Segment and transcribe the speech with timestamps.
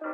[0.00, 0.10] Hallo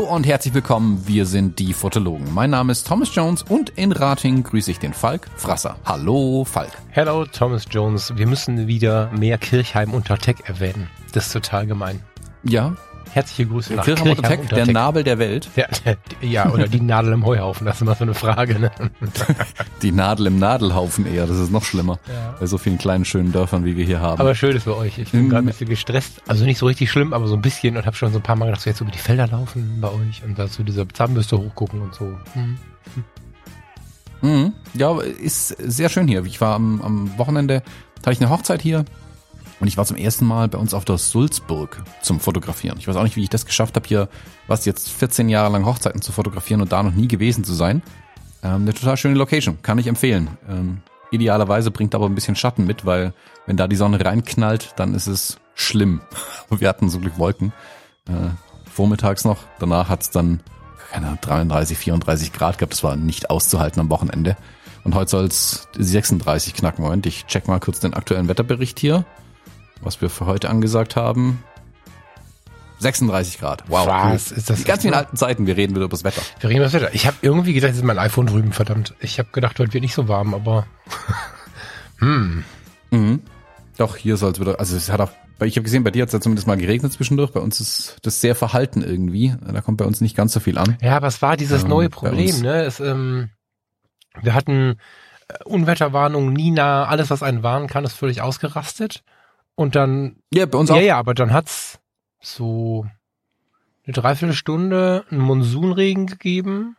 [0.00, 2.34] und herzlich willkommen, wir sind die Fotologen.
[2.34, 5.76] Mein Name ist Thomas Jones und in Rating grüße ich den Falk Frasser.
[5.84, 6.72] Hallo Falk.
[6.88, 10.90] Hello Thomas Jones, wir müssen wieder mehr Kirchheim unter Tech erwähnen.
[11.12, 12.02] Das ist total gemein.
[12.42, 12.74] Ja,
[13.18, 15.50] Herzliche Grüße nach Kirchheim unter Tech, der Nabel der Welt.
[15.56, 15.66] Ja,
[16.20, 18.60] ja, oder die Nadel im Heuhaufen, das ist immer so eine Frage.
[18.60, 18.70] Ne?
[19.82, 21.98] Die Nadel im Nadelhaufen eher, das ist noch schlimmer.
[22.06, 22.36] Ja.
[22.38, 24.20] Bei so vielen kleinen schönen Dörfern, wie wir hier haben.
[24.20, 24.98] Aber schön ist bei euch.
[24.98, 25.30] Ich bin Mhm.
[25.30, 26.22] gerade ein bisschen gestresst.
[26.28, 28.36] Also nicht so richtig schlimm, aber so ein bisschen und habe schon so ein paar
[28.36, 31.80] Mal gedacht, so jetzt über die Felder laufen bei euch und dazu diese Zahnbürste hochgucken
[31.82, 32.04] und so.
[32.36, 32.58] Mhm.
[34.22, 34.52] Mhm.
[34.74, 36.24] Ja, ist sehr schön hier.
[36.24, 37.62] Ich war am, am Wochenende,
[38.02, 38.84] hatte ich eine Hochzeit hier
[39.60, 42.78] und ich war zum ersten Mal bei uns auf der Sulzburg zum Fotografieren.
[42.78, 44.08] Ich weiß auch nicht, wie ich das geschafft habe, hier
[44.46, 47.82] was jetzt 14 Jahre lang Hochzeiten zu fotografieren und da noch nie gewesen zu sein.
[48.42, 50.28] Ähm, eine total schöne Location, kann ich empfehlen.
[50.48, 50.78] Ähm,
[51.10, 53.12] idealerweise bringt aber ein bisschen Schatten mit, weil
[53.46, 56.00] wenn da die Sonne reinknallt, dann ist es schlimm.
[56.50, 57.52] Wir hatten zum Glück Wolken.
[58.08, 58.30] Äh,
[58.70, 60.40] vormittags noch, danach hat's dann
[60.90, 62.72] keine Ahnung, 33, 34 Grad gehabt.
[62.72, 64.36] Das war nicht auszuhalten am Wochenende.
[64.84, 66.82] Und heute soll's 36 knacken.
[66.82, 69.04] Moment, ich check mal kurz den aktuellen Wetterbericht hier,
[69.80, 71.42] was wir für heute angesagt haben.
[72.80, 73.64] 36 Grad.
[73.68, 73.86] Wow.
[73.88, 74.30] Was?
[74.30, 74.98] Ist das Die ganz echt vielen so?
[74.98, 76.22] alten Zeiten, wir reden wieder über das Wetter.
[76.40, 76.94] Wir reden über das Wetter.
[76.94, 78.94] Ich habe irgendwie gedacht, jetzt ist mein iPhone drüben, verdammt.
[79.00, 80.66] Ich habe gedacht, heute wird nicht so warm, aber
[81.98, 82.44] hm.
[82.90, 83.20] Mhm.
[83.76, 85.10] Doch, hier soll's wieder, also es hat auch,
[85.40, 87.32] ich habe gesehen, bei dir hat's ja zumindest mal geregnet zwischendurch.
[87.32, 89.34] Bei uns ist das sehr verhalten irgendwie.
[89.44, 90.76] Da kommt bei uns nicht ganz so viel an.
[90.80, 92.62] Ja, aber es war dieses Ähm, neue Problem, ne?
[92.62, 93.30] Es, ähm,
[94.20, 94.76] wir hatten
[95.28, 99.02] äh, Unwetterwarnung, Nina, alles, was einen warnen kann, ist völlig ausgerastet.
[99.58, 100.80] Und dann, Ja, bei uns ja, auch.
[100.80, 101.80] ja, aber dann hat's
[102.20, 102.86] so
[103.84, 106.76] eine Dreiviertelstunde einen Monsunregen gegeben.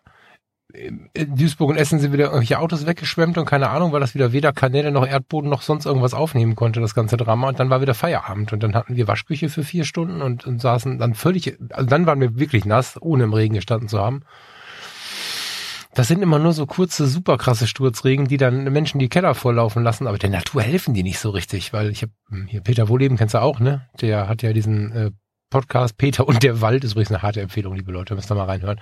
[0.72, 4.32] In Duisburg und Essen sind wieder irgendwelche Autos weggeschwemmt und keine Ahnung, weil das wieder
[4.32, 7.50] weder Kanäle noch Erdboden noch sonst irgendwas aufnehmen konnte, das ganze Drama.
[7.50, 10.62] Und dann war wieder Feierabend und dann hatten wir Waschküche für vier Stunden und, und
[10.62, 14.22] saßen dann völlig, also dann waren wir wirklich nass, ohne im Regen gestanden zu haben.
[16.00, 19.84] Das sind immer nur so kurze, super krasse Sturzregen, die dann Menschen die Keller volllaufen
[19.84, 22.14] lassen, aber der Natur helfen die nicht so richtig, weil ich habe
[22.48, 23.86] hier Peter Wohleben kennst du auch, ne?
[24.00, 25.12] Der hat ja diesen äh,
[25.50, 28.46] Podcast Peter und der Wald ist übrigens eine harte Empfehlung, liebe Leute, müsst ihr mal
[28.46, 28.80] reinhören.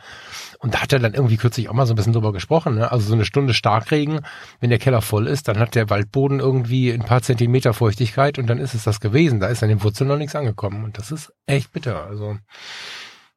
[0.59, 2.91] Und da hat er dann irgendwie kürzlich auch mal so ein bisschen drüber gesprochen, ne?
[2.91, 4.19] Also so eine Stunde Starkregen,
[4.59, 8.45] wenn der Keller voll ist, dann hat der Waldboden irgendwie ein paar Zentimeter Feuchtigkeit und
[8.45, 9.39] dann ist es das gewesen.
[9.39, 12.05] Da ist an den Wurzeln noch nichts angekommen und das ist echt bitter.
[12.05, 12.37] Also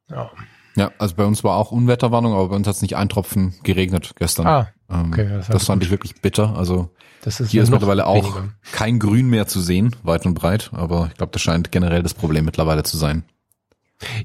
[0.07, 0.29] ja.
[0.75, 4.13] Ja, also bei uns war auch Unwetterwarnung, aber bei uns hat's nicht ein Tropfen geregnet
[4.15, 4.47] gestern.
[4.47, 5.85] Ah, Ähm, okay, das das, fand gut.
[5.87, 6.55] ich wirklich bitter.
[6.55, 6.89] Also
[7.23, 8.53] das ist hier ist mittlerweile auch weniger.
[8.71, 10.69] kein Grün mehr zu sehen, weit und breit.
[10.73, 13.23] Aber ich glaube, das scheint generell das Problem mittlerweile zu sein.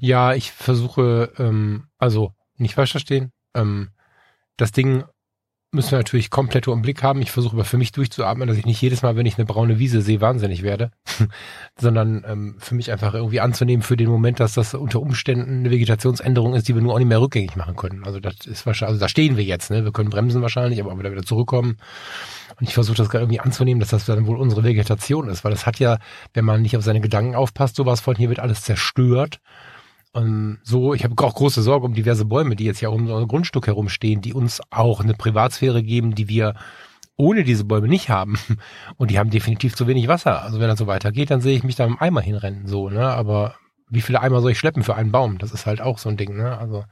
[0.00, 3.90] Ja, ich versuche, ähm, also nicht falsch verstehen, ähm,
[4.56, 5.04] das Ding
[5.76, 7.22] müssen wir natürlich komplett im Blick haben.
[7.22, 9.78] Ich versuche aber für mich durchzuatmen, dass ich nicht jedes Mal, wenn ich eine braune
[9.78, 10.90] Wiese sehe, wahnsinnig werde,
[11.78, 15.70] sondern ähm, für mich einfach irgendwie anzunehmen für den Moment, dass das unter Umständen eine
[15.70, 18.04] Vegetationsänderung ist, die wir nur auch nicht mehr rückgängig machen können.
[18.04, 19.84] Also das ist wahrscheinlich, also da stehen wir jetzt, ne?
[19.84, 21.76] Wir können bremsen wahrscheinlich, aber da wieder zurückkommen.
[22.58, 25.52] Und ich versuche das gerade irgendwie anzunehmen, dass das dann wohl unsere Vegetation ist, weil
[25.52, 25.98] das hat ja,
[26.34, 29.40] wenn man nicht auf seine Gedanken aufpasst, sowas von hier wird alles zerstört.
[30.16, 33.26] Und so, ich habe auch große Sorge um diverse Bäume, die jetzt ja um unser
[33.26, 36.54] Grundstück herumstehen, die uns auch eine Privatsphäre geben, die wir
[37.16, 38.38] ohne diese Bäume nicht haben.
[38.96, 40.40] Und die haben definitiv zu wenig Wasser.
[40.42, 43.06] Also wenn das so weitergeht, dann sehe ich mich da im Eimer hinrennen, so, ne?
[43.06, 43.56] Aber
[43.90, 45.36] wie viele Eimer soll ich schleppen für einen Baum?
[45.36, 46.56] Das ist halt auch so ein Ding, ne?
[46.56, 46.86] Also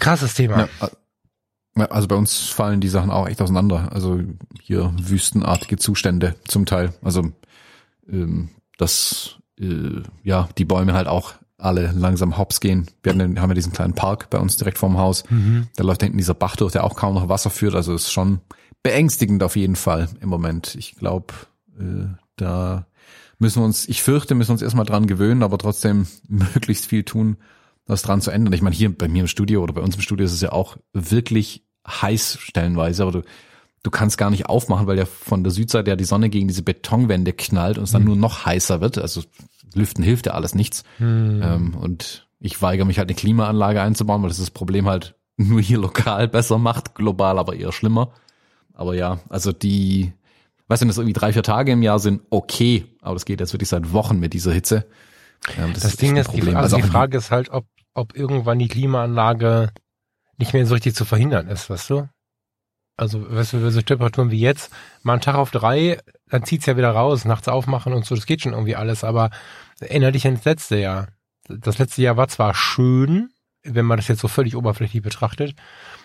[0.00, 0.68] krasses Thema.
[1.76, 3.92] Ja, also bei uns fallen die Sachen auch echt auseinander.
[3.92, 4.20] Also
[4.60, 6.92] hier wüstenartige Zustände zum Teil.
[7.02, 7.30] Also
[8.10, 8.48] ähm,
[8.78, 12.86] dass äh, ja die Bäume halt auch alle langsam hops gehen.
[13.02, 15.24] Wir haben, haben ja diesen kleinen Park bei uns direkt vorm Haus.
[15.30, 15.68] Mhm.
[15.76, 17.74] Da läuft hinten dieser Bach durch, der auch kaum noch Wasser führt.
[17.74, 18.40] Also ist schon
[18.82, 20.74] beängstigend auf jeden Fall im Moment.
[20.74, 21.34] Ich glaube,
[21.78, 22.06] äh,
[22.36, 22.86] da
[23.38, 27.04] müssen wir uns, ich fürchte, müssen wir uns erstmal dran gewöhnen, aber trotzdem möglichst viel
[27.04, 27.36] tun,
[27.86, 28.52] was dran zu ändern.
[28.52, 30.52] Ich meine, hier bei mir im Studio oder bei uns im Studio ist es ja
[30.52, 33.22] auch wirklich heiß stellenweise, aber du,
[33.82, 36.62] du kannst gar nicht aufmachen, weil ja von der Südseite ja die Sonne gegen diese
[36.62, 38.98] Betonwände knallt und es dann nur noch heißer wird.
[38.98, 39.22] Also
[39.76, 40.84] Lüften hilft ja alles nichts.
[41.00, 45.60] Ähm, und ich weigere mich halt eine Klimaanlage einzubauen, weil das das Problem halt nur
[45.60, 48.12] hier lokal besser macht, global aber eher schlimmer.
[48.74, 50.12] Aber ja, also die,
[50.68, 53.52] weißt du, das irgendwie drei, vier Tage im Jahr sind okay, aber das geht jetzt
[53.52, 54.86] wirklich seit Wochen mit dieser Hitze.
[55.58, 58.58] Ähm, Das, echt Ding ist, die, also die auch- Frage ist halt, ob, ob irgendwann
[58.58, 59.70] die Klimaanlage
[60.38, 62.08] nicht mehr so richtig zu verhindern ist, weißt du?
[62.96, 64.70] Also, weißt du, so Temperaturen wie jetzt,
[65.02, 65.98] mal einen Tag auf drei,
[66.28, 69.30] dann zieht's ja wieder raus, nachts aufmachen und so, das geht schon irgendwie alles, aber
[69.82, 71.08] erinnere dich an das letzte Jahr.
[71.48, 73.30] Das letzte Jahr war zwar schön,
[73.62, 75.54] wenn man das jetzt so völlig oberflächlich betrachtet.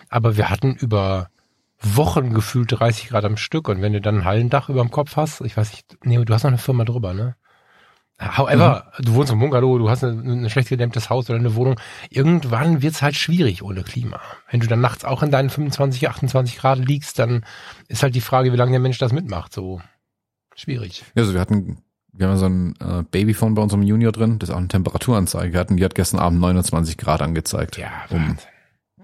[0.08, 1.30] Aber wir hatten über
[1.80, 5.16] Wochen gefühlt 30 Grad am Stück und wenn du dann ein Hallendach über dem Kopf
[5.16, 7.36] hast, ich weiß nicht, nee, du hast noch eine Firma drüber, ne?
[8.20, 9.04] However, mhm.
[9.04, 11.78] du wohnst im Bungalow, du hast ein, ein schlecht gedämmtes Haus oder eine Wohnung.
[12.10, 14.20] Irgendwann wird's halt schwierig ohne Klima.
[14.50, 17.44] Wenn du dann nachts auch in deinen 25, 28 Grad liegst, dann
[17.86, 19.52] ist halt die Frage, wie lange der Mensch das mitmacht.
[19.52, 19.80] So
[20.56, 21.04] schwierig.
[21.14, 21.78] Ja, also wir hatten,
[22.18, 25.70] wir haben so ein äh, Babyphone bei unserem Junior drin, das auch eine Temperaturanzeige hat
[25.70, 27.78] und die hat gestern Abend 29 Grad angezeigt.
[27.78, 28.36] Ja, um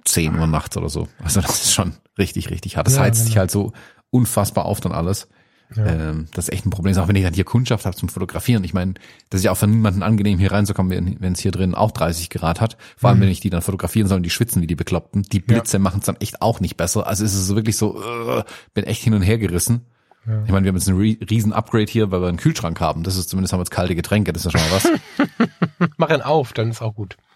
[0.05, 1.09] 10 Uhr nachts oder so.
[1.23, 2.87] Also das ist schon richtig, richtig hart.
[2.87, 3.27] Das ja, heizt genau.
[3.27, 3.73] sich halt so
[4.11, 5.29] unfassbar auf dann alles.
[5.75, 5.87] Ja.
[5.87, 6.97] Ähm, das ist echt ein Problem.
[6.99, 8.65] Auch wenn ich dann hier Kundschaft habe zum Fotografieren.
[8.65, 8.95] Ich meine,
[9.31, 12.31] das ist ja auch für niemanden angenehm, hier reinzukommen, wenn es hier drin auch 30
[12.31, 12.77] Grad hat.
[12.97, 13.23] Vor allem, mhm.
[13.23, 15.23] wenn ich die dann fotografieren soll und die schwitzen wie die Bekloppten.
[15.23, 15.81] Die Blitze ja.
[15.81, 17.07] machen es dann echt auch nicht besser.
[17.07, 18.43] Also es ist wirklich so, uh,
[18.75, 19.87] bin echt hin und her gerissen.
[20.27, 20.43] Ja.
[20.45, 23.03] Ich meine, wir haben jetzt einen riesen Upgrade hier, weil wir einen Kühlschrank haben.
[23.03, 25.89] Das ist zumindest haben wir jetzt kalte Getränke, das ist ja schon mal was.
[25.97, 27.17] Mach ihn auf, dann ist auch gut.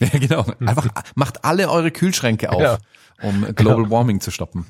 [0.00, 0.46] Ja, genau.
[0.60, 0.86] Einfach
[1.16, 2.78] macht alle eure Kühlschränke auf, ja.
[3.20, 3.90] um Global ja.
[3.90, 4.64] Warming zu stoppen.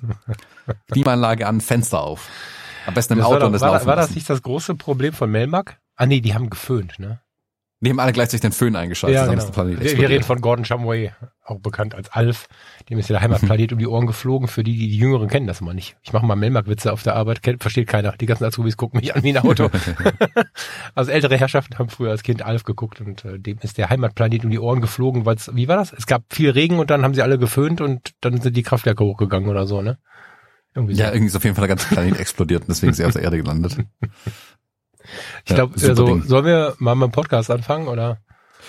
[0.90, 2.30] Klimaanlage an, Fenster auf.
[2.86, 4.74] Am besten im das Auto war, und das war, laufen War das nicht das große
[4.74, 5.78] Problem von Melmac?
[5.96, 7.20] Ah nee, die haben geföhnt, ne?
[7.80, 9.14] Die haben alle gleichzeitig den Föhn eingeschaltet.
[9.14, 9.56] Ja, genau.
[9.56, 11.12] wir, wir, reden von Gordon Shumway,
[11.44, 12.48] auch bekannt als Alf.
[12.90, 14.48] Dem ist ja der Heimatplanet um die Ohren geflogen.
[14.48, 15.96] Für die, die, die Jüngeren kennen das immer nicht.
[16.02, 18.12] Ich mache mal Melmark-Witze auf der Arbeit, kennt, versteht keiner.
[18.16, 19.70] Die ganzen Azubis gucken mich an wie ein Auto.
[20.96, 24.44] also ältere Herrschaften haben früher als Kind Alf geguckt und äh, dem ist der Heimatplanet
[24.44, 25.92] um die Ohren geflogen, weil wie war das?
[25.92, 29.04] Es gab viel Regen und dann haben sie alle geföhnt und dann sind die Kraftwerke
[29.04, 29.98] hochgegangen oder so, ne?
[30.74, 31.02] Irgendwie so.
[31.02, 33.12] Ja, irgendwie ist auf jeden Fall der ganze Planet explodiert und deswegen ist er auf
[33.12, 33.76] der Erde gelandet.
[35.44, 38.18] Ich glaube, ja, also, sollen wir mal mit dem Podcast anfangen oder?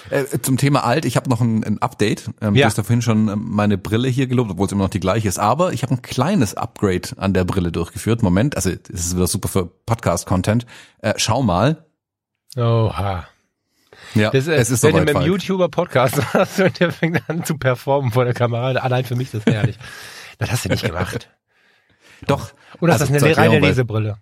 [0.10, 2.30] Äh, zum Thema alt, ich habe noch ein, ein Update.
[2.42, 2.64] Ähm, ja.
[2.64, 5.00] Du hast ja vorhin schon ähm, meine Brille hier gelobt, obwohl es immer noch die
[5.00, 5.40] gleiche ist.
[5.40, 8.24] Aber ich habe ein kleines Upgrade an der Brille durchgeführt.
[8.24, 10.66] Moment, also es ist wieder super für Podcast-Content.
[11.02, 11.86] Äh, schau mal.
[12.56, 13.28] Oha.
[14.16, 17.44] Ja, das, äh, es ist Wenn du mit einem YouTuber-Podcast hast und der fängt an
[17.44, 19.78] zu performen vor der Kamera, allein für mich ist das herrlich.
[20.38, 21.30] das hast du nicht gemacht.
[22.26, 22.52] Doch.
[22.80, 24.18] Oder also, ist das eine reine Lesebrille?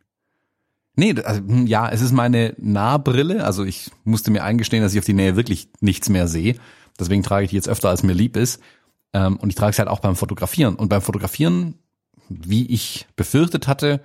[0.99, 3.45] Nee, also, hm, ja, es ist meine Nahbrille.
[3.45, 6.55] Also ich musste mir eingestehen, dass ich auf die Nähe wirklich nichts mehr sehe.
[6.99, 8.59] Deswegen trage ich die jetzt öfter, als mir lieb ist.
[9.13, 10.75] Ähm, und ich trage es halt auch beim Fotografieren.
[10.75, 11.75] Und beim Fotografieren,
[12.29, 14.01] wie ich befürchtet hatte,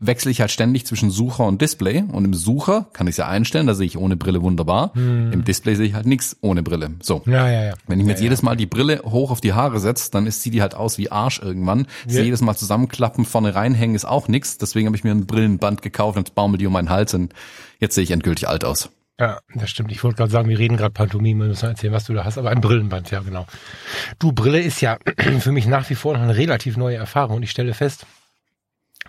[0.00, 2.04] wechsle ich halt ständig zwischen Sucher und Display.
[2.10, 4.92] Und im Sucher kann ich es ja einstellen, da sehe ich ohne Brille wunderbar.
[4.94, 5.32] Hm.
[5.32, 6.90] Im Display sehe ich halt nichts ohne Brille.
[7.02, 7.22] So.
[7.26, 7.74] Ja, ja, ja.
[7.86, 10.42] Wenn ich mir jetzt jedes Mal die Brille hoch auf die Haare setze, dann ist,
[10.42, 11.86] sieht die halt aus wie Arsch irgendwann.
[12.06, 12.22] Ja.
[12.22, 14.58] jedes Mal zusammenklappen, vorne reinhängen ist auch nichts.
[14.58, 17.32] Deswegen habe ich mir ein Brillenband gekauft und baumel die um meinen Hals und
[17.80, 18.90] jetzt sehe ich endgültig alt aus.
[19.20, 19.90] Ja, das stimmt.
[19.90, 22.38] Ich wollte gerade sagen, wir reden gerade Pantomime, wir müssen erzählen, was du da hast,
[22.38, 23.46] aber ein Brillenband, ja genau.
[24.20, 24.98] Du, Brille ist ja
[25.40, 28.06] für mich nach wie vor noch eine relativ neue Erfahrung und ich stelle fest,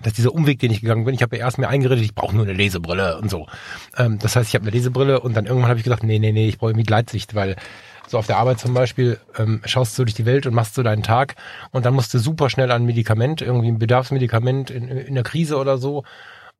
[0.03, 2.35] dass dieser Umweg, den ich gegangen bin, ich habe ja erst mir eingeredet, ich brauche
[2.35, 3.47] nur eine Lesebrille und so.
[3.97, 6.31] Ähm, das heißt, ich habe eine Lesebrille und dann irgendwann habe ich gesagt, nee, nee,
[6.31, 7.55] nee, ich brauche irgendwie Gleitsicht, weil
[8.07, 10.83] so auf der Arbeit zum Beispiel ähm, schaust du durch die Welt und machst so
[10.83, 11.35] deinen Tag
[11.71, 15.23] und dann musst du super schnell an ein Medikament, irgendwie ein Bedarfsmedikament in, in der
[15.23, 16.03] Krise oder so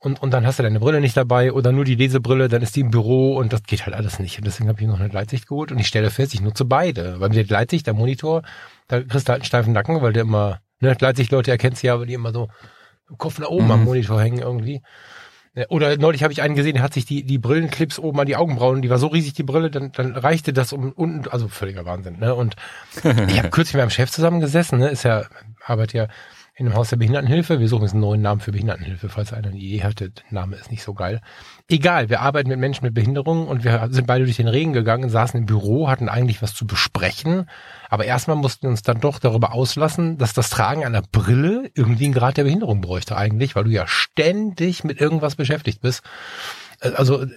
[0.02, 2.76] und, und dann hast du deine Brille nicht dabei oder nur die Lesebrille, dann ist
[2.78, 4.38] die im Büro und das geht halt alles nicht.
[4.38, 7.20] Und deswegen habe ich noch eine Gleitsicht geholt und ich stelle fest, ich nutze beide.
[7.20, 8.44] Weil mit der Gleitsicht, der Monitor,
[8.88, 12.06] da kriegst du halt einen steifen Nacken, weil der immer, ne, Gleitsicht-Leute erkennst ja, aber
[12.06, 12.48] die immer so
[13.18, 13.72] Kopf nach oben mhm.
[13.72, 14.82] am Monitor hängen irgendwie.
[15.70, 18.36] Oder neulich habe ich einen gesehen, der hat sich die, die Brillenclips oben an die
[18.36, 21.86] Augenbrauen, die war so riesig, die Brille, dann, dann reichte das um unten, also völliger
[21.86, 22.20] Wahnsinn.
[22.20, 22.34] Ne?
[22.36, 22.56] Und
[23.04, 24.90] ich habe kürzlich mit meinem Chef zusammengesessen, ne?
[24.90, 25.26] ist ja,
[25.66, 26.08] arbeitet ja
[26.56, 27.60] in einem Haus der Behindertenhilfe.
[27.60, 30.12] Wir suchen jetzt einen neuen Namen für Behindertenhilfe, falls einer eine Idee hatte.
[30.12, 31.22] Der Name ist nicht so geil.
[31.72, 35.08] Egal, wir arbeiten mit Menschen mit Behinderungen und wir sind beide durch den Regen gegangen,
[35.08, 37.48] saßen im Büro, hatten eigentlich was zu besprechen.
[37.90, 42.06] Aber erstmal mussten wir uns dann doch darüber auslassen, dass das Tragen einer Brille irgendwie
[42.06, 46.02] einen Grad der Behinderung bräuchte eigentlich, weil du ja ständig mit irgendwas beschäftigt bist.
[46.82, 47.28] Also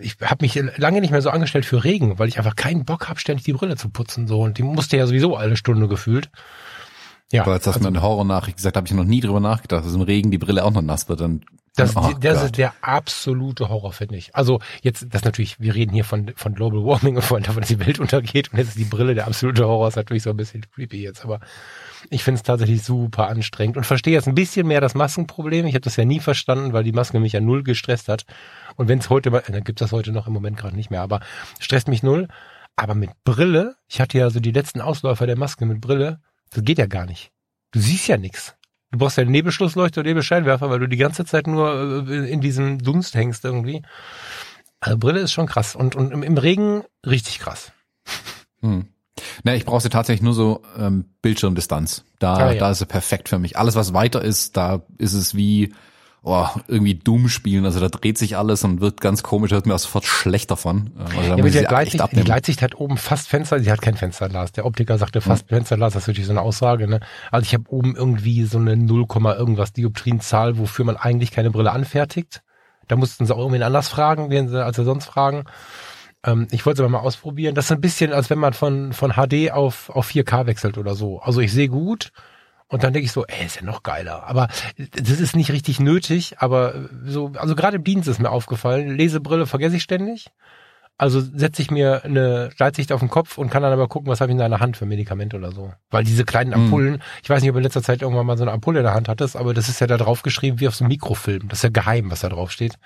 [0.00, 3.10] ich habe mich lange nicht mehr so angestellt für Regen, weil ich einfach keinen Bock
[3.10, 4.26] habe, ständig die Brille zu putzen.
[4.26, 6.30] So Und die musste ja sowieso alle Stunde gefühlt.
[7.30, 9.40] Ja, Aber jetzt hast also, du mir eine Horrornachricht gesagt, habe ich noch nie drüber
[9.40, 11.20] nachgedacht, dass im Regen die Brille auch noch nass wird.
[11.20, 11.44] Dann,
[11.76, 14.34] das, oh das ist der absolute Horror, finde ich.
[14.34, 17.68] Also jetzt, das natürlich, wir reden hier von, von Global Warming und von davon, dass
[17.68, 20.36] die Welt untergeht und jetzt ist die Brille der absolute Horror, ist natürlich so ein
[20.36, 21.40] bisschen creepy jetzt, aber
[22.10, 25.66] ich finde es tatsächlich super anstrengend und verstehe jetzt ein bisschen mehr das Maskenproblem.
[25.66, 28.24] Ich habe das ja nie verstanden, weil die Maske mich ja null gestresst hat.
[28.76, 31.02] Und wenn es heute mal, dann gibt das heute noch im Moment gerade nicht mehr,
[31.02, 31.20] aber
[31.58, 32.28] stresst mich null.
[32.76, 36.62] Aber mit Brille, ich hatte ja so die letzten Ausläufer der Maske mit Brille, das
[36.64, 37.32] geht ja gar nicht.
[37.72, 38.55] Du siehst ja nichts.
[38.96, 42.40] Du brauchst ja einen Nebelschlussleuchter oder Nebelscheinwerfer, weil du die ganze Zeit nur äh, in
[42.40, 43.82] diesem Dunst hängst irgendwie.
[44.80, 47.72] Also Brille ist schon krass und, und im Regen richtig krass.
[48.62, 48.86] Hm.
[49.44, 52.04] Na, ich brauche sie tatsächlich nur so ähm, Bildschirmdistanz.
[52.18, 52.58] Da, ah, ja.
[52.58, 53.58] da ist sie perfekt für mich.
[53.58, 55.74] Alles, was weiter ist, da ist es wie,
[56.26, 57.64] oh, irgendwie Doom spielen.
[57.64, 60.90] Also da dreht sich alles und wird ganz komisch, wird mir auch sofort schlecht davon.
[60.98, 64.52] Also ja, muss die, Gleitsicht, die Gleitsicht hat oben fast Fenster, sie hat kein Fensterglas.
[64.52, 65.56] Der Optiker sagte fast ja.
[65.56, 66.88] Fensterglas, das ist natürlich so eine Aussage.
[66.88, 67.00] Ne?
[67.30, 69.06] Also ich habe oben irgendwie so eine 0,
[69.38, 72.42] irgendwas Dioptrienzahl, wofür man eigentlich keine Brille anfertigt.
[72.88, 75.44] Da mussten sie auch irgendwie anders fragen, als sie sonst fragen.
[76.24, 77.54] Ähm, ich wollte es aber mal ausprobieren.
[77.54, 80.96] Das ist ein bisschen, als wenn man von, von HD auf, auf 4K wechselt oder
[80.96, 81.20] so.
[81.20, 82.10] Also ich sehe gut
[82.68, 84.24] und dann denke ich so, ey, ist ja noch geiler.
[84.24, 88.96] Aber das ist nicht richtig nötig, aber so, also gerade im Dienst ist mir aufgefallen,
[88.96, 90.26] Lesebrille vergesse ich ständig.
[90.98, 94.22] Also setze ich mir eine Gleitsicht auf den Kopf und kann dann aber gucken, was
[94.22, 95.72] habe ich in der Hand für Medikament oder so.
[95.90, 96.64] Weil diese kleinen hm.
[96.64, 97.02] Ampullen, mm.
[97.22, 98.94] ich weiß nicht, ob du in letzter Zeit irgendwann mal so eine Ampulle in der
[98.94, 101.48] Hand hattest, aber das ist ja da drauf geschrieben wie auf so einem Mikrofilm.
[101.48, 102.78] Das ist ja geheim, was da drauf steht.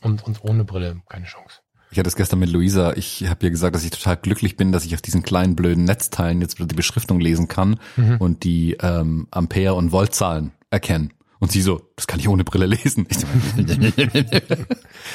[0.00, 1.61] Und, und ohne Brille keine Chance.
[1.92, 2.94] Ich hatte es gestern mit Luisa.
[2.94, 5.84] Ich habe ihr gesagt, dass ich total glücklich bin, dass ich auf diesen kleinen blöden
[5.84, 8.16] Netzteilen jetzt wieder die Beschriftung lesen kann mhm.
[8.16, 11.12] und die ähm, Ampere- und Voltzahlen erkennen.
[11.38, 13.06] Und sie so, das kann ich ohne Brille lesen.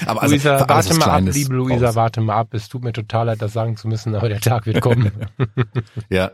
[0.05, 1.95] aber also, Luisa, warte mal Kleines ab, liebe Luisa, raus.
[1.95, 2.53] warte mal ab.
[2.53, 5.11] Es tut mir total leid, das sagen zu müssen, aber der Tag wird kommen.
[6.09, 6.31] ja.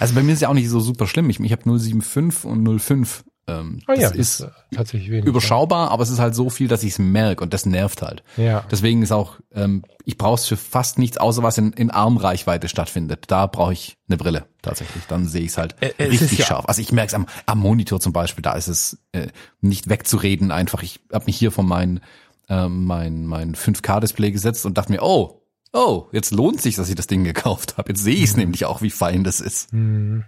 [0.00, 1.30] Also bei mir ist ja auch nicht so super schlimm.
[1.30, 5.90] Ich, ich habe 075 und 05 ähm, oh ja, das ist, ist tatsächlich wenig, überschaubar,
[5.90, 8.24] aber es ist halt so viel, dass ich es merke und das nervt halt.
[8.36, 8.64] Ja.
[8.70, 12.68] Deswegen ist auch, ähm, ich brauche es für fast nichts, außer was in, in Armreichweite
[12.68, 13.24] stattfindet.
[13.28, 15.04] Da brauche ich eine Brille tatsächlich.
[15.06, 16.64] Dann sehe ich es halt äh, richtig scharf.
[16.64, 16.68] Ja.
[16.68, 19.28] Also ich merke es am, am Monitor zum Beispiel, da ist es äh,
[19.60, 20.82] nicht wegzureden einfach.
[20.82, 22.00] Ich habe mich hier von meinem
[22.48, 26.94] äh, mein, mein 5K-Display gesetzt und dachte mir, oh, oh, jetzt lohnt sich, dass ich
[26.94, 27.90] das Ding gekauft habe.
[27.90, 28.40] Jetzt sehe ich es mhm.
[28.40, 29.72] nämlich auch, wie fein das ist.
[29.72, 30.24] Mhm.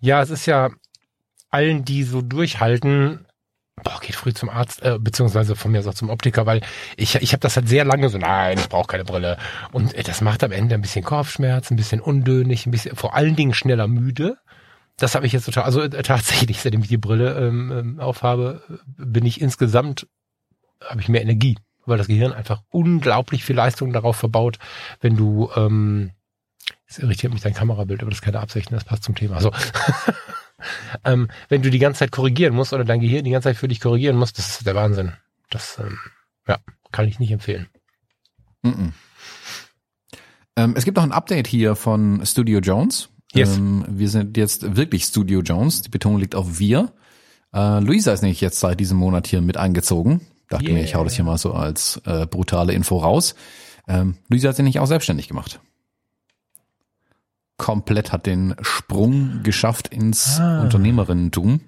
[0.00, 0.70] Ja, es ist ja,
[1.52, 3.26] allen, die so durchhalten,
[3.82, 6.60] boah, geht früh zum Arzt, äh, beziehungsweise von mir auch zum Optiker, weil
[6.96, 9.38] ich, ich habe das halt sehr lange so, nein, ich brauche keine Brille.
[9.72, 13.14] Und äh, das macht am Ende ein bisschen Kopfschmerz, ein bisschen undönig, ein bisschen, vor
[13.14, 14.38] allen Dingen schneller müde.
[14.98, 18.62] Das habe ich jetzt total, also äh, tatsächlich, seitdem ich die Brille ähm, ähm aufhabe,
[18.96, 20.06] bin ich insgesamt,
[20.84, 21.56] habe ich mehr Energie,
[21.86, 24.58] weil das Gehirn einfach unglaublich viel Leistung darauf verbaut,
[25.00, 26.12] wenn du, ähm,
[26.86, 29.36] es irritiert mich dein Kamerabild, aber das ist keine Absicht, das passt zum Thema.
[29.36, 29.50] Also
[31.04, 33.68] ähm, wenn du die ganze Zeit korrigieren musst oder dein Gehirn die ganze Zeit für
[33.68, 35.12] dich korrigieren muss, das ist der Wahnsinn.
[35.50, 35.98] Das ähm,
[36.46, 36.58] ja,
[36.90, 37.68] kann ich nicht empfehlen.
[38.62, 38.92] Mm -mm.
[40.56, 43.08] Ähm, es gibt noch ein Update hier von Studio Jones.
[43.32, 43.56] Yes.
[43.56, 45.82] Ähm, wir sind jetzt wirklich Studio Jones.
[45.82, 46.92] Die Betonung liegt auf wir.
[47.54, 50.20] Äh, Luisa ist nämlich jetzt seit diesem Monat hier mit eingezogen.
[50.48, 50.74] Dachte yeah.
[50.74, 53.34] mir, ich hau das hier mal so als äh, brutale Info raus.
[53.88, 55.60] Ähm, Luisa hat sich nicht auch selbstständig gemacht
[57.62, 60.62] komplett hat den Sprung geschafft ins ah.
[60.62, 61.60] Unternehmerinnentum.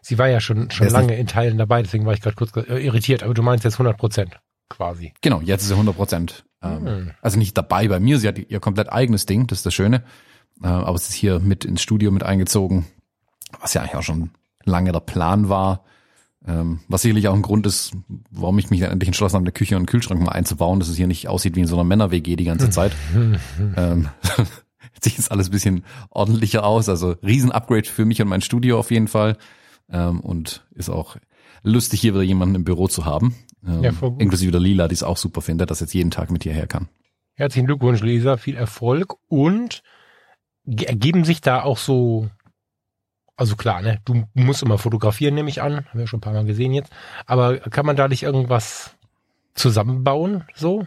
[0.00, 2.78] Sie war ja schon, schon lange in Teilen dabei, deswegen war ich gerade kurz äh,
[2.78, 5.12] irritiert, aber du meinst jetzt 100 Prozent quasi.
[5.20, 6.46] Genau, jetzt ist sie 100 Prozent.
[6.62, 7.10] Ähm, hm.
[7.20, 10.04] Also nicht dabei bei mir, sie hat ihr komplett eigenes Ding, das ist das Schöne.
[10.62, 12.86] Äh, aber es ist hier mit ins Studio mit eingezogen,
[13.60, 14.30] was ja eigentlich auch schon
[14.64, 15.84] lange der Plan war.
[16.46, 17.92] Ähm, was sicherlich auch ein Grund ist,
[18.30, 20.88] warum ich mich dann endlich entschlossen habe, eine Küche und einen Kühlschrank mal einzubauen, dass
[20.88, 22.92] es hier nicht aussieht wie in so einer Männer-WG die ganze Zeit.
[23.76, 24.08] ähm,
[25.00, 26.88] sieht jetzt alles ein bisschen ordentlicher aus.
[26.88, 29.36] Also Riesen-Upgrade für mich und mein Studio auf jeden Fall.
[29.90, 31.16] Ähm, und ist auch
[31.62, 33.34] lustig, hier wieder jemanden im Büro zu haben.
[33.66, 33.92] Ähm, ja.
[34.18, 36.88] Inklusive der Lila, die es auch super findet, dass jetzt jeden Tag mit hierher kann.
[37.34, 38.36] Herzlichen Glückwunsch, Lisa.
[38.36, 39.14] Viel Erfolg.
[39.28, 39.82] Und
[40.64, 42.28] ergeben sich da auch so
[43.36, 44.00] also klar, ne?
[44.04, 45.86] Du musst immer fotografieren, nehme ich an.
[45.86, 46.90] Haben wir schon ein paar Mal gesehen jetzt.
[47.26, 48.96] Aber kann man da nicht irgendwas
[49.54, 50.86] zusammenbauen, so?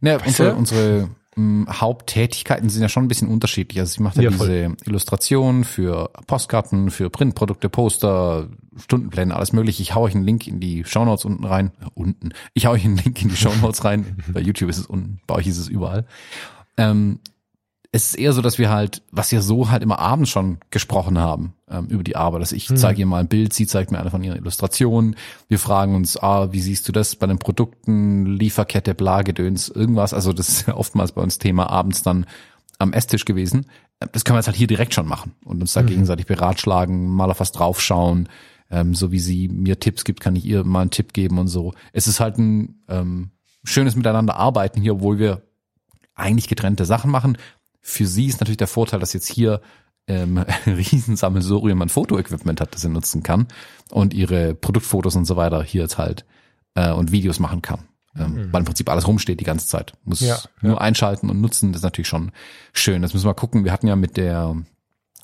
[0.00, 3.78] Ne, unsere, unsere m, hm, Haupttätigkeiten sind ja schon ein bisschen unterschiedlich.
[3.78, 9.82] Also sie macht ja, ja diese Illustrationen für Postkarten, für Printprodukte, Poster, Stundenpläne, alles mögliche.
[9.82, 11.72] Ich hau euch einen Link in die Shownotes unten rein.
[11.80, 12.30] Äh, unten.
[12.54, 14.16] Ich hau euch einen Link in die Shownotes rein.
[14.28, 16.06] Bei YouTube ist es unten, bei euch ist es überall.
[16.76, 17.20] Ähm,
[17.96, 21.18] es ist eher so, dass wir halt, was wir so halt immer abends schon gesprochen
[21.18, 22.42] haben ähm, über die Arbeit.
[22.42, 22.76] Dass ich mhm.
[22.76, 25.16] zeige ihr mal ein Bild, sie zeigt mir eine von ihren Illustrationen.
[25.48, 30.12] Wir fragen uns, ah, wie siehst du das bei den Produkten, Lieferkette, Blagedöns, irgendwas.
[30.12, 32.26] Also das ist ja oftmals bei uns Thema abends dann
[32.78, 33.64] am Esstisch gewesen.
[34.12, 35.86] Das können wir jetzt halt hier direkt schon machen und uns da mhm.
[35.86, 38.28] gegenseitig beratschlagen, mal auf was draufschauen.
[38.70, 41.48] Ähm, so wie sie mir Tipps gibt, kann ich ihr mal einen Tipp geben und
[41.48, 41.72] so.
[41.94, 43.30] Es ist halt ein ähm,
[43.64, 45.46] schönes Miteinander arbeiten hier, obwohl wir
[46.16, 47.38] eigentlich getrennte Sachen machen.
[47.88, 49.60] Für sie ist natürlich der Vorteil, dass jetzt hier
[50.08, 53.46] ähm, Riesensammelsurium an Fotoequipment hat, das sie nutzen kann
[53.92, 56.24] und ihre Produktfotos und so weiter hier jetzt halt
[56.74, 57.84] äh, und Videos machen kann.
[58.18, 58.52] Ähm, mhm.
[58.52, 59.92] Weil im Prinzip alles rumsteht die ganze Zeit.
[60.02, 60.78] Muss ja, nur ja.
[60.78, 62.32] einschalten und nutzen, das ist natürlich schon
[62.72, 63.02] schön.
[63.02, 63.64] Das müssen wir mal gucken.
[63.64, 64.56] Wir hatten ja mit der,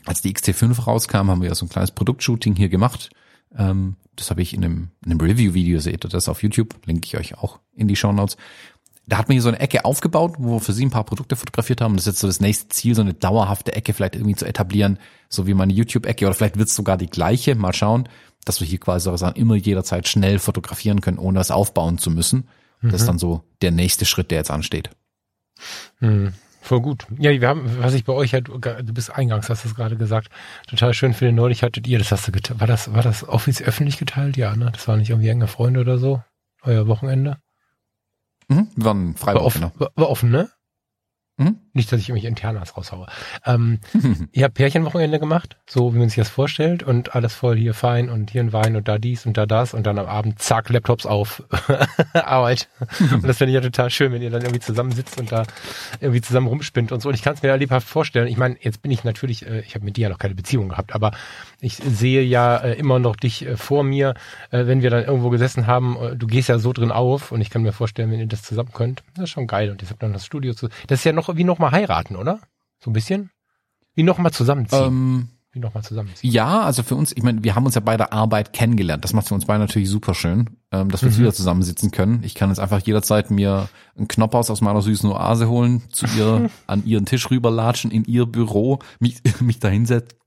[0.04, 3.10] als die XT5 rauskam, haben wir ja so ein kleines Produktshooting hier gemacht.
[3.58, 7.06] Ähm, das habe ich in einem, in einem Review-Video, seht ihr das auf YouTube, linke
[7.06, 8.36] ich euch auch in die Show Notes
[9.06, 11.36] da hat man hier so eine Ecke aufgebaut, wo wir für sie ein paar Produkte
[11.36, 11.96] fotografiert haben.
[11.96, 14.98] Das ist jetzt so das nächste Ziel, so eine dauerhafte Ecke vielleicht irgendwie zu etablieren,
[15.28, 18.08] so wie meine YouTube-Ecke oder vielleicht wird es sogar die gleiche, mal schauen,
[18.44, 22.48] dass wir hier quasi sagen, immer jederzeit schnell fotografieren können, ohne es aufbauen zu müssen.
[22.82, 24.90] Das ist dann so der nächste Schritt, der jetzt ansteht.
[26.00, 26.32] Mhm.
[26.60, 27.06] Voll gut.
[27.18, 29.96] Ja, wir haben, was ich bei euch halt, du bist eingangs, hast du es gerade
[29.96, 30.28] gesagt,
[30.68, 31.32] total schön finde.
[31.32, 34.36] Neulich hattet ihr, das hast du geteilt, war das, war das offiziell öffentlich geteilt?
[34.36, 34.70] Ja, ne?
[34.72, 36.22] Das war nicht irgendwie enge Freunde oder so?
[36.62, 37.38] Euer Wochenende?
[38.52, 40.50] Mhm, wir waren frei war, offen, war, war offen, ne?
[41.38, 41.56] Mhm.
[41.74, 43.06] Nicht, dass ich irgendwie Internas raushaue.
[43.46, 43.80] Ähm,
[44.32, 48.10] ihr habt Pärchenwochenende gemacht, so wie man sich das vorstellt und alles voll hier fein
[48.10, 50.68] und hier ein Wein und da dies und da das und dann am Abend zack,
[50.68, 51.42] Laptops auf,
[52.12, 52.68] Arbeit.
[53.10, 55.44] und das finde ich ja total schön, wenn ihr dann irgendwie zusammensitzt und da
[56.00, 57.08] irgendwie zusammen rumspinnt und so.
[57.08, 58.28] Und ich kann es mir ja lebhaft vorstellen.
[58.28, 60.68] Ich meine, jetzt bin ich natürlich, äh, ich habe mit dir ja noch keine Beziehung
[60.68, 61.12] gehabt, aber
[61.60, 64.14] ich sehe ja äh, immer noch dich äh, vor mir,
[64.50, 65.96] äh, wenn wir dann irgendwo gesessen haben.
[65.96, 68.42] Äh, du gehst ja so drin auf und ich kann mir vorstellen, wenn ihr das
[68.42, 69.70] zusammen könnt, das ist schon geil.
[69.70, 70.68] Und ihr habt dann das Studio zu.
[70.88, 72.40] Das ist ja noch wie nochmal heiraten, oder?
[72.80, 73.30] So ein bisschen?
[73.94, 74.84] Wie nochmal zusammenziehen.
[74.84, 76.32] Ähm, wie nochmal zusammenziehen.
[76.32, 79.04] Ja, also für uns, ich meine, wir haben uns ja bei der Arbeit kennengelernt.
[79.04, 81.18] Das macht für uns beide natürlich super schön, ähm, dass wir mhm.
[81.18, 82.22] wieder zusammensitzen können.
[82.24, 86.50] Ich kann jetzt einfach jederzeit mir einen Knoppers aus meiner süßen Oase holen, zu ihr
[86.66, 90.18] an ihren Tisch rüberlatschen, in ihr Büro, mich, mich da hinsetzen,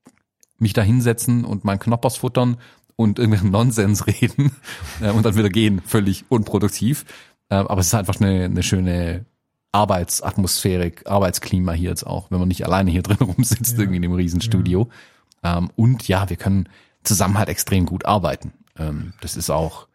[0.58, 2.58] mich da hinsetzen und meinen Knoppers futtern
[2.96, 4.52] und irgendwelchen Nonsens reden
[5.02, 7.04] äh, und dann wieder gehen, völlig unproduktiv.
[7.50, 9.26] Äh, aber es ist einfach eine, eine schöne
[9.76, 13.80] Arbeitsatmosphärik, Arbeitsklima hier jetzt auch, wenn man nicht alleine hier drin rumsitzt, ja.
[13.80, 14.90] irgendwie in dem Riesenstudio.
[15.44, 15.58] Ja.
[15.58, 16.70] Ähm, und ja, wir können
[17.04, 18.54] zusammen halt extrem gut arbeiten.
[18.80, 19.88] Ähm, das ist auch,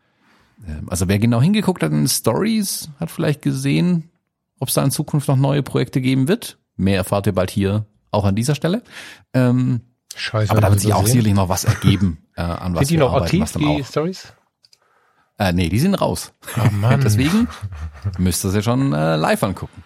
[0.69, 4.11] ähm, also wer genau hingeguckt hat in Stories, hat vielleicht gesehen,
[4.59, 6.59] ob es da in Zukunft noch neue Projekte geben wird.
[6.77, 8.83] Mehr erfahrt ihr bald hier auch an dieser Stelle.
[9.33, 9.81] Ähm,
[10.15, 11.13] Scheiße, aber da wird sich auch sehen.
[11.13, 14.33] sicherlich noch was ergeben, äh, an was Sind die noch arbeiten, aktiv, die Stories?
[15.41, 16.35] Äh, nee, die sind raus.
[16.59, 17.01] Oh Mann.
[17.05, 17.49] Deswegen
[18.19, 19.83] müsst ihr sie schon äh, live angucken.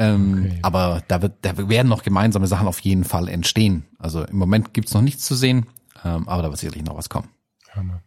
[0.00, 0.58] Ähm, okay.
[0.62, 3.84] Aber da, wird, da werden noch gemeinsame Sachen auf jeden Fall entstehen.
[4.00, 5.66] Also im Moment gibt's noch nichts zu sehen,
[6.04, 7.28] ähm, aber da wird sicherlich noch was kommen.
[7.70, 8.02] Hammer.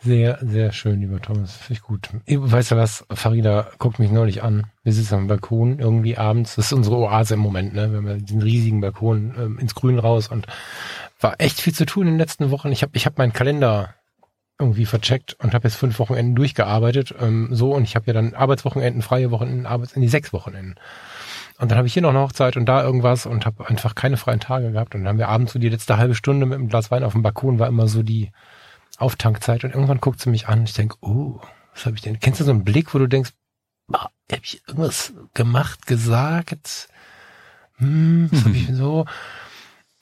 [0.00, 1.54] Sehr, sehr schön, lieber Thomas.
[1.54, 2.08] Finde ich gut.
[2.26, 4.68] Weißt du was, Farida guckt mich neulich an.
[4.84, 6.54] Wir sitzen am Balkon irgendwie abends.
[6.54, 7.90] Das ist unsere Oase im Moment, ne?
[7.90, 10.46] Wir haben den riesigen Balkon ähm, ins Grün raus und
[11.20, 12.72] war echt viel zu tun in den letzten Wochen.
[12.72, 13.96] Ich habe ich hab meinen Kalender
[14.58, 17.14] irgendwie vercheckt und habe jetzt fünf Wochenenden durchgearbeitet.
[17.20, 20.74] Ähm, so und ich habe ja dann Arbeitswochenenden, freie Wochenenden, Arbeits in die sechs Wochenenden.
[21.58, 24.16] Und dann habe ich hier noch eine Hochzeit und da irgendwas und habe einfach keine
[24.16, 24.94] freien Tage gehabt.
[24.94, 27.12] Und dann haben wir abends so die letzte halbe Stunde mit einem Glas Wein auf
[27.12, 28.30] dem Balkon, war immer so die
[28.98, 29.64] Auftankzeit.
[29.64, 31.40] Und irgendwann guckt sie mich an und ich denk, oh,
[31.74, 32.20] was habe ich denn?
[32.20, 33.32] Kennst du so einen Blick, wo du denkst,
[33.92, 34.10] habe
[34.42, 36.88] ich irgendwas gemacht, gesagt?
[37.76, 39.06] Hm, was hab ich so?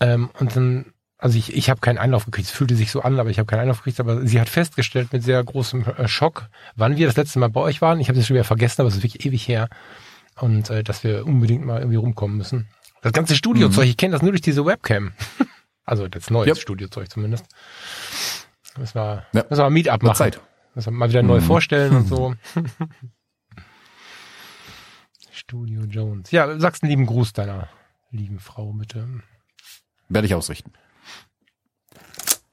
[0.01, 2.49] Ähm, und dann also ich, ich habe keinen Einlauf gekriegt.
[2.49, 4.01] Es fühlte sich so an, aber ich habe keinen Einlauf gekriegt.
[4.01, 7.61] Aber sie hat festgestellt mit sehr großem äh, Schock, wann wir das letzte Mal bei
[7.61, 8.01] euch waren.
[8.01, 9.69] Ich habe es schon wieder vergessen, aber es ist wirklich ewig her.
[10.39, 12.69] Und äh, dass wir unbedingt mal irgendwie rumkommen müssen.
[13.01, 13.91] Das ganze Studiozeug, mhm.
[13.91, 15.13] ich kenne das nur durch diese Webcam.
[15.85, 16.59] also das neue yep.
[16.59, 17.47] Studiozeug zumindest.
[18.77, 19.45] Müssen wir, ja.
[19.49, 20.17] müssen wir mal Meetup machen.
[20.17, 20.41] Zeit.
[20.75, 21.45] Müssen wir mal wieder neu mhm.
[21.45, 22.35] vorstellen und so.
[25.33, 26.31] Studio Jones.
[26.31, 27.69] Ja, sagst einen lieben Gruß deiner
[28.11, 29.23] lieben Frau, bitte.
[30.09, 30.73] Werde ich ausrichten.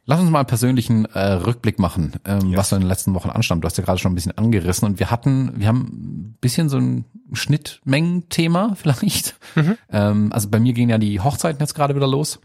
[0.05, 2.57] Lass uns mal einen persönlichen äh, Rückblick machen, ähm, yes.
[2.57, 3.63] was so in den letzten Wochen anstand.
[3.63, 6.67] Du hast ja gerade schon ein bisschen angerissen und wir hatten, wir haben ein bisschen
[6.67, 9.35] so ein Schnittmengen-Thema vielleicht.
[9.55, 9.77] Mhm.
[9.89, 12.39] Ähm, also bei mir gehen ja die Hochzeiten jetzt gerade wieder los,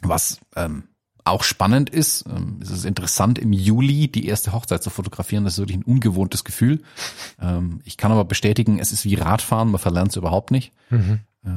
[0.00, 0.84] was ähm,
[1.24, 2.24] auch spannend ist.
[2.26, 5.44] Ähm, es ist interessant, im Juli die erste Hochzeit zu fotografieren.
[5.44, 6.80] Das ist wirklich ein ungewohntes Gefühl.
[7.38, 10.72] Ähm, ich kann aber bestätigen, es ist wie Radfahren, man verlernt es überhaupt nicht.
[10.88, 11.20] Mhm.
[11.44, 11.50] Äh,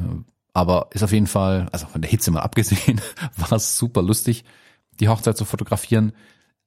[0.52, 3.00] aber ist auf jeden Fall, also von der Hitze mal abgesehen,
[3.38, 4.44] war es super lustig
[5.00, 6.14] die Hochzeit zu fotografieren.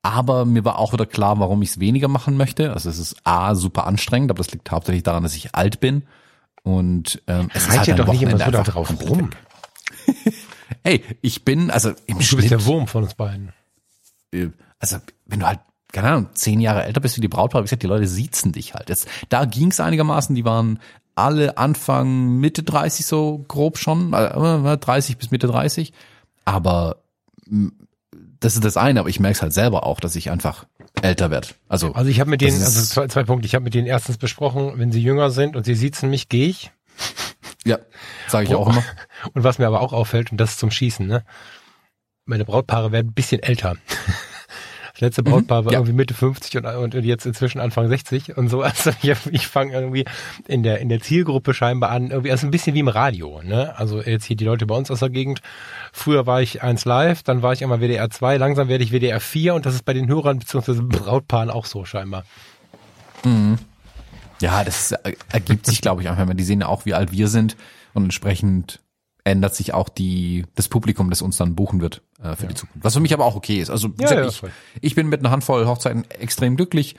[0.03, 2.73] Aber mir war auch wieder klar, warum ich es weniger machen möchte.
[2.73, 6.03] Also es ist A, super anstrengend, aber das liegt hauptsächlich daran, dass ich alt bin.
[6.64, 9.31] Und ähm, es Reit ist halt doch nicht immer so da drauf rum.
[10.83, 13.53] Ey, ich bin, also im du Schnitt, bist der Wurm von uns beiden.
[14.33, 14.49] Äh,
[14.81, 15.61] also, wenn du halt,
[15.92, 18.75] keine Ahnung, zehn Jahre älter bist wie die Brautpaar, wie gesagt, die Leute siezen dich
[18.75, 18.88] halt.
[18.88, 20.81] Jetzt, da ging's einigermaßen, die waren
[21.14, 25.92] alle Anfang, Mitte 30 so grob schon, äh, 30 bis Mitte 30.
[26.45, 27.03] Aber
[28.42, 30.66] das ist das eine, aber ich merke es halt selber auch, dass ich einfach
[31.00, 31.48] älter werde.
[31.68, 34.18] Also, also ich habe mit denen, also zwei, zwei Punkte, ich habe mit denen erstens
[34.18, 36.72] besprochen, wenn sie jünger sind und sie siezen mich, gehe ich.
[37.64, 37.78] Ja,
[38.26, 38.85] sage ich oh, auch immer.
[39.35, 41.24] Und was mir aber auch auffällt, und das ist zum Schießen, ne?
[42.24, 43.76] Meine Brautpaare werden ein bisschen älter.
[45.02, 45.78] Letzte Brautpaar mhm, war ja.
[45.80, 48.62] irgendwie Mitte 50 und, und jetzt inzwischen Anfang 60 und so.
[48.72, 50.04] Also ich, ich fange irgendwie
[50.46, 53.42] in der in der Zielgruppe scheinbar an, irgendwie also ein bisschen wie im Radio.
[53.42, 53.76] Ne?
[53.76, 55.42] Also jetzt hier die Leute bei uns aus der Gegend.
[55.92, 59.18] Früher war ich eins live, dann war ich immer WDR 2, langsam werde ich WDR
[59.18, 60.82] 4 und das ist bei den Hörern bzw.
[60.82, 62.24] Brautpaaren auch so scheinbar.
[63.24, 63.58] Mhm.
[64.40, 64.92] Ja, das
[65.32, 67.56] ergibt sich, glaube ich, einfach, wenn die sehen ja auch, wie alt wir sind
[67.92, 68.78] und entsprechend
[69.24, 72.48] ändert sich auch die, das Publikum, das uns dann buchen wird äh, für Ja.
[72.48, 72.85] die Zukunft.
[72.85, 73.70] Was für mich aber auch okay ist.
[73.70, 74.50] Also Ja, gesagt, ja, ich, voll.
[74.80, 76.96] ich bin mit einer Handvoll Hochzeiten extrem glücklich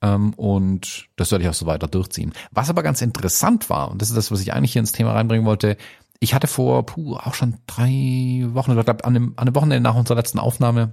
[0.00, 2.32] ähm, und das werde ich auch so weiter durchziehen.
[2.52, 5.12] Was aber ganz interessant war, und das ist das, was ich eigentlich hier ins Thema
[5.12, 5.76] reinbringen wollte,
[6.20, 9.80] ich hatte vor puh, auch schon drei Wochen, oder glaub, an dem, an dem Wochenende
[9.80, 10.92] nach unserer letzten Aufnahme,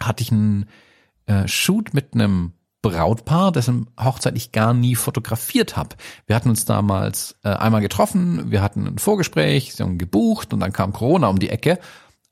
[0.00, 0.66] hatte ich einen
[1.26, 2.52] äh, Shoot mit einem
[2.82, 5.96] Brautpaar, dessen Hochzeit ich gar nie fotografiert habe.
[6.26, 10.60] Wir hatten uns damals äh, einmal getroffen, wir hatten ein Vorgespräch, sie haben gebucht und
[10.60, 11.78] dann kam Corona um die Ecke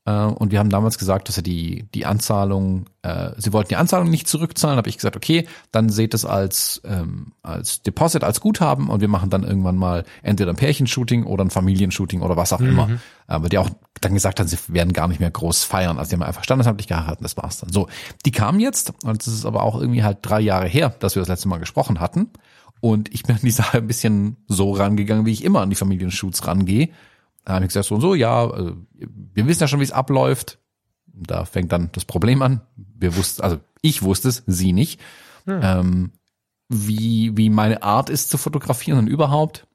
[0.05, 3.75] äh, und wir haben damals gesagt, dass er die die Anzahlung, äh, sie wollten die
[3.75, 8.41] Anzahlung nicht zurückzahlen, habe ich gesagt, okay, dann seht es als ähm, als Deposit, als
[8.41, 12.53] Guthaben und wir machen dann irgendwann mal entweder ein Pärchenshooting oder ein Familienshooting oder was
[12.53, 12.89] auch immer.
[13.27, 13.69] Aber die auch
[14.01, 15.97] dann gesagt haben, sie werden gar nicht mehr groß feiern.
[15.97, 17.71] Also die haben einfach standesamtlich geheiratet, das war's dann.
[17.71, 17.87] So,
[18.25, 21.21] die kamen jetzt und es ist aber auch irgendwie halt drei Jahre her, dass wir
[21.21, 22.31] das letzte Mal gesprochen hatten.
[22.81, 25.75] Und ich bin an die Sache ein bisschen so rangegangen, wie ich immer an die
[25.75, 26.89] Familienshoots rangehe.
[27.45, 29.91] Da habe ich gesagt, so und so, ja, äh, wir wissen ja schon, wie es
[29.91, 30.59] abläuft.
[31.05, 32.61] Da fängt dann das Problem an.
[32.75, 34.99] Wir wussten, also ich wusste es, sie nicht.
[35.47, 36.11] Ähm,
[36.69, 39.67] wie, wie meine Art ist zu fotografieren und überhaupt.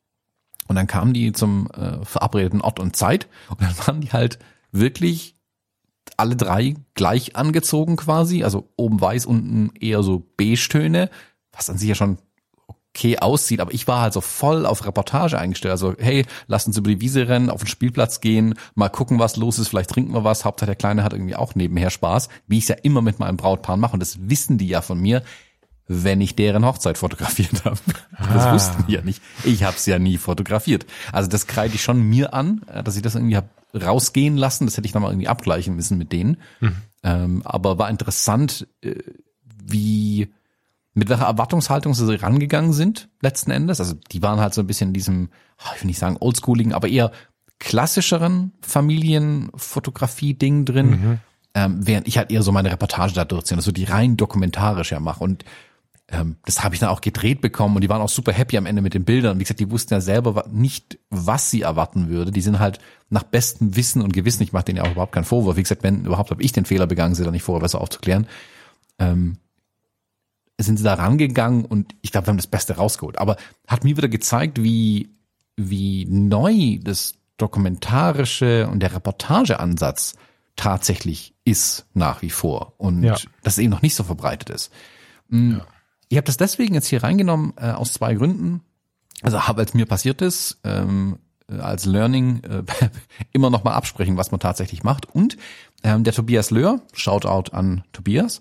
[0.69, 4.39] Und dann kamen die zum äh, verabredeten Ort und Zeit und dann waren die halt
[4.73, 5.37] wirklich
[6.17, 11.11] alle drei gleich angezogen quasi, also oben weiß, unten eher so Beige-Töne,
[11.53, 12.19] was an sich ja schon
[12.97, 15.73] okay aussieht, aber ich war halt so voll auf Reportage eingestellt.
[15.73, 19.37] Also, hey, lass uns über die Wiese rennen, auf den Spielplatz gehen, mal gucken, was
[19.37, 20.45] los ist, vielleicht trinken wir was.
[20.45, 23.37] Hauptsache der Kleine hat irgendwie auch nebenher Spaß, wie ich es ja immer mit meinem
[23.37, 23.93] Brautpaar mache.
[23.95, 25.23] Und das wissen die ja von mir,
[25.89, 27.79] wenn ich deren Hochzeit fotografiert habe.
[28.19, 28.55] Das Ah.
[28.55, 29.23] wussten die ja nicht.
[29.45, 30.87] Ich habe es ja nie fotografiert.
[31.13, 34.67] Also das kreide ich schon mir an, äh, dass ich das irgendwie hab rausgehen lassen.
[34.67, 36.39] Das hätte ich nochmal irgendwie abgleichen müssen mit denen.
[37.05, 38.95] Ähm, aber war interessant, äh,
[39.65, 40.33] wie
[40.97, 43.81] mit welcher Erwartungshaltung sie rangegangen sind, letzten Endes.
[43.81, 45.29] Also die waren halt so ein bisschen in diesem,
[45.59, 47.13] ah, ich will nicht sagen oldschooligen, aber eher
[47.59, 51.21] klassischeren Familienfotografie-Ding drin,
[51.55, 55.01] ähm, während ich halt eher so meine Reportage da durchziehe, also die rein dokumentarisch ja
[55.01, 55.23] mache.
[55.23, 55.45] Und
[56.09, 58.65] ähm, das habe ich dann auch gedreht bekommen und die waren auch super happy am
[58.65, 59.39] Ende mit den Bildern.
[59.39, 62.31] Wie gesagt, die wussten ja selber nicht, was sie erwarten würde.
[62.31, 62.79] Die sind halt
[63.11, 65.59] nach bestem Wissen und Gewissen, ich mache denen ja auch überhaupt keinen Vorwurf.
[65.59, 68.27] Wie gesagt, wenn überhaupt habe ich den Fehler begangen, sie da nicht vorher besser aufzuklären.
[68.99, 69.37] Ähm,
[70.59, 73.19] sind sie da rangegangen und ich glaube, wir haben das Beste rausgeholt.
[73.19, 75.11] Aber hat mir wieder gezeigt, wie,
[75.57, 80.15] wie neu das dokumentarische und der Reportageansatz
[80.57, 83.15] tatsächlich ist nach wie vor und Ja.
[83.43, 84.73] dass es eben noch nicht so verbreitet ist.
[85.29, 85.59] Mm,
[86.09, 88.63] Ich habe das deswegen jetzt hier reingenommen äh, aus zwei Gründen.
[89.23, 91.19] Also habe, als mir passiert ist, ähm,
[91.51, 92.63] äh, als Learning äh,
[93.33, 95.07] immer noch mal absprechen, was man tatsächlich macht.
[95.15, 95.37] Und
[95.83, 98.41] ähm, der Tobias Löhr, Shoutout an Tobias,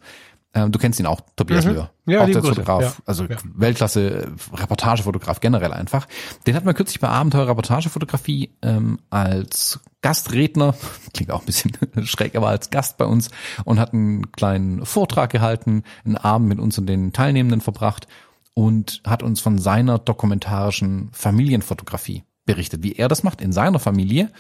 [0.56, 1.72] ähm, du kennst ihn auch, Tobias Mhm.
[1.74, 1.92] Löhr.
[2.08, 2.42] Ja, auch der.
[2.42, 2.94] Fotograf, Ja.
[3.06, 3.36] also Ja.
[3.56, 6.08] Weltklasse äh, Reportagefotograf generell einfach.
[6.48, 10.74] Den hat man kürzlich bei Abenteuer Reportagefotografie ähm, als Gastredner,
[11.14, 11.74] klingt auch ein bisschen
[12.06, 13.30] schräg, aber als Gast bei uns
[13.66, 18.08] und hat einen kleinen Vortrag gehalten, einen Abend mit uns und den Teilnehmenden verbracht
[18.54, 24.32] und hat uns von seiner dokumentarischen Familienfotografie berichtet, wie er das macht in seiner Familie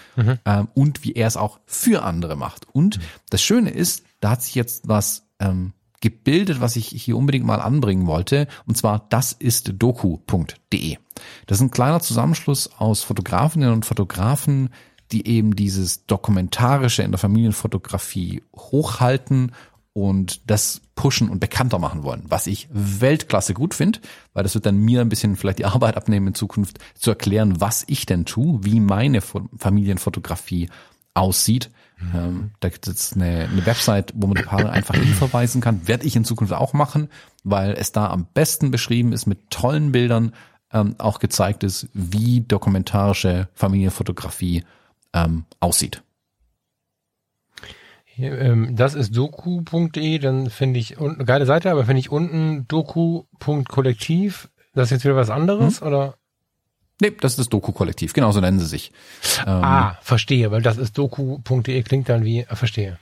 [0.45, 2.67] ähm, und wie er es auch für andere macht.
[2.71, 2.99] Und
[3.31, 7.61] das Schöne ist, da hat sich jetzt was ähm, gebildet, was ich hier unbedingt mal
[7.61, 8.47] anbringen wollte.
[8.65, 10.97] Und zwar, das ist doku.de.
[11.45, 14.69] Das ist ein kleiner Zusammenschluss aus Fotografinnen und Fotografen,
[15.11, 19.51] die eben dieses Dokumentarische in der Familienfotografie hochhalten
[19.93, 23.99] und das pushen und bekannter machen wollen, was ich Weltklasse gut finde,
[24.33, 27.61] weil das wird dann mir ein bisschen vielleicht die Arbeit abnehmen in Zukunft zu erklären,
[27.61, 30.69] was ich denn tue, wie meine Fo- Familienfotografie
[31.13, 31.69] aussieht.
[32.13, 35.87] Ähm, da gibt es jetzt eine, eine Website, wo man die Paare einfach hinverweisen kann.
[35.87, 37.09] Werde ich in Zukunft auch machen,
[37.43, 40.33] weil es da am besten beschrieben ist, mit tollen Bildern
[40.73, 44.63] ähm, auch gezeigt ist, wie dokumentarische Familienfotografie
[45.13, 46.03] ähm, aussieht.
[48.17, 52.67] Ähm, das ist doku.de, dann finde ich unten eine geile Seite, aber finde ich unten
[52.67, 54.49] doku.kollektiv.
[54.73, 56.15] Das ist jetzt wieder was anderes oder?
[57.01, 58.91] Nee, das ist das Doku-Kollektiv, genau so nennen sie sich.
[59.45, 62.97] Ähm, Ah, verstehe, weil das ist doku.de klingt dann wie, äh, verstehe.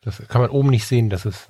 [0.00, 1.48] Das kann man oben nicht sehen, das ist,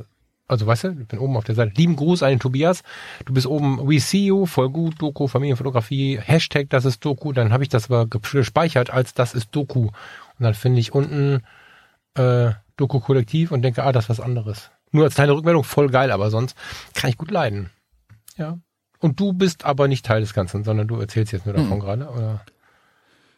[0.48, 1.72] also weißt du, ich bin oben auf der Seite.
[1.76, 2.82] Lieben Gruß an den Tobias.
[3.24, 7.52] Du bist oben, we see you, voll gut, Doku, Familienfotografie, Hashtag, das ist Doku, dann
[7.52, 9.86] habe ich das aber ge- gespeichert als das ist Doku.
[9.86, 9.92] Und
[10.40, 11.42] dann finde ich unten
[12.14, 14.70] äh, Doku-Kollektiv und denke, ah, das ist was anderes.
[14.90, 16.56] Nur als kleine Rückmeldung, voll geil, aber sonst
[16.94, 17.70] kann ich gut leiden.
[18.36, 18.58] Ja.
[19.04, 22.08] Und du bist aber nicht Teil des Ganzen, sondern du erzählst jetzt nur davon gerade,
[22.08, 22.40] oder?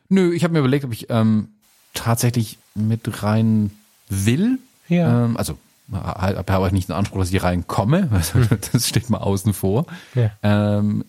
[0.09, 1.49] Nö, ich habe mir überlegt, ob ich ähm,
[1.93, 3.73] tatsächlich mit rein
[4.09, 4.61] will.
[4.87, 5.25] Ja.
[5.25, 5.59] Ähm, also
[5.91, 8.09] habe aber nicht den Anspruch, dass ich reinkomme.
[8.13, 8.39] Also,
[8.71, 9.87] Das steht mal außen vor.
[10.15, 10.31] Ja.
[10.45, 11.05] Ähm,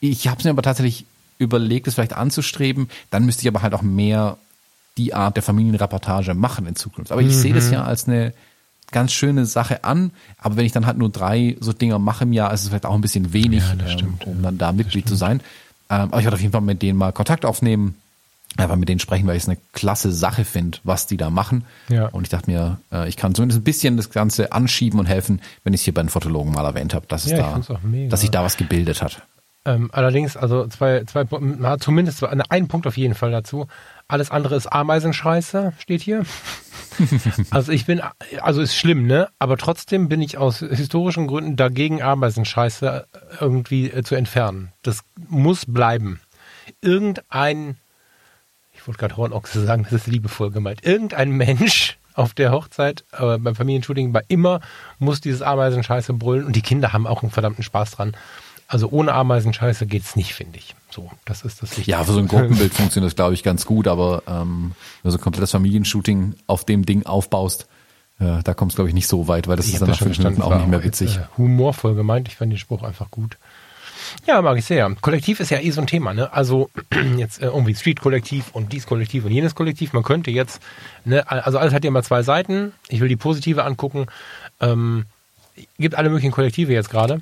[0.00, 1.06] ich habe es mir aber tatsächlich
[1.38, 2.90] überlegt, es vielleicht anzustreben.
[3.08, 4.36] Dann müsste ich aber halt auch mehr
[4.98, 7.12] die Art der Familienreportage machen in Zukunft.
[7.12, 8.34] Aber ich sehe das ja als eine
[8.90, 10.12] ganz schöne Sache an.
[10.38, 12.86] Aber wenn ich dann halt nur drei so Dinger mache im Jahr, ist es vielleicht
[12.86, 15.40] auch ein bisschen wenig, Ja, das ähm, stimmt, um dann da Mitglied zu sein.
[15.88, 17.96] Ähm, aber ich werde auf jeden Fall mit denen mal Kontakt aufnehmen.
[18.56, 21.64] Einfach mit denen sprechen, weil ich es eine klasse Sache finde, was die da machen.
[21.88, 22.06] Ja.
[22.06, 25.40] Und ich dachte mir, äh, ich kann zumindest ein bisschen das Ganze anschieben und helfen,
[25.62, 28.20] wenn ich es hier bei den Fotologen mal erwähnt habe, dass es Ja, da, dass
[28.20, 29.22] sich da was gebildet hat.
[29.64, 33.66] Ähm, allerdings, also zwei, zwei, na, zumindest einen Punkt auf jeden Fall dazu.
[34.10, 36.24] Alles andere ist Ameisenscheiße, steht hier.
[37.50, 38.02] also ich bin,
[38.40, 39.28] also ist schlimm, ne?
[39.38, 43.06] Aber trotzdem bin ich aus historischen Gründen dagegen, Ameisenscheiße
[43.40, 44.72] irgendwie äh, zu entfernen.
[44.82, 46.18] Das muss bleiben.
[46.80, 47.76] Irgendein,
[48.72, 50.84] ich wollte gerade Hornochse sagen, das ist liebevoll gemeint.
[50.84, 54.58] Irgendein Mensch auf der Hochzeit, äh, beim Familienshooting, bei immer
[54.98, 58.16] muss dieses Ameisenscheiße brüllen und die Kinder haben auch einen verdammten Spaß dran.
[58.70, 60.76] Also ohne Ameisenscheiße geht's nicht, finde ich.
[60.90, 61.90] So, das ist das Wichtigste.
[61.90, 65.10] Ja, für so ein Gruppenbild funktioniert das, glaube ich, ganz gut, aber ähm, wenn du
[65.10, 67.66] so ein komplettes Familienshooting auf dem Ding aufbaust,
[68.20, 69.98] äh, da kommst du, glaube ich, nicht so weit, weil das Ich ist dann nach
[69.98, 71.16] fünf Minuten auch nicht mehr witzig.
[71.16, 72.28] Äh, humorvoll gemeint.
[72.28, 73.38] Ich fand den Spruch einfach gut.
[74.24, 74.88] Ja, mag ich sehr.
[75.00, 76.32] Kollektiv ist ja eh so ein Thema, ne?
[76.32, 76.70] Also
[77.16, 79.94] jetzt äh, irgendwie Street-Kollektiv und dies Kollektiv und jenes Kollektiv.
[79.94, 80.62] Man könnte jetzt,
[81.04, 82.72] ne, also alles hat ja immer zwei Seiten.
[82.88, 84.06] Ich will die positive angucken.
[84.60, 85.06] Ähm,
[85.78, 87.20] gibt alle möglichen Kollektive jetzt gerade.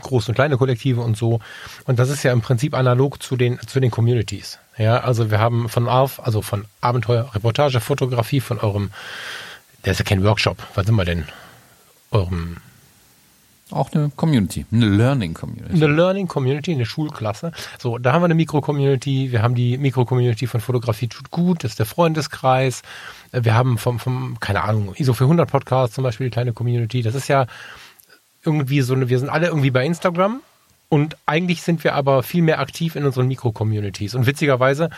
[0.00, 1.40] Große und kleine Kollektive und so.
[1.84, 4.58] Und das ist ja im Prinzip analog zu den, zu den Communities.
[4.78, 8.90] Ja, also wir haben von auf, also von Abenteuer, Reportage, Fotografie, von eurem,
[9.84, 10.56] der ist ja kein Workshop.
[10.74, 11.26] Was sind wir denn?
[12.10, 12.56] Eurem
[13.70, 15.74] Auch eine Community, eine Learning Community.
[15.74, 17.52] eine Learning Community, eine Schulklasse.
[17.78, 19.30] So, da haben wir eine Mikro-Community.
[19.30, 21.64] Wir haben die Mikro-Community von Fotografie tut gut.
[21.64, 22.80] Das ist der Freundeskreis.
[23.30, 27.02] Wir haben vom, vom, keine Ahnung, ISO für 100 Podcast zum Beispiel die kleine Community.
[27.02, 27.46] Das ist ja
[28.44, 30.40] irgendwie so eine, wir sind alle irgendwie bei Instagram.
[30.88, 34.14] Und eigentlich sind wir aber viel mehr aktiv in unseren Mikro-Communities.
[34.14, 34.90] Und witzigerweise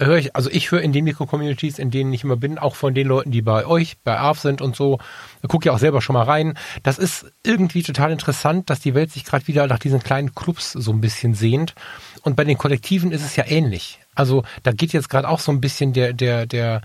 [0.00, 2.94] höre ich, also ich höre in den Mikro-Communities, in denen ich immer bin, auch von
[2.94, 4.98] den Leuten, die bei euch, bei ARF sind und so,
[5.46, 6.58] gucke ja auch selber schon mal rein.
[6.82, 10.72] Das ist irgendwie total interessant, dass die Welt sich gerade wieder nach diesen kleinen Clubs
[10.72, 11.74] so ein bisschen sehnt.
[12.22, 14.00] Und bei den Kollektiven ist es ja ähnlich.
[14.14, 16.82] Also da geht jetzt gerade auch so ein bisschen der, der, der,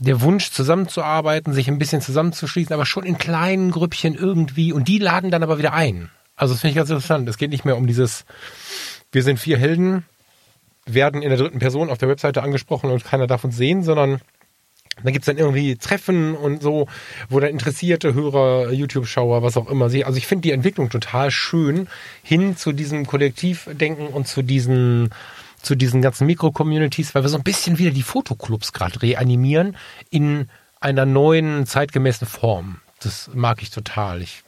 [0.00, 4.98] der Wunsch zusammenzuarbeiten, sich ein bisschen zusammenzuschließen, aber schon in kleinen Grüppchen irgendwie und die
[4.98, 6.10] laden dann aber wieder ein.
[6.36, 7.28] Also das finde ich ganz interessant.
[7.28, 8.24] Es geht nicht mehr um dieses,
[9.10, 10.04] wir sind vier Helden,
[10.86, 14.20] werden in der dritten Person auf der Webseite angesprochen und keiner darf uns sehen, sondern
[15.02, 16.88] da gibt's dann irgendwie Treffen und so,
[17.28, 20.04] wo dann interessierte Hörer, YouTube-Schauer, was auch immer, sie.
[20.04, 21.88] Also ich finde die Entwicklung total schön
[22.22, 25.10] hin zu diesem Kollektivdenken und zu diesen
[25.62, 29.76] zu diesen ganzen Mikro-Communities, weil wir so ein bisschen wieder die Fotoclubs gerade reanimieren
[30.10, 30.48] in
[30.80, 32.80] einer neuen, zeitgemäßen Form.
[33.00, 34.22] Das mag ich total.
[34.22, 34.42] Ich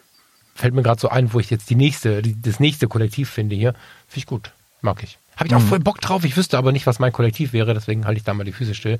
[0.54, 3.56] fällt mir gerade so ein, wo ich jetzt die nächste, die, das nächste Kollektiv finde
[3.56, 3.72] hier.
[4.06, 4.52] Finde ich gut.
[4.82, 5.18] Mag ich.
[5.36, 6.24] Habe ich auch voll Bock drauf.
[6.24, 8.74] Ich wüsste aber nicht, was mein Kollektiv wäre, deswegen halte ich da mal die Füße
[8.74, 8.98] still.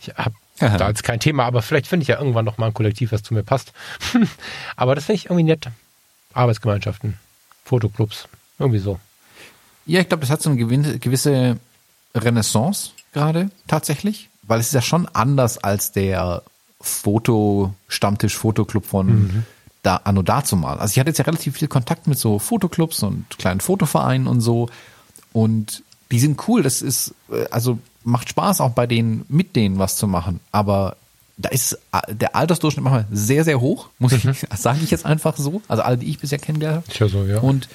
[0.00, 2.74] Ich habe da jetzt kein Thema, aber vielleicht finde ich ja irgendwann noch mal ein
[2.74, 3.72] Kollektiv, was zu mir passt.
[4.76, 5.68] aber das finde ich irgendwie nett.
[6.32, 7.18] Arbeitsgemeinschaften,
[7.64, 8.98] Fotoclubs, irgendwie so.
[9.88, 10.58] Ja, ich glaube, das hat so eine
[10.98, 11.56] gewisse
[12.14, 16.42] Renaissance gerade tatsächlich, weil es ist ja schon anders als der
[16.80, 19.44] Foto-Stammtisch-Fotoclub von Mhm.
[19.82, 20.78] da anno dazu mal.
[20.78, 24.40] Also ich hatte jetzt ja relativ viel Kontakt mit so Fotoclubs und kleinen Fotovereinen und
[24.40, 24.68] so
[25.32, 26.62] und die sind cool.
[26.62, 30.96] Das ist äh, also macht Spaß auch bei denen mit denen was zu machen, aber
[31.36, 34.24] da ist äh, der Altersdurchschnitt manchmal sehr sehr hoch, muss ich
[34.56, 35.62] sage ich jetzt einfach so.
[35.68, 36.98] Also alle, die ich bisher kennengelernt habe.
[36.98, 37.38] Ja so, ja.
[37.40, 37.68] Und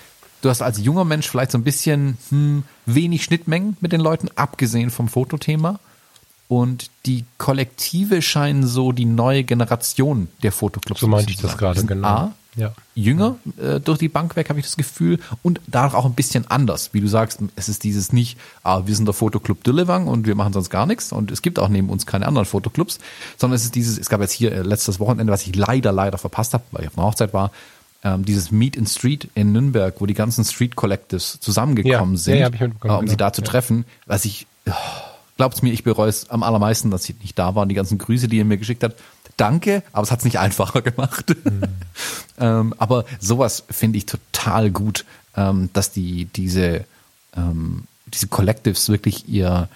[0.43, 4.29] du hast als junger Mensch vielleicht so ein bisschen hm, wenig Schnittmengen mit den Leuten,
[4.36, 5.79] abgesehen vom Fotothema.
[6.49, 11.51] Und die Kollektive scheinen so die neue Generation der Fotoclubs So meinte ich zu das
[11.53, 11.58] sein.
[11.60, 12.08] gerade, genau.
[12.08, 12.73] A, Ja.
[12.93, 16.45] jünger äh, durch die Bank weg, habe ich das Gefühl, und dadurch auch ein bisschen
[16.51, 16.93] anders.
[16.93, 20.36] Wie du sagst, es ist dieses nicht, ah, wir sind der Fotoclub Dillewang und wir
[20.36, 22.99] machen sonst gar nichts und es gibt auch neben uns keine anderen Fotoclubs,
[23.38, 26.17] sondern es ist dieses, es gab jetzt hier äh, letztes Wochenende, was ich leider, leider
[26.19, 27.51] verpasst habe, weil ich auf einer Hochzeit war,
[28.04, 32.38] ähm, dieses Meet in Street in Nürnberg, wo die ganzen Street Collectives zusammengekommen Ja, sind,
[32.38, 33.16] ja, äh, um sie genau.
[33.16, 34.74] da zu treffen, was ich, oh,
[35.38, 37.98] glaubt's mir, ich bereue es am allermeisten, dass ich nicht da war und die ganzen
[37.98, 39.00] Grüße, die ihr mir geschickt habt.
[39.38, 41.36] Danke, aber es hat's nicht einfacher gemacht.
[42.39, 46.86] ähm, aber sowas finde ich total gut, ähm, dass die diese
[47.36, 49.70] ähm, diese Collectives wirklich ihr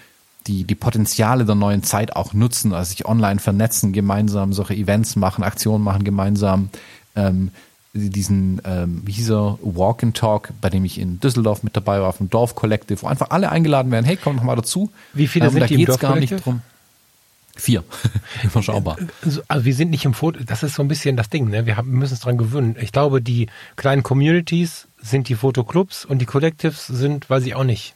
[0.46, 5.16] die die Potenziale der neuen Zeit auch nutzen, also sich online vernetzen, gemeinsam solche Events
[5.16, 6.70] machen, Aktionen machen gemeinsam.
[7.16, 7.50] Ähm,
[7.98, 12.00] diesen, ähm, wie hieß er, Walk and Talk, bei dem ich in Düsseldorf mit dabei
[12.00, 14.90] war, dem Dorf Collective, wo einfach alle eingeladen werden, hey, komm noch mal dazu.
[15.12, 16.62] Wie viele sind da die im geht's Dorf gar nicht drum.
[17.58, 17.82] Vier.
[18.44, 18.96] Überschaubar.
[19.24, 21.66] Also also wir sind nicht im Foto, das ist so ein bisschen das Ding, ne?
[21.66, 22.76] Wir, haben, müssen uns dran gewöhnen.
[22.80, 27.64] Ich glaube, die kleinen Communities sind die Fotoclubs und die Collectives sind, weiß ich auch
[27.64, 27.94] nicht.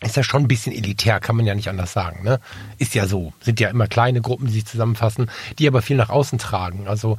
[0.00, 2.22] ist ja schon ein bisschen elitär, kann man ja nicht anders sagen.
[2.22, 2.38] Ne?
[2.78, 3.32] Ist ja so.
[3.40, 5.28] Sind ja immer kleine Gruppen, die sich zusammenfassen,
[5.58, 6.86] die aber viel nach außen tragen.
[6.86, 7.18] Also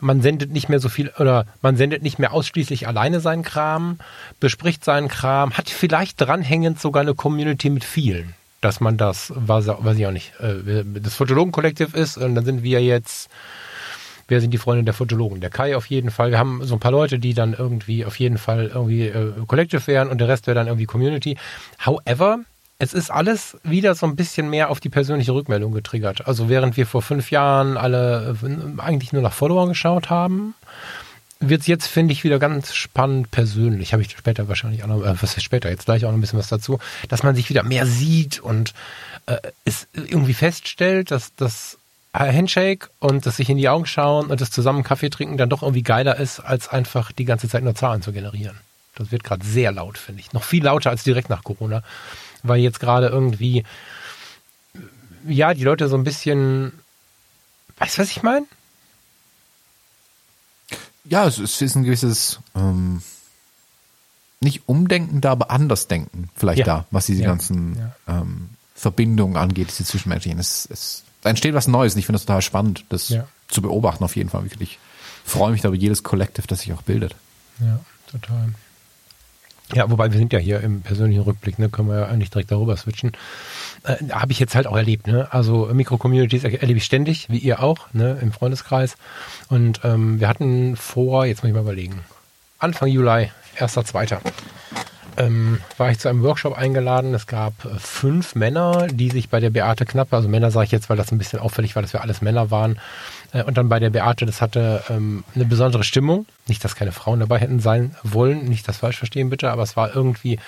[0.00, 3.98] man sendet nicht mehr so viel oder man sendet nicht mehr ausschließlich alleine seinen Kram,
[4.40, 8.34] bespricht seinen Kram, hat vielleicht dranhängend sogar eine Community mit vielen.
[8.60, 9.66] Dass man das, weiß,
[9.98, 13.30] ich auch nicht, äh, das Fotologen-Kollektiv ist und dann sind wir jetzt
[14.28, 15.40] wer sind die Freunde der Fotologen?
[15.40, 16.30] Der Kai auf jeden Fall.
[16.30, 19.86] Wir haben so ein paar Leute, die dann irgendwie auf jeden Fall irgendwie äh, Collective
[19.86, 21.36] wären und der Rest wäre dann irgendwie Community.
[21.84, 22.40] However,
[22.78, 26.26] es ist alles wieder so ein bisschen mehr auf die persönliche Rückmeldung getriggert.
[26.26, 30.54] Also während wir vor fünf Jahren alle äh, eigentlich nur nach Followern geschaut haben,
[31.40, 33.92] wird es jetzt, finde ich, wieder ganz spannend persönlich.
[33.92, 36.20] Habe ich später wahrscheinlich auch noch, äh, was ist später, jetzt gleich auch noch ein
[36.20, 38.74] bisschen was dazu, dass man sich wieder mehr sieht und
[39.26, 41.78] äh, es irgendwie feststellt, dass das
[42.12, 45.62] Handshake und das sich in die Augen schauen und das zusammen Kaffee trinken dann doch
[45.62, 48.58] irgendwie geiler ist, als einfach die ganze Zeit nur Zahlen zu generieren.
[48.94, 50.32] Das wird gerade sehr laut, finde ich.
[50.32, 51.82] Noch viel lauter als direkt nach Corona,
[52.48, 53.64] weil jetzt gerade irgendwie,
[55.26, 56.72] ja, die Leute so ein bisschen,
[57.78, 58.46] weißt du, was ich meine?
[61.04, 63.02] Ja, es ist ein gewisses, ähm,
[64.40, 66.64] nicht Umdenken da, aber Andersdenken vielleicht ja.
[66.64, 67.28] da, was diese ja.
[67.28, 67.96] ganzen ja.
[68.20, 70.38] Ähm, Verbindungen angeht, diese zwischenmenschlichen.
[70.38, 73.12] Es, es da entsteht was Neues und ich finde das total spannend, das
[73.48, 74.44] zu beobachten auf jeden Fall.
[74.44, 74.78] Wirklich.
[75.24, 77.16] Ich freue mich da über jedes Collective, das sich auch bildet.
[77.60, 77.80] Ja,
[78.10, 78.54] total.
[79.74, 82.52] Ja, wobei wir sind ja hier im persönlichen Rückblick, ne, können wir ja eigentlich direkt
[82.52, 83.12] darüber switchen.
[83.82, 85.28] Äh, Habe ich jetzt halt auch erlebt, ne?
[85.32, 88.96] Also Mikro-Communities erlebe ich ständig, wie ihr auch, ne, im Freundeskreis.
[89.48, 92.00] Und ähm, wir hatten vor, jetzt muss ich mal überlegen,
[92.58, 94.20] Anfang Juli, erster, zweiter,
[95.16, 97.12] ähm, war ich zu einem Workshop eingeladen.
[97.14, 100.72] Es gab äh, fünf Männer, die sich bei der Beate Knappe, also Männer sage ich
[100.72, 102.78] jetzt, weil das ein bisschen auffällig war, dass wir alles Männer waren.
[103.32, 106.26] Äh, und dann bei der Beate, das hatte ähm, eine besondere Stimmung.
[106.46, 109.76] Nicht, dass keine Frauen dabei hätten sein wollen, nicht das falsch verstehen bitte, aber es
[109.76, 110.38] war irgendwie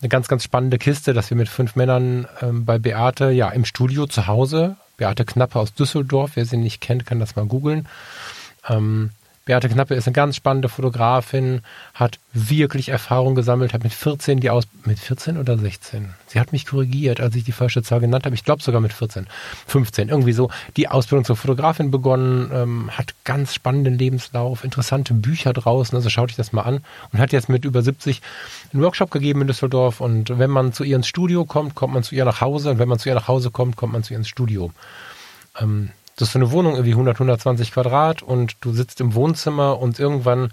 [0.00, 3.64] eine ganz, ganz spannende Kiste, dass wir mit fünf Männern ähm, bei Beate, ja, im
[3.64, 7.88] Studio zu Hause, Beate Knappe aus Düsseldorf, wer sie nicht kennt, kann das mal googeln,
[8.68, 9.10] ähm,
[9.48, 11.62] Beate Knappe ist eine ganz spannende Fotografin,
[11.94, 16.10] hat wirklich Erfahrung gesammelt, hat mit 14 die Aus mit 14 oder 16.
[16.26, 18.34] Sie hat mich korrigiert, als ich die falsche Zahl genannt habe.
[18.34, 19.26] Ich glaube sogar mit 14,
[19.66, 25.54] 15 irgendwie so die Ausbildung zur Fotografin begonnen, ähm, hat ganz spannenden Lebenslauf, interessante Bücher
[25.54, 25.96] draußen.
[25.96, 26.84] Also schaut euch das mal an
[27.14, 28.20] und hat jetzt mit über 70
[28.74, 30.02] einen Workshop gegeben in Düsseldorf.
[30.02, 32.78] Und wenn man zu ihr ins Studio kommt, kommt man zu ihr nach Hause und
[32.78, 34.72] wenn man zu ihr nach Hause kommt, kommt man zu ihr ins Studio.
[35.58, 39.78] Ähm, Du hast so eine Wohnung irgendwie 100, 120 Quadrat und du sitzt im Wohnzimmer
[39.78, 40.52] und irgendwann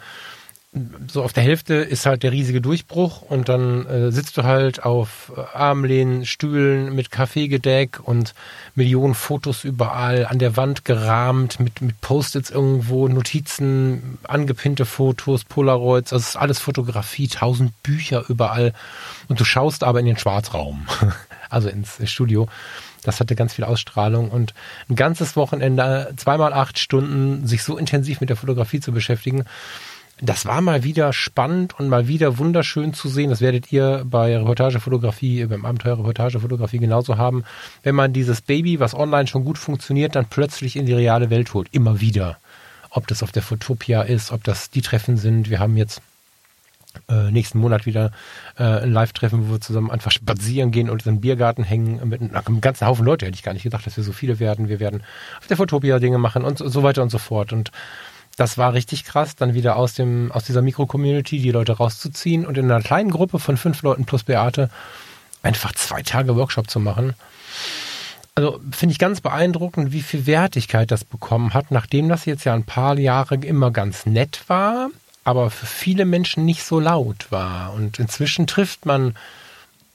[1.07, 4.83] so auf der Hälfte ist halt der riesige Durchbruch und dann äh, sitzt du halt
[4.83, 8.35] auf äh, Armlehnen, Stühlen mit Kaffeegedeck und
[8.75, 16.13] Millionen Fotos überall an der Wand gerahmt mit, mit Post-its irgendwo, Notizen, angepinnte Fotos, Polaroids,
[16.13, 18.73] also ist alles Fotografie, tausend Bücher überall
[19.29, 20.85] und du schaust aber in den Schwarzraum,
[21.49, 22.49] also ins Studio
[23.05, 24.53] das hatte ganz viel Ausstrahlung und
[24.89, 29.45] ein ganzes Wochenende, zweimal acht Stunden, sich so intensiv mit der Fotografie zu beschäftigen.
[30.21, 33.29] Das war mal wieder spannend und mal wieder wunderschön zu sehen.
[33.29, 37.43] Das werdet ihr bei Reportagefotografie, beim Abenteuer Reportagefotografie genauso haben.
[37.83, 41.53] Wenn man dieses Baby, was online schon gut funktioniert, dann plötzlich in die reale Welt
[41.53, 41.67] holt.
[41.71, 42.37] Immer wieder.
[42.89, 45.49] Ob das auf der Fotopia ist, ob das die Treffen sind.
[45.49, 46.01] Wir haben jetzt
[47.09, 48.11] äh, nächsten Monat wieder
[48.57, 52.21] äh, ein Live-Treffen, wo wir zusammen einfach spazieren gehen und in den Biergarten hängen mit
[52.21, 53.25] einem ganzen Haufen Leute.
[53.25, 54.69] Hätte ich gar nicht gedacht, dass wir so viele werden.
[54.69, 55.03] Wir werden
[55.39, 57.53] auf der Fotopia Dinge machen und so, so weiter und so fort.
[57.53, 57.71] Und
[58.37, 62.57] das war richtig krass, dann wieder aus dem aus dieser Mikro-Community die Leute rauszuziehen und
[62.57, 64.69] in einer kleinen Gruppe von fünf Leuten plus Beate
[65.41, 67.13] einfach zwei Tage Workshop zu machen.
[68.33, 72.53] Also finde ich ganz beeindruckend, wie viel Wertigkeit das bekommen hat, nachdem das jetzt ja
[72.53, 74.89] ein paar Jahre immer ganz nett war
[75.25, 77.73] aber für viele Menschen nicht so laut war.
[77.73, 79.15] Und inzwischen trifft man,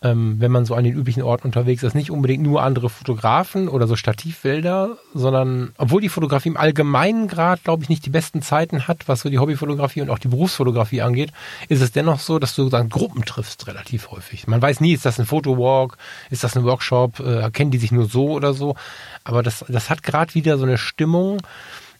[0.02, 3.68] ähm, wenn man so an den üblichen Orten unterwegs ist, nicht unbedingt nur andere Fotografen
[3.68, 8.42] oder so Stativbilder, sondern obwohl die Fotografie im allgemeinen Grad, glaube ich, nicht die besten
[8.42, 11.32] Zeiten hat, was so die Hobbyfotografie und auch die Berufsfotografie angeht,
[11.68, 14.48] ist es dennoch so, dass du dann Gruppen triffst relativ häufig.
[14.48, 15.96] Man weiß nie, ist das ein Fotowalk,
[16.30, 18.74] ist das ein Workshop, äh, kennen die sich nur so oder so.
[19.22, 21.38] Aber das, das hat gerade wieder so eine Stimmung,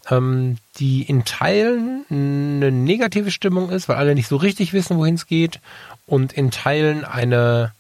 [0.09, 5.17] ähm, die in Teilen eine negative Stimmung ist, weil alle nicht so richtig wissen, wohin
[5.17, 5.61] es geht,
[6.07, 7.73] und in Teilen eine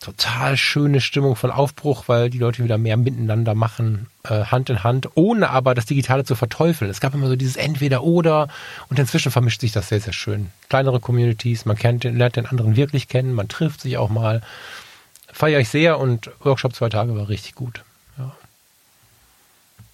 [0.00, 4.84] total schöne Stimmung von Aufbruch, weil die Leute wieder mehr miteinander machen, äh, Hand in
[4.84, 6.90] Hand, ohne aber das Digitale zu verteufeln.
[6.90, 8.48] Es gab immer so dieses Entweder-Oder
[8.88, 10.50] und inzwischen vermischt sich das sehr, sehr schön.
[10.68, 14.42] Kleinere Communities, man kennt, lernt den anderen wirklich kennen, man trifft sich auch mal.
[15.32, 17.82] Feiere ich sehr und Workshop zwei Tage war richtig gut.
[18.18, 18.36] Ja,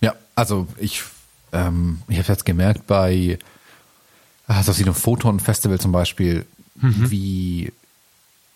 [0.01, 1.03] ja also ich
[1.53, 3.39] ähm, ich habe jetzt gemerkt bei
[4.47, 6.47] also auf diesem Photon Festival zum Beispiel,
[6.77, 7.11] mhm.
[7.11, 7.73] wie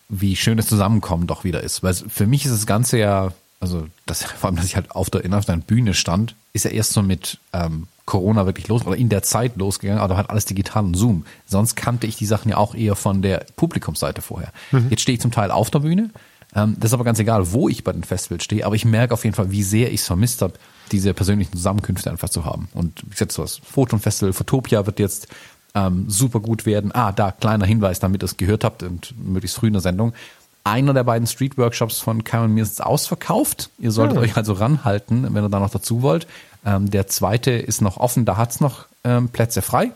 [0.09, 1.83] wie schön das Zusammenkommen doch wieder ist.
[1.83, 5.11] Weil für mich ist das Ganze ja, also das, vor allem, dass ich halt auf
[5.11, 8.97] der, auf der Bühne stand, ist ja erst so mit ähm, Corona wirklich los oder
[8.97, 11.27] in der Zeit losgegangen, aber halt alles digital und Zoom.
[11.47, 14.53] Sonst kannte ich die Sachen ja auch eher von der Publikumsseite vorher.
[14.71, 14.87] Mhm.
[14.91, 16.11] Jetzt stehe ich zum Teil auf der Bühne.
[16.57, 19.13] Ähm, das ist aber ganz egal, wo ich bei den Festivals stehe, aber ich merke
[19.15, 20.55] auf jeden Fall, wie sehr ich es vermisst habe,
[20.91, 22.69] diese persönlichen Zusammenkünfte einfach zu haben.
[22.73, 25.29] Und wie gesagt, so das Photon-Festival Photopia wird jetzt
[25.75, 26.93] ähm, super gut werden.
[26.95, 30.15] Ah, da, kleiner Hinweis, damit ihr es gehört habt und möglichst früh in der Sendung.
[30.65, 33.71] Einer der beiden Street-Workshops von Karen mir ist ausverkauft.
[33.79, 34.23] Ihr solltet ja.
[34.23, 36.27] euch also ranhalten, wenn ihr da noch dazu wollt.
[36.65, 39.93] Ähm, der zweite ist noch offen, da hat's noch ähm, Plätze frei.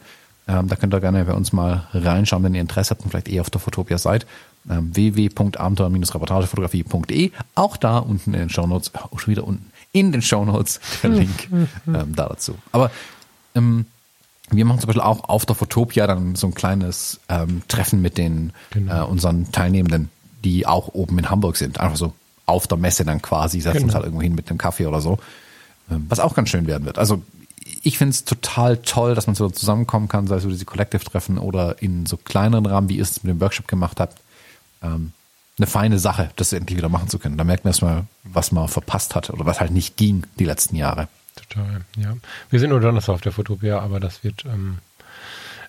[0.47, 3.29] Ähm, da könnt ihr gerne bei uns mal reinschauen, wenn ihr Interesse habt und vielleicht
[3.29, 4.27] eher auf der Fotopia seid.
[4.71, 7.33] Ähm, www.abenteuer-reportagefotografie.de.
[7.57, 11.49] Auch da unten in den Shownotes, oh, schon wieder unten, in den Shownotes der Link
[11.51, 12.55] ähm, da dazu.
[12.71, 12.93] Aber
[13.57, 13.87] ähm,
[14.51, 18.19] wir machen zum Beispiel auch auf der Fotopia dann so ein kleines ähm, Treffen mit
[18.19, 19.03] den genau.
[19.03, 20.11] äh, unseren Teilnehmenden,
[20.45, 21.81] die auch oben in Hamburg sind.
[21.81, 22.13] Einfach so
[22.47, 23.87] auf der Messe dann quasi, setzen genau.
[23.87, 25.19] uns halt irgendwo hin mit einem Kaffee oder so.
[25.91, 26.99] Ähm, was auch ganz schön werden wird.
[26.99, 27.23] Also
[27.83, 31.39] ich finde es total toll, dass man so zusammenkommen kann, sei es über diese Collective-Treffen
[31.39, 34.21] oder in so kleineren Rahmen, wie ihr es mit dem Workshop gemacht habt.
[34.83, 35.13] Ähm,
[35.59, 37.37] eine feine Sache, das endlich wieder machen zu können.
[37.37, 40.77] Da merkt man erstmal, was man verpasst hat oder was halt nicht ging die letzten
[40.77, 41.09] Jahre.
[41.37, 42.17] Total, ja.
[42.49, 44.79] Wir sind nur Donnerstag auf der Fotopia, aber das wird, ähm,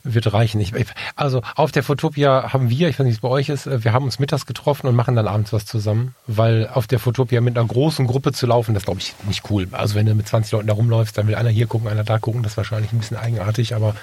[0.03, 0.59] wird reichen.
[0.61, 0.73] Ich,
[1.15, 3.83] also auf der Fotopia haben wir, ich weiß nicht, wie es bei euch ist, äh,
[3.83, 7.41] wir haben uns mittags getroffen und machen dann abends was zusammen, weil auf der Fotopia
[7.41, 9.67] mit einer großen Gruppe zu laufen, das glaube ich nicht cool.
[9.71, 12.17] Also wenn du mit 20 Leuten da rumläufst, dann will einer hier gucken, einer da
[12.17, 13.95] gucken, das ist wahrscheinlich ein bisschen eigenartig, aber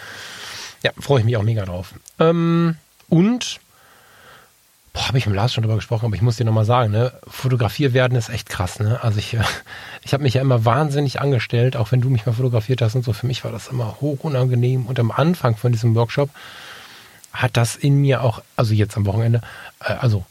[0.83, 1.95] ja, freue ich mich auch mega drauf.
[2.21, 2.77] Ähm,
[3.09, 3.61] und
[5.07, 7.93] habe ich mit Lars schon drüber gesprochen, aber ich muss dir nochmal sagen, ne, fotografiert
[7.93, 9.03] werden ist echt krass, ne?
[9.03, 9.37] Also ich,
[10.03, 13.05] ich habe mich ja immer wahnsinnig angestellt, auch wenn du mich mal fotografiert hast und
[13.05, 13.13] so.
[13.13, 14.87] Für mich war das immer hoch unangenehm.
[14.87, 16.31] Und am Anfang von diesem Workshop
[17.33, 19.43] hat das in mir auch, also jetzt am Wochenende,
[19.81, 20.25] äh, also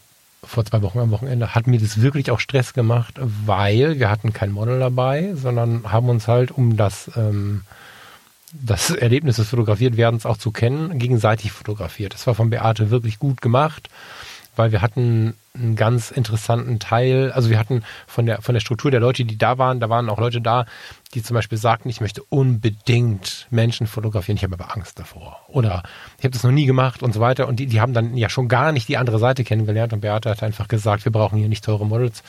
[0.44, 4.34] vor zwei Wochen am Wochenende, hat mir das wirklich auch Stress gemacht, weil wir hatten
[4.34, 7.64] kein Model dabei, sondern haben uns halt um das ähm,
[8.54, 12.14] das Erlebnis des Fotografiertwerdens auch zu kennen, gegenseitig fotografiert.
[12.14, 13.90] Das war von Beate wirklich gut gemacht
[14.58, 18.92] weil wir hatten einen ganz interessanten Teil, also wir hatten von der, von der Struktur
[18.92, 20.66] der Leute, die da waren, da waren auch Leute da,
[21.14, 25.40] die zum Beispiel sagten, ich möchte unbedingt Menschen fotografieren, ich habe aber Angst davor.
[25.48, 25.84] Oder
[26.18, 27.48] ich habe das noch nie gemacht und so weiter.
[27.48, 29.94] Und die, die haben dann ja schon gar nicht die andere Seite kennengelernt.
[29.94, 32.24] Und Beate hat einfach gesagt, wir brauchen hier nicht teure Models,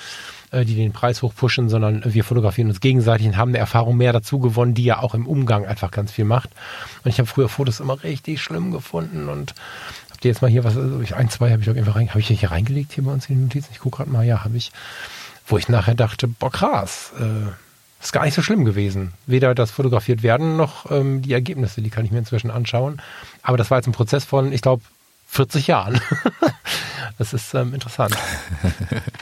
[0.52, 4.12] äh, die den Preis hochpushen, sondern wir fotografieren uns gegenseitig und haben eine Erfahrung mehr
[4.12, 6.50] dazu gewonnen, die ja auch im Umgang einfach ganz viel macht.
[7.04, 9.54] Und ich habe früher Fotos immer richtig schlimm gefunden und
[10.18, 12.26] habt ihr jetzt mal hier was, also ein, zwei habe ich einfach rein, habe ich
[12.26, 13.68] hier reingelegt hier bei uns in die Notizen?
[13.70, 14.72] Ich gucke gerade mal, ja, habe ich,
[15.46, 19.12] wo ich nachher dachte, boah, krass, äh, ist gar nicht so schlimm gewesen.
[19.26, 23.00] Weder das fotografiert werden noch ähm, die Ergebnisse, die kann ich mir inzwischen anschauen.
[23.42, 24.82] Aber das war jetzt ein Prozess von, ich glaube,
[25.28, 26.00] 40 Jahren.
[27.18, 28.16] das ist ähm, interessant.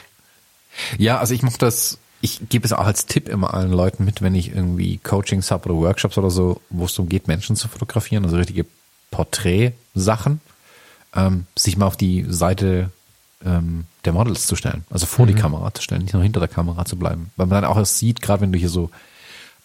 [0.97, 4.23] ja, also ich mache das, ich gebe es auch als Tipp immer allen Leuten mit,
[4.23, 7.69] wenn ich irgendwie Coachings habe oder Workshops oder so, wo es darum geht, Menschen zu
[7.69, 8.65] fotografieren, also richtige
[9.11, 10.41] Porträtsachen
[11.17, 12.91] ähm, sich mal auf die Seite
[13.45, 15.31] ähm, der Models zu stellen, also vor mhm.
[15.31, 17.31] die Kamera zu stellen, nicht nur hinter der Kamera zu bleiben.
[17.37, 18.91] Weil man dann auch erst sieht, gerade wenn du hier so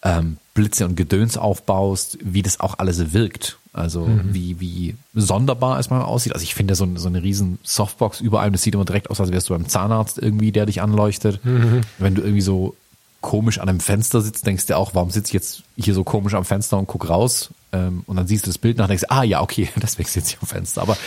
[0.03, 3.57] ähm, Blitze und Gedöns aufbaust, wie das auch alles wirkt.
[3.73, 4.33] Also mhm.
[4.33, 6.33] wie, wie sonderbar es mal aussieht.
[6.33, 9.31] Also ich finde so, so eine riesen Softbox überall, das sieht immer direkt aus, als
[9.31, 11.43] wärst du beim Zahnarzt irgendwie, der dich anleuchtet.
[11.45, 11.81] Mhm.
[11.97, 12.75] Wenn du irgendwie so
[13.21, 16.33] komisch an einem Fenster sitzt, denkst du auch, warum sitze ich jetzt hier so komisch
[16.33, 17.51] am Fenster und guck raus?
[17.73, 20.35] Ähm, und dann siehst du das Bild nach und denkst, ah ja, okay, deswegen sitze
[20.35, 20.81] ich am Fenster.
[20.81, 20.97] Aber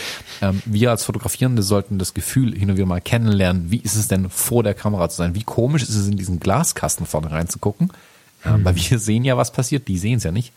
[0.41, 4.07] ähm, wir als Fotografierende sollten das Gefühl hin und wieder mal kennenlernen, wie ist es
[4.07, 5.35] denn vor der Kamera zu sein?
[5.35, 7.91] Wie komisch ist es in diesen Glaskasten vorne reinzugucken?
[8.45, 8.65] Ähm, mhm.
[8.65, 10.53] Weil wir sehen ja, was passiert, die sehen es ja nicht.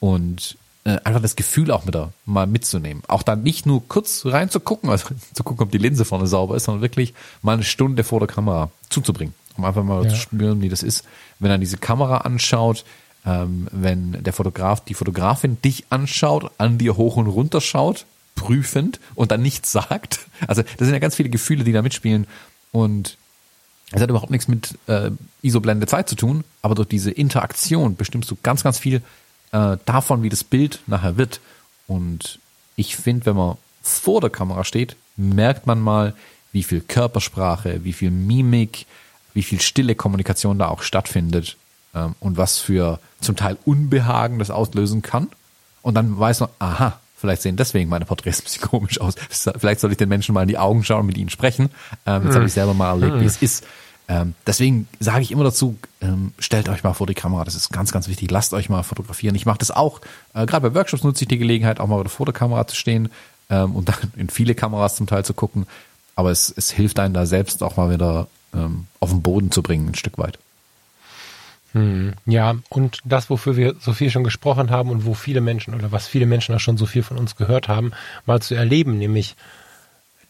[0.00, 3.02] Und äh, einfach das Gefühl auch mit da mal mitzunehmen.
[3.08, 6.64] Auch dann nicht nur kurz reinzugucken, also zu gucken, ob die Linse vorne sauber ist,
[6.64, 10.10] sondern wirklich mal eine Stunde vor der Kamera zuzubringen um einfach mal ja.
[10.10, 11.04] zu spüren, wie das ist,
[11.38, 12.84] wenn er diese Kamera anschaut,
[13.26, 18.06] ähm, wenn der Fotograf, die Fotografin dich anschaut, an dir hoch und runter schaut,
[18.36, 20.20] prüfend und dann nichts sagt.
[20.46, 22.26] Also das sind ja ganz viele Gefühle, die da mitspielen
[22.72, 23.18] und
[23.92, 25.10] es hat überhaupt nichts mit äh,
[25.42, 29.00] ISO-Blende Zeit zu tun, aber durch diese Interaktion bestimmst du ganz, ganz viel
[29.52, 31.40] äh, davon, wie das Bild nachher wird.
[31.86, 32.40] Und
[32.74, 36.14] ich finde, wenn man vor der Kamera steht, merkt man mal,
[36.52, 38.86] wie viel Körpersprache, wie viel Mimik,
[39.34, 41.56] wie viel stille Kommunikation da auch stattfindet
[41.96, 45.28] ähm, und was für zum Teil Unbehagen das auslösen kann.
[45.82, 49.14] Und dann weiß man, aha, vielleicht sehen deswegen meine Porträts ein bisschen komisch aus.
[49.30, 51.70] Vielleicht soll ich den Menschen mal in die Augen schauen und mit ihnen sprechen.
[52.04, 52.34] Ähm, jetzt hm.
[52.34, 53.20] habe ich selber mal erlebt, hm.
[53.22, 53.64] wie es ist.
[54.08, 57.72] Ähm, deswegen sage ich immer dazu, ähm, stellt euch mal vor die Kamera, das ist
[57.72, 58.30] ganz, ganz wichtig.
[58.30, 59.34] Lasst euch mal fotografieren.
[59.34, 60.00] Ich mache das auch.
[60.32, 63.08] Äh, Gerade bei Workshops nutze ich die Gelegenheit, auch mal vor der Kamera zu stehen
[63.50, 65.66] ähm, und dann in viele Kameras zum Teil zu gucken.
[66.14, 69.62] aber es, es hilft einem da selbst auch mal wieder ähm, auf den Boden zu
[69.62, 70.38] bringen, ein Stück weit.
[71.76, 75.74] Hm, ja, und das, wofür wir so viel schon gesprochen haben und wo viele Menschen
[75.74, 77.92] oder was viele Menschen auch schon so viel von uns gehört haben,
[78.24, 79.36] mal zu erleben, nämlich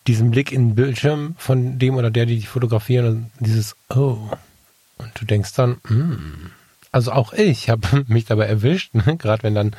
[0.09, 4.19] diesen Blick in den Bildschirm von dem oder der, die dich fotografieren und dieses Oh.
[4.99, 6.51] Und du denkst dann, hm.
[6.91, 9.17] Also auch ich habe mich dabei erwischt, ne?
[9.17, 9.77] gerade wenn dann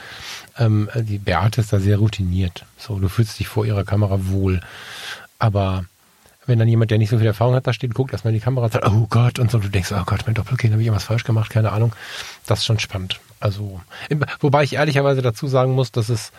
[0.57, 2.63] ähm, die Beate ist da sehr routiniert.
[2.77, 4.61] So, du fühlst dich vor ihrer Kamera wohl.
[5.37, 5.83] Aber
[6.47, 8.43] wenn dann jemand, der nicht so viel Erfahrung hat, da steht, guckt erstmal in die
[8.43, 11.03] Kamera sagt, oh Gott, und so, du denkst, oh Gott, mein Doppelkind, habe ich irgendwas
[11.03, 11.93] falsch gemacht, keine Ahnung.
[12.45, 13.19] Das ist schon spannend.
[13.39, 13.81] Also,
[14.39, 16.31] wobei ich ehrlicherweise dazu sagen muss, dass es,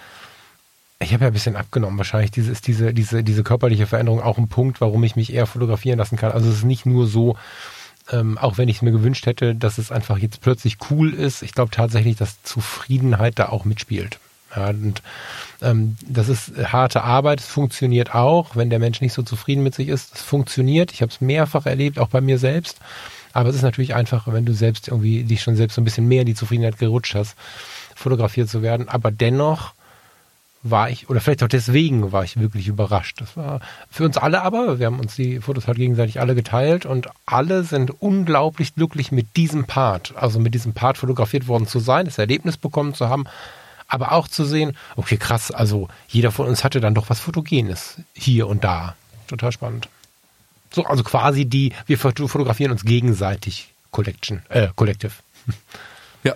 [0.99, 2.31] ich habe ja ein bisschen abgenommen wahrscheinlich.
[2.31, 5.99] Diese ist diese, diese, diese körperliche Veränderung auch ein Punkt, warum ich mich eher fotografieren
[5.99, 6.33] lassen kann.
[6.33, 7.37] Also es ist nicht nur so,
[8.11, 11.43] ähm, auch wenn ich es mir gewünscht hätte, dass es einfach jetzt plötzlich cool ist.
[11.43, 14.19] Ich glaube tatsächlich, dass Zufriedenheit da auch mitspielt.
[14.55, 15.03] Ja, und
[15.61, 19.75] ähm, das ist harte Arbeit, es funktioniert auch, wenn der Mensch nicht so zufrieden mit
[19.75, 20.15] sich ist.
[20.17, 22.79] Es funktioniert, ich habe es mehrfach erlebt, auch bei mir selbst.
[23.33, 26.09] Aber es ist natürlich einfacher, wenn du selbst irgendwie dich schon selbst so ein bisschen
[26.09, 27.37] mehr in die Zufriedenheit gerutscht hast,
[27.95, 28.89] fotografiert zu werden.
[28.89, 29.75] Aber dennoch
[30.63, 33.21] war ich, oder vielleicht auch deswegen war ich wirklich überrascht.
[33.21, 36.85] Das war für uns alle aber, wir haben uns die Fotos halt gegenseitig alle geteilt
[36.85, 41.79] und alle sind unglaublich glücklich mit diesem Part, also mit diesem Part fotografiert worden zu
[41.79, 43.27] sein, das Erlebnis bekommen zu haben,
[43.89, 47.97] aber auch zu sehen, okay, krass, also jeder von uns hatte dann doch was Fotogenes
[48.15, 48.95] hier und da.
[49.27, 49.89] Total spannend.
[50.71, 55.13] So, also quasi die, wir fotografieren uns gegenseitig Collection, äh, Collective.
[56.25, 56.35] Ja.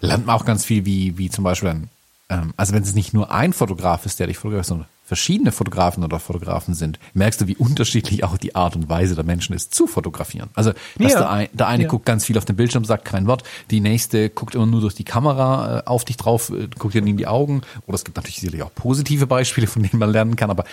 [0.00, 1.88] Lernt man auch ganz viel, wie, wie zum Beispiel ein,
[2.32, 6.02] ähm, also wenn es nicht nur ein Fotograf ist, der dich fotografiert, sondern verschiedene Fotografen
[6.04, 9.74] oder Fotografen sind, merkst du, wie unterschiedlich auch die Art und Weise der Menschen ist,
[9.74, 10.48] zu fotografieren.
[10.54, 11.18] Also, dass ja.
[11.18, 11.88] der, ein, der, eine ja.
[11.88, 14.94] guckt ganz viel auf den Bildschirm, sagt kein Wort, die nächste guckt immer nur durch
[14.94, 17.60] die Kamera äh, auf dich drauf, äh, guckt dir in die Augen.
[17.86, 20.64] Oder es gibt natürlich sicherlich auch positive Beispiele, von denen man lernen kann, aber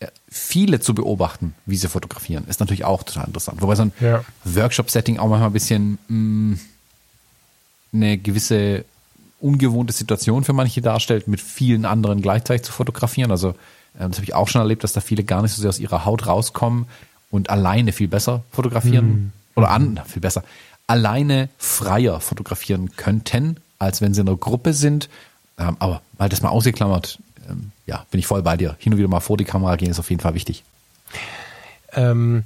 [0.00, 3.62] äh, viele zu beobachten, wie sie fotografieren, ist natürlich auch total interessant.
[3.62, 4.22] Wobei so ein ja.
[4.44, 6.60] Workshop-Setting auch manchmal ein bisschen mh, mm,
[7.94, 8.84] eine gewisse
[9.42, 13.30] ungewohnte Situation für manche darstellt, mit vielen anderen gleichzeitig zu fotografieren.
[13.30, 13.50] Also
[13.98, 15.78] ähm, das habe ich auch schon erlebt, dass da viele gar nicht so sehr aus
[15.78, 16.86] ihrer Haut rauskommen
[17.30, 19.32] und alleine viel besser fotografieren mhm.
[19.56, 20.44] oder an, viel besser,
[20.86, 25.08] alleine freier fotografieren könnten, als wenn sie in einer Gruppe sind.
[25.58, 27.18] Ähm, aber mal das mal ausgeklammert,
[27.48, 28.76] ähm, ja, bin ich voll bei dir.
[28.78, 30.62] Hin und wieder mal vor die Kamera gehen ist auf jeden Fall wichtig.
[31.92, 32.44] Ähm,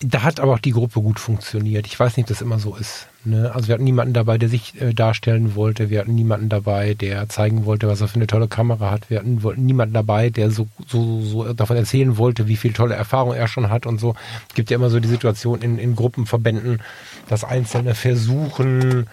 [0.00, 1.86] da hat aber auch die Gruppe gut funktioniert.
[1.86, 3.06] Ich weiß nicht, ob das immer so ist.
[3.28, 3.54] Ne?
[3.54, 5.90] Also wir hatten niemanden dabei, der sich äh, darstellen wollte.
[5.90, 9.10] Wir hatten niemanden dabei, der zeigen wollte, was er für eine tolle Kamera hat.
[9.10, 13.34] Wir hatten niemanden dabei, der so, so, so davon erzählen wollte, wie viel tolle Erfahrung
[13.34, 14.14] er schon hat und so.
[14.48, 16.82] Es gibt ja immer so die Situation in, in Gruppenverbänden,
[17.28, 19.06] dass Einzelne versuchen,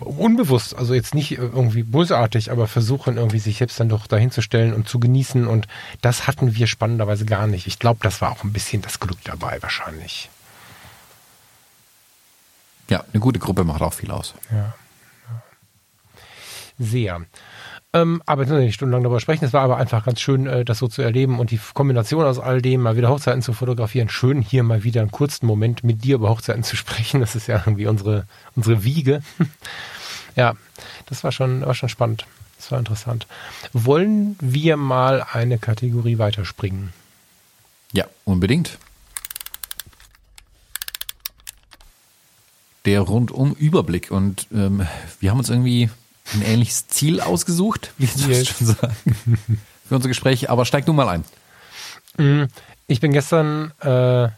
[0.00, 4.88] unbewusst, also jetzt nicht irgendwie bösartig, aber versuchen irgendwie sich selbst dann doch dahinzustellen und
[4.88, 5.66] zu genießen und
[6.00, 7.66] das hatten wir spannenderweise gar nicht.
[7.66, 10.30] Ich glaube, das war auch ein bisschen das Glück dabei wahrscheinlich.
[12.88, 14.34] Ja, eine gute Gruppe macht auch viel aus.
[14.50, 14.74] Ja.
[16.78, 17.20] Sehr.
[17.92, 19.44] Ähm, aber jetzt nicht stundenlang darüber sprechen.
[19.44, 22.40] Es war aber einfach ganz schön, äh, das so zu erleben und die Kombination aus
[22.40, 24.08] all dem, mal wieder Hochzeiten zu fotografieren.
[24.08, 27.20] Schön, hier mal wieder einen kurzen Moment mit dir über Hochzeiten zu sprechen.
[27.20, 28.26] Das ist ja irgendwie unsere,
[28.56, 29.22] unsere Wiege.
[30.36, 30.54] ja,
[31.06, 32.26] das war schon, war schon spannend.
[32.56, 33.28] Das war interessant.
[33.72, 36.92] Wollen wir mal eine Kategorie weiterspringen?
[37.92, 38.78] Ja, unbedingt.
[42.84, 44.10] Der Rundum-Überblick.
[44.10, 44.86] Und ähm,
[45.20, 45.90] wir haben uns irgendwie
[46.32, 48.48] ein ähnliches Ziel ausgesucht, wie ich yes.
[48.48, 49.18] schon sagen,
[49.88, 50.50] für unser Gespräch.
[50.50, 51.24] Aber steig du mal ein.
[52.16, 52.44] Mm,
[52.86, 53.88] ich bin gestern äh,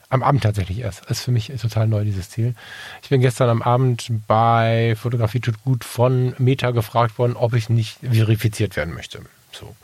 [0.08, 1.02] am Abend tatsächlich erst.
[1.02, 2.54] Das ist für mich total neu, dieses Ziel.
[3.02, 7.68] Ich bin gestern am Abend bei Fotografie tut gut von Meta gefragt worden, ob ich
[7.68, 9.22] nicht verifiziert werden möchte.
[9.52, 9.74] So.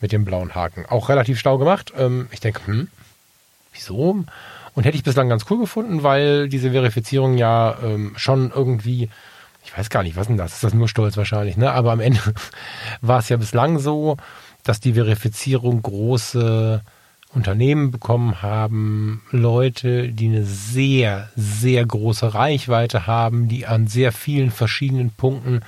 [0.00, 0.86] Mit dem blauen Haken.
[0.86, 1.92] Auch relativ schlau gemacht.
[1.96, 2.88] Ähm, ich denke, hm,
[3.72, 4.24] wieso?
[4.74, 9.08] Und hätte ich bislang ganz cool gefunden, weil diese Verifizierung ja ähm, schon irgendwie
[9.64, 10.54] ich weiß gar nicht, was denn das?
[10.54, 11.70] Ist das nur Stolz wahrscheinlich, ne?
[11.72, 12.20] Aber am Ende
[13.00, 14.16] war es ja bislang so,
[14.62, 16.82] dass die Verifizierung große
[17.32, 24.50] Unternehmen bekommen haben, Leute, die eine sehr, sehr große Reichweite haben, die an sehr vielen
[24.50, 25.60] verschiedenen Punkten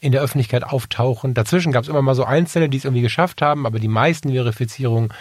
[0.00, 1.34] in der Öffentlichkeit auftauchen.
[1.34, 4.32] Dazwischen gab es immer mal so Einzelne, die es irgendwie geschafft haben, aber die meisten
[4.32, 5.12] Verifizierungen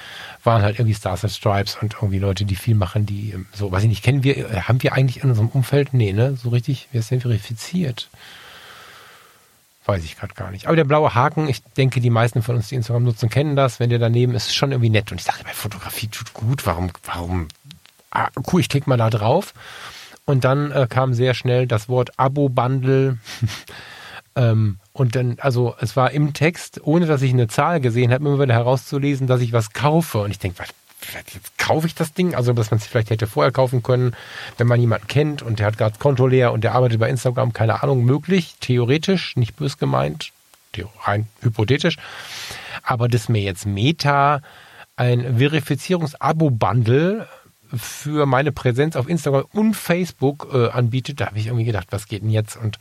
[0.43, 3.71] waren halt irgendwie Stars and Stripes und irgendwie Leute, die viel machen, die ähm, so,
[3.71, 5.93] weiß ich nicht, kennen wir, äh, haben wir eigentlich in unserem Umfeld?
[5.93, 6.37] Nee, ne?
[6.41, 8.09] So richtig, wer ist denn verifiziert?
[9.85, 10.67] Weiß ich gerade gar nicht.
[10.67, 13.79] Aber der blaue Haken, ich denke, die meisten von uns, die Instagram nutzen, kennen das.
[13.79, 15.11] Wenn der daneben ist, ist schon irgendwie nett.
[15.11, 16.65] Und ich dachte, bei Fotografie tut gut.
[16.65, 17.47] Warum, warum?
[18.11, 19.53] Ah, cool, ich klicke mal da drauf.
[20.25, 23.17] Und dann äh, kam sehr schnell das Wort Abo-Bundle
[24.39, 28.25] Ähm, und dann, also es war im Text, ohne dass ich eine Zahl gesehen habe,
[28.25, 30.19] immer wieder herauszulesen, dass ich was kaufe.
[30.19, 30.69] Und ich denke, was,
[31.33, 32.35] jetzt kaufe ich das Ding?
[32.35, 34.15] Also, dass man es vielleicht hätte vorher kaufen können,
[34.57, 37.51] wenn man jemanden kennt und der hat gerade Konto leer und der arbeitet bei Instagram,
[37.51, 40.31] keine Ahnung, möglich, theoretisch, nicht bös gemeint,
[41.03, 41.97] rein hypothetisch.
[42.83, 44.41] Aber dass mir jetzt Meta
[44.95, 47.27] ein Verifizierungs-Abo-Bundle
[47.75, 52.07] für meine Präsenz auf Instagram und Facebook äh, anbietet, da habe ich irgendwie gedacht, was
[52.07, 52.55] geht denn jetzt?
[52.57, 52.79] Und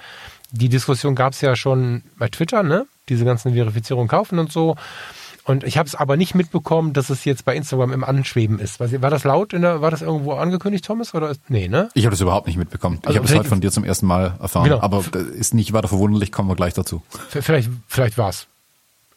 [0.51, 2.87] die Diskussion gab es ja schon bei Twitter, ne?
[3.09, 4.77] Diese ganzen Verifizierungen kaufen und so.
[5.45, 8.81] Und ich habe es aber nicht mitbekommen, dass es jetzt bei Instagram im Anschweben ist.
[8.81, 9.55] War das laut?
[9.55, 11.15] In der, war das irgendwo angekündigt, Thomas?
[11.15, 11.89] Oder ist, nee, ne?
[11.95, 12.99] Ich habe das überhaupt nicht mitbekommen.
[13.03, 14.65] Also ich habe es heute von dir zum ersten Mal erfahren.
[14.65, 14.81] Genau.
[14.81, 15.03] Aber
[15.39, 17.01] ist nicht weiter verwunderlich, kommen wir gleich dazu.
[17.31, 18.47] Vielleicht, vielleicht war es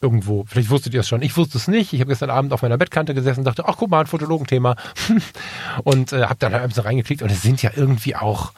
[0.02, 0.46] irgendwo.
[0.48, 1.22] Vielleicht wusstet ihr es schon.
[1.22, 1.94] Ich wusste es nicht.
[1.94, 4.76] Ich habe gestern Abend auf meiner Bettkante gesessen und dachte, ach guck mal, ein Fotologenthema.
[5.84, 8.54] und äh, habe dann halt ein bisschen reingeklickt und es sind ja irgendwie auch,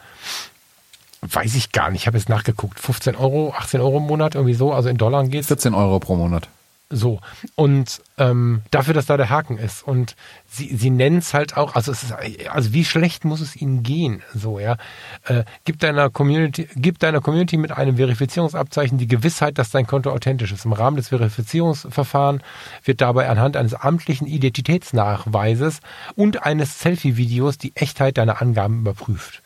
[1.23, 4.53] weiß ich gar nicht, ich habe jetzt nachgeguckt, 15 Euro, 18 Euro im Monat, irgendwie
[4.53, 5.47] so, also in Dollar geht's.
[5.47, 6.47] 14 Euro pro Monat.
[6.89, 7.19] So.
[7.55, 9.81] Und ähm, dafür, dass da der Haken ist.
[9.81, 10.15] Und
[10.47, 12.13] sie, sie nennen es halt auch, also es ist,
[12.49, 14.21] also wie schlecht muss es ihnen gehen?
[14.35, 14.77] So, ja.
[15.25, 20.11] Äh, gib deiner Community, gib deiner Community mit einem Verifizierungsabzeichen die Gewissheit, dass dein Konto
[20.11, 20.65] authentisch ist.
[20.65, 22.43] Im Rahmen des Verifizierungsverfahrens
[22.83, 25.79] wird dabei anhand eines amtlichen Identitätsnachweises
[26.15, 29.41] und eines Selfie-Videos die Echtheit deiner Angaben überprüft.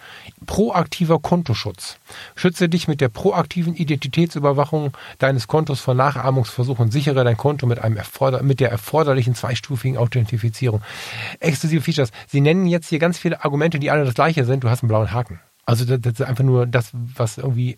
[0.46, 1.98] Proaktiver Kontoschutz.
[2.36, 6.92] Schütze dich mit der proaktiven Identitätsüberwachung deines Kontos vor Nachahmungsversuchen.
[6.92, 10.82] Sichere dein Konto mit, einem erforder mit der erforderlichen zweistufigen Authentifizierung.
[11.40, 12.12] Exklusive Features.
[12.28, 14.64] Sie nennen jetzt hier ganz viele Argumente, die alle das gleiche sind.
[14.64, 15.40] Du hast einen blauen Haken.
[15.66, 17.78] Also das, das ist einfach nur das, was irgendwie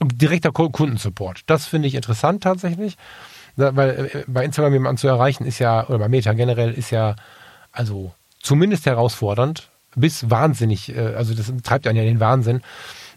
[0.00, 1.42] direkter Kundensupport.
[1.46, 2.96] Das finde ich interessant tatsächlich.
[3.56, 7.16] Weil äh, bei Instagram jemanden zu erreichen ist ja, oder bei Meta generell ist ja,
[7.70, 12.62] also zumindest herausfordernd bis wahnsinnig, äh, also das treibt einen ja in den Wahnsinn.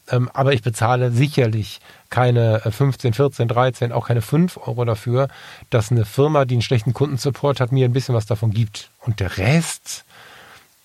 [0.08, 5.30] Ähm, aber ich bezahle sicherlich keine 15, 14, 13, auch keine 5 Euro dafür,
[5.72, 8.92] dass eine Firma, die einen schlechten Kundensupport hat, mir ein bisschen was davon gibt.
[9.00, 10.06] Und der Rest,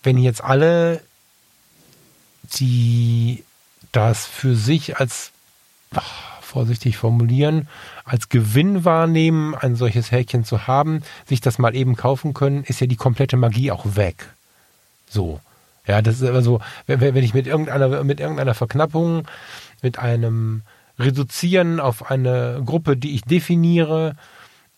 [0.02, 1.02] wenn jetzt alle,
[2.54, 3.44] die
[3.92, 5.32] das für sich als,
[5.94, 7.68] ach, vorsichtig formulieren,
[8.04, 12.80] als Gewinn wahrnehmen, ein solches Häkchen zu haben, sich das mal eben kaufen können, ist
[12.80, 14.30] ja die komplette Magie auch weg.
[15.08, 15.40] So.
[15.90, 19.26] Ja, das ist immer so, wenn, wenn ich mit irgendeiner, mit irgendeiner Verknappung,
[19.82, 20.62] mit einem
[21.00, 24.14] Reduzieren auf eine Gruppe, die ich definiere,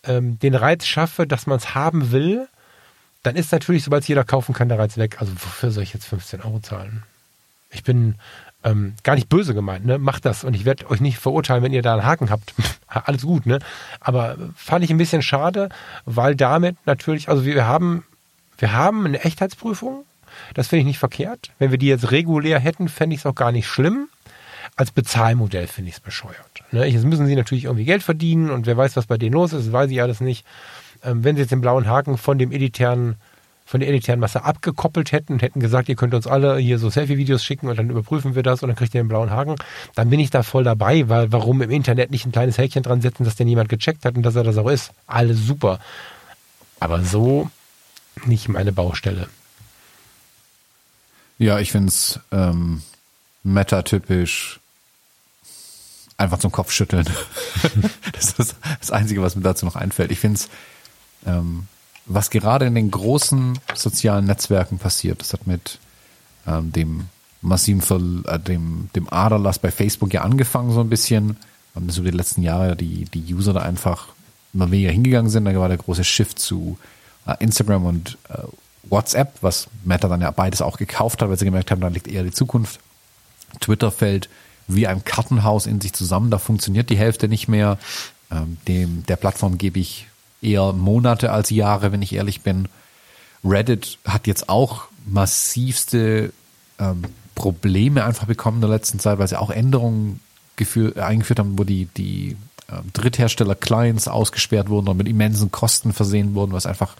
[0.03, 2.47] ähm, den Reiz schaffe, dass man es haben will,
[3.21, 5.17] dann ist natürlich, sobald es jeder kaufen kann, der Reiz weg.
[5.19, 7.03] Also wofür soll ich jetzt 15 Euro zahlen?
[7.69, 8.15] Ich bin
[8.63, 9.99] ähm, gar nicht böse gemeint, ne?
[9.99, 12.55] Macht das und ich werde euch nicht verurteilen, wenn ihr da einen Haken habt.
[12.87, 13.59] Alles gut, ne?
[13.99, 15.69] Aber fand ich ein bisschen schade,
[16.05, 18.03] weil damit natürlich, also wir haben,
[18.57, 20.05] wir haben eine Echtheitsprüfung,
[20.53, 21.51] das finde ich nicht verkehrt.
[21.59, 24.07] Wenn wir die jetzt regulär hätten, fände ich es auch gar nicht schlimm.
[24.75, 26.63] Als Bezahlmodell finde ich es bescheuert.
[26.71, 26.85] Ne?
[26.85, 29.71] Jetzt müssen sie natürlich irgendwie Geld verdienen und wer weiß, was bei denen los ist,
[29.71, 30.45] weiß ich alles nicht.
[31.03, 33.17] Ähm, wenn sie jetzt den blauen Haken von dem elitären
[33.65, 36.89] von der elitären Masse abgekoppelt hätten und hätten gesagt, ihr könnt uns alle hier so
[36.89, 39.55] Selfie-Videos schicken und dann überprüfen wir das und dann kriegt ihr den blauen Haken,
[39.95, 43.01] dann bin ich da voll dabei, weil warum im Internet nicht ein kleines Häkchen dran
[43.01, 44.91] setzen, dass denn jemand gecheckt hat und dass er das auch ist.
[45.07, 45.79] Alles super.
[46.79, 47.49] Aber so
[48.25, 49.27] nicht meine Baustelle.
[51.37, 52.81] Ja, ich finde es ähm,
[53.43, 54.59] metatypisch
[56.17, 57.05] einfach zum Kopfschütteln.
[58.13, 60.11] das ist das Einzige, was mir dazu noch einfällt.
[60.11, 60.49] Ich finde es,
[61.25, 61.67] ähm,
[62.05, 65.79] was gerade in den großen sozialen Netzwerken passiert, das hat mit
[66.47, 67.07] ähm, dem
[67.41, 71.37] massiven Ver äh, dem, dem Aderlass bei Facebook ja angefangen so ein bisschen.
[71.75, 74.07] Haben so die letzten Jahre die, die User da einfach
[74.53, 75.45] immer weniger hingegangen sind.
[75.45, 76.77] Da war der große Shift zu
[77.25, 78.43] äh, Instagram und äh,
[78.89, 82.07] WhatsApp, was Meta dann ja beides auch gekauft hat, weil sie gemerkt haben, da liegt
[82.07, 82.79] eher die Zukunft.
[83.59, 84.29] Twitter fällt
[84.67, 87.77] wie ein Kartenhaus in sich zusammen, da funktioniert die Hälfte nicht mehr.
[88.31, 90.07] Ähm, dem, der Plattform gebe ich
[90.41, 92.67] eher Monate als Jahre, wenn ich ehrlich bin.
[93.43, 96.31] Reddit hat jetzt auch massivste
[96.79, 97.03] ähm,
[97.35, 100.19] Probleme einfach bekommen in der letzten Zeit, weil sie auch Änderungen
[100.55, 102.37] geführ, eingeführt haben, wo die, die
[102.71, 106.95] ähm, Dritthersteller-Clients ausgesperrt wurden und mit immensen Kosten versehen wurden, was einfach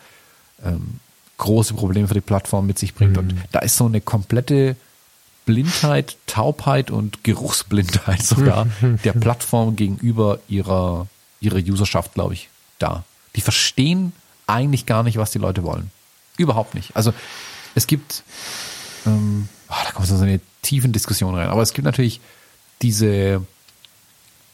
[0.64, 1.00] ähm,
[1.38, 3.14] große Probleme für die Plattform mit sich bringt.
[3.14, 3.20] Mhm.
[3.20, 4.76] Und da ist so eine komplette
[5.46, 8.68] Blindheit, Taubheit und Geruchsblindheit sogar
[9.04, 11.08] der Plattform gegenüber ihrer,
[11.42, 13.04] ihrer Userschaft, glaube ich, da.
[13.36, 14.14] Die verstehen
[14.48, 15.92] eigentlich gar nicht, was die Leute wollen.
[16.38, 16.96] Überhaupt nicht.
[16.96, 17.14] Also
[17.76, 18.24] es gibt,
[19.06, 22.22] ähm, oh, da kommt so eine tiefen Diskussion rein, aber es gibt natürlich
[22.82, 23.46] diese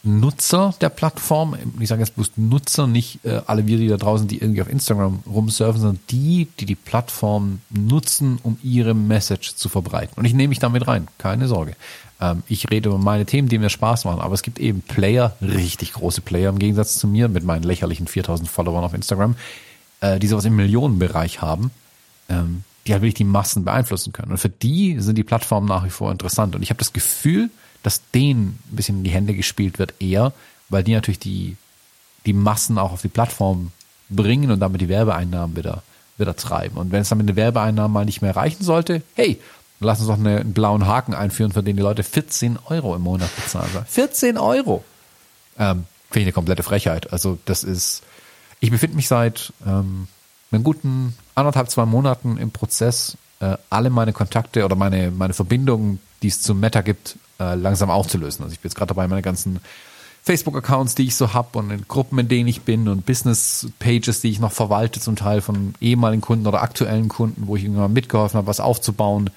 [0.03, 4.27] Nutzer der Plattform, ich sage jetzt bloß Nutzer, nicht äh, alle wir, die da draußen,
[4.27, 9.67] die irgendwie auf Instagram rumsurfen, sondern die, die die Plattform nutzen, um ihre Message zu
[9.67, 10.13] verbreiten.
[10.17, 11.75] Und ich nehme mich damit rein, keine Sorge.
[12.21, 15.35] Ähm, ich rede über meine Themen, die mir Spaß machen, aber es gibt eben Player,
[15.41, 19.35] richtig große Player im Gegensatz zu mir mit meinen lächerlichen 4000 Followern auf Instagram,
[19.99, 21.71] äh, die sowas im Millionenbereich haben,
[22.29, 24.31] ähm, die halt wirklich die Massen beeinflussen können.
[24.31, 26.55] Und für die sind die Plattformen nach wie vor interessant.
[26.55, 27.49] Und ich habe das Gefühl,
[27.83, 30.33] dass denen ein bisschen in die Hände gespielt wird, eher,
[30.69, 31.57] weil die natürlich die,
[32.25, 33.71] die Massen auch auf die Plattform
[34.09, 35.83] bringen und damit die Werbeeinnahmen wieder,
[36.17, 36.77] wieder treiben.
[36.77, 39.39] Und wenn es dann mit den Werbeeinnahmen mal nicht mehr reichen sollte, hey,
[39.79, 43.01] lass uns doch eine, einen blauen Haken einführen, für den die Leute 14 Euro im
[43.01, 43.69] Monat bezahlen.
[43.87, 44.83] 14 Euro!
[45.57, 47.13] Ähm, Finde ich eine komplette Frechheit.
[47.13, 48.01] Also das ist,
[48.59, 50.07] ich befinde mich seit ähm,
[50.51, 55.99] einen guten anderthalb, zwei Monaten im Prozess, äh, alle meine Kontakte oder meine, meine Verbindungen,
[56.23, 58.43] die es zum Meta gibt, äh, langsam aufzulösen.
[58.43, 59.59] Also ich bin jetzt gerade dabei, meine ganzen
[60.23, 64.29] Facebook-Accounts, die ich so habe und in Gruppen, in denen ich bin und Business-Pages, die
[64.29, 68.37] ich noch verwalte, zum Teil von ehemaligen Kunden oder aktuellen Kunden, wo ich irgendwann mitgeholfen
[68.37, 69.29] habe, was aufzubauen,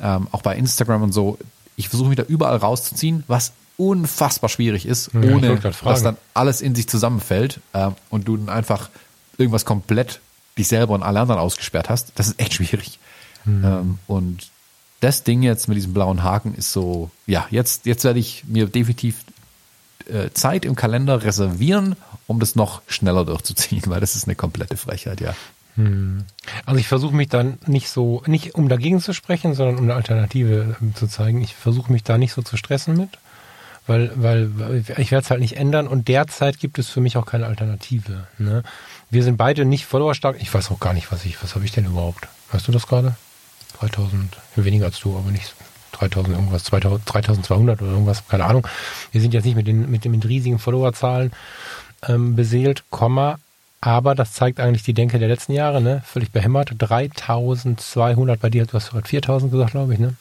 [0.00, 1.38] ähm, auch bei Instagram und so.
[1.76, 6.60] Ich versuche mich da überall rauszuziehen, was unfassbar schwierig ist, Ja, ohne dass dann alles
[6.60, 8.90] in sich zusammenfällt äh, und du dann einfach
[9.38, 10.20] irgendwas komplett
[10.58, 12.12] dich selber und alle anderen ausgesperrt hast.
[12.14, 12.98] Das ist echt schwierig.
[13.46, 14.50] Ähm, und
[15.04, 18.66] das Ding jetzt mit diesem blauen Haken ist so, ja, jetzt, jetzt werde ich mir
[18.66, 19.16] definitiv
[20.08, 21.94] äh, Zeit im Kalender reservieren,
[22.26, 25.34] um das noch schneller durchzuziehen, weil das ist eine komplette Frechheit, ja.
[26.64, 29.94] Also ich versuche mich dann nicht so, nicht um dagegen zu sprechen, sondern um eine
[29.94, 31.42] Alternative ähm, zu zeigen.
[31.42, 33.10] Ich versuche mich da nicht so zu stressen mit,
[33.86, 37.18] weil, weil, weil ich werde es halt nicht ändern und derzeit gibt es für mich
[37.18, 38.26] auch keine Alternative.
[38.38, 38.62] Ne?
[39.10, 40.36] Wir sind beide nicht followerstark.
[40.40, 42.26] Ich weiß auch gar nicht, was ich, was habe ich denn überhaupt?
[42.52, 43.16] Weißt du das gerade?
[43.78, 45.54] 3000, weniger als du, aber nicht
[45.92, 48.66] 3000 irgendwas, 2000, 3200 oder irgendwas, keine Ahnung.
[49.12, 51.32] Wir sind jetzt nicht mit den, mit den mit riesigen Followerzahlen
[52.08, 53.38] ähm, beseelt, Komma,
[53.80, 56.02] aber das zeigt eigentlich die Denke der letzten Jahre, ne?
[56.06, 56.72] Völlig behämmert.
[56.78, 60.14] 3200 bei dir, du hast gerade 4000 gesagt, glaube ich, ne?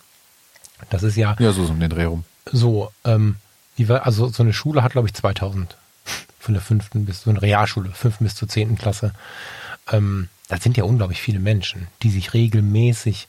[0.89, 2.23] Das ist ja Ja, so ist um den Dreh rum.
[2.51, 3.37] so, ähm,
[3.77, 5.75] die war, also so eine Schule hat, glaube ich, 2000
[6.39, 9.13] von der fünften bis, so eine Realschule, fünften bis zur zehnten Klasse.
[9.91, 13.27] Ähm, das sind ja unglaublich viele Menschen, die sich regelmäßig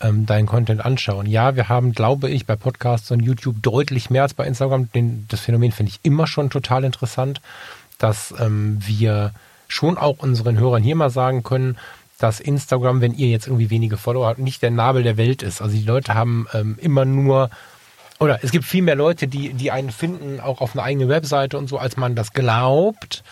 [0.00, 1.26] ähm, deinen Content anschauen.
[1.26, 4.90] Ja, wir haben, glaube ich, bei Podcasts und YouTube deutlich mehr als bei Instagram.
[4.92, 7.40] Den, das Phänomen finde ich immer schon total interessant,
[7.98, 9.32] dass ähm, wir
[9.68, 11.76] schon auch unseren Hörern hier mal sagen können,
[12.18, 15.60] dass Instagram, wenn ihr jetzt irgendwie wenige Follower habt, nicht der Nabel der Welt ist.
[15.60, 17.50] Also die Leute haben ähm, immer nur
[18.20, 21.58] oder es gibt viel mehr Leute, die, die einen finden, auch auf einer eigenen Webseite
[21.58, 23.24] und so, als man das glaubt.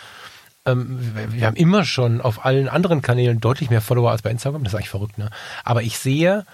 [0.64, 4.62] Ähm, wir- haben immer schon auf allen anderen Kanälen deutlich mehr Follower als bei Instagram.
[4.64, 5.30] Das ist eigentlich verrückt, ne?
[5.64, 6.44] Aber ich sehe,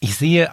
[0.00, 0.52] ich sehe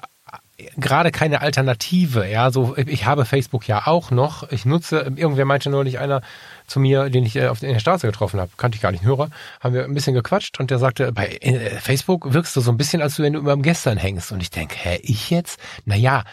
[0.77, 2.27] gerade keine Alternative.
[2.29, 4.49] Ja, so ich habe Facebook ja auch noch.
[4.51, 5.11] Ich nutze.
[5.15, 6.21] Irgendwer meinte neulich einer
[6.67, 9.03] zu mir, den ich äh, auf in der Straße getroffen habe, kannte ich gar nicht,
[9.05, 12.71] einen haben wir ein bisschen gequatscht und der sagte, bei äh, Facebook wirkst du so
[12.71, 14.31] ein bisschen, als wenn du über dem Gestern hängst.
[14.31, 15.59] Und ich denke, hä, ich jetzt?
[15.85, 16.23] Naja,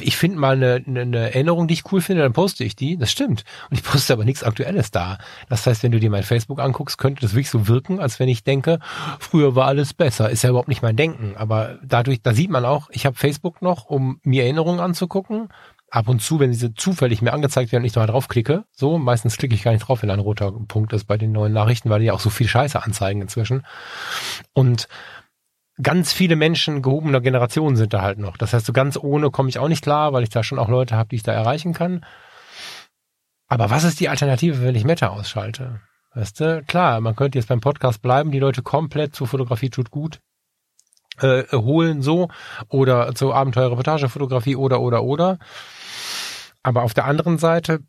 [0.00, 2.98] ich finde mal eine, eine, eine Erinnerung, die ich cool finde, dann poste ich die.
[2.98, 3.44] Das stimmt.
[3.70, 5.18] Und ich poste aber nichts Aktuelles da.
[5.48, 8.28] Das heißt, wenn du dir mein Facebook anguckst, könnte das wirklich so wirken, als wenn
[8.28, 8.80] ich denke,
[9.18, 10.28] früher war alles besser.
[10.30, 11.34] Ist ja überhaupt nicht mein Denken.
[11.36, 15.48] Aber dadurch, da sieht man auch, ich habe Facebook noch, um mir Erinnerungen anzugucken.
[15.88, 18.98] Ab und zu, wenn diese zufällig mir angezeigt werden und ich da mal draufklicke, so,
[18.98, 21.88] meistens klicke ich gar nicht drauf, wenn ein roter Punkt ist bei den neuen Nachrichten,
[21.88, 23.64] weil die ja auch so viel Scheiße anzeigen inzwischen.
[24.52, 24.88] Und
[25.82, 28.36] ganz viele Menschen gehobener Generation sind da halt noch.
[28.36, 30.68] Das heißt, so ganz ohne komme ich auch nicht klar, weil ich da schon auch
[30.68, 32.04] Leute habe, die ich da erreichen kann.
[33.48, 35.80] Aber was ist die Alternative, wenn ich Meta ausschalte?
[36.14, 39.90] Weißt du, klar, man könnte jetzt beim Podcast bleiben, die Leute komplett zur Fotografie tut
[39.90, 40.20] gut
[41.20, 42.28] äh, holen so
[42.68, 45.38] oder zur Abenteuer-Reportage-Fotografie oder oder oder.
[46.62, 47.80] Aber auf der anderen Seite,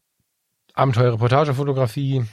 [0.74, 2.26] Abenteuer-Reportage-Fotografie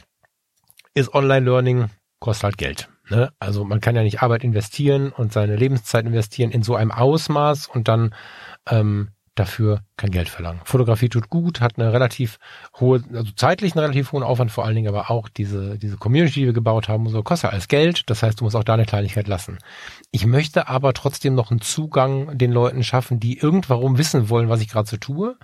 [0.95, 1.91] ist Online-Learning,
[2.21, 2.89] kostet halt Geld.
[3.09, 3.31] Ne?
[3.39, 7.69] Also man kann ja nicht Arbeit investieren und seine Lebenszeit investieren in so einem Ausmaß
[7.69, 8.15] und dann
[8.69, 10.61] ähm, dafür kein Geld verlangen.
[10.65, 12.39] Fotografie tut gut, hat eine relativ
[12.79, 16.41] hohe, also zeitlich einen relativ hohen Aufwand, vor allen Dingen aber auch diese, diese Community,
[16.41, 18.09] die wir gebaut haben, so kostet alles Geld.
[18.09, 19.59] Das heißt, du musst auch da eine Kleinigkeit lassen.
[20.13, 24.61] Ich möchte aber trotzdem noch einen Zugang den Leuten schaffen, die irgendwarum wissen wollen, was
[24.61, 25.37] ich gerade so tue.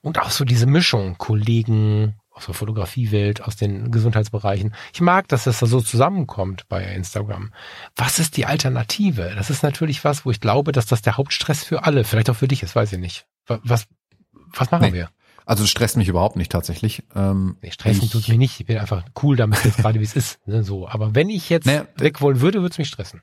[0.00, 4.74] Und auch so diese Mischung, Kollegen aus der Fotografiewelt, aus den Gesundheitsbereichen.
[4.92, 7.52] Ich mag, dass das da so zusammenkommt bei Instagram.
[7.96, 9.32] Was ist die Alternative?
[9.36, 12.36] Das ist natürlich was, wo ich glaube, dass das der Hauptstress für alle, vielleicht auch
[12.36, 13.26] für dich ist, weiß ich nicht.
[13.46, 13.86] Wa- Was,
[14.32, 14.92] was machen Nee.
[14.92, 15.10] wir?
[15.46, 17.02] Also es stresst mich überhaupt nicht tatsächlich.
[17.14, 18.58] Ähm, Nee, stressen ich- tut mich nicht.
[18.60, 20.38] Ich bin einfach cool damit jetzt gerade, wie es ist.
[20.48, 20.88] Ne, so.
[20.88, 23.20] Aber wenn ich jetzt Naja, weg wollen würde, würde es mich stressen.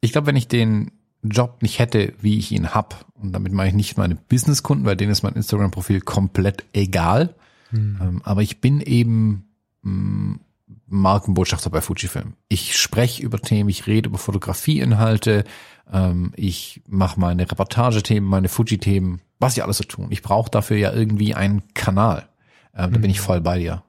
[0.00, 3.70] ich glaube, wenn ich den, Job nicht hätte, wie ich ihn hab, und damit meine
[3.70, 7.34] ich nicht meine Businesskunden, weil denen ist mein Instagram-Profil komplett egal,
[7.70, 7.98] hm.
[8.00, 9.48] ähm, aber ich bin eben
[9.82, 10.40] mh, mm,
[10.86, 12.34] Markenbotschafter bei Fujifilm.
[12.48, 15.44] Ich spreche über Themen, ich rede über Fotografieinhalte,
[15.92, 20.08] ähm, ich mache meine Reportagethemen, meine Fuji-Themen, was ich alles so tun.
[20.10, 22.28] Ich brauche dafür ja irgendwie einen Kanal.
[22.74, 22.94] Ähm, mhm.
[22.94, 23.24] Da bin ich mhm.
[23.24, 23.82] voll bei dir.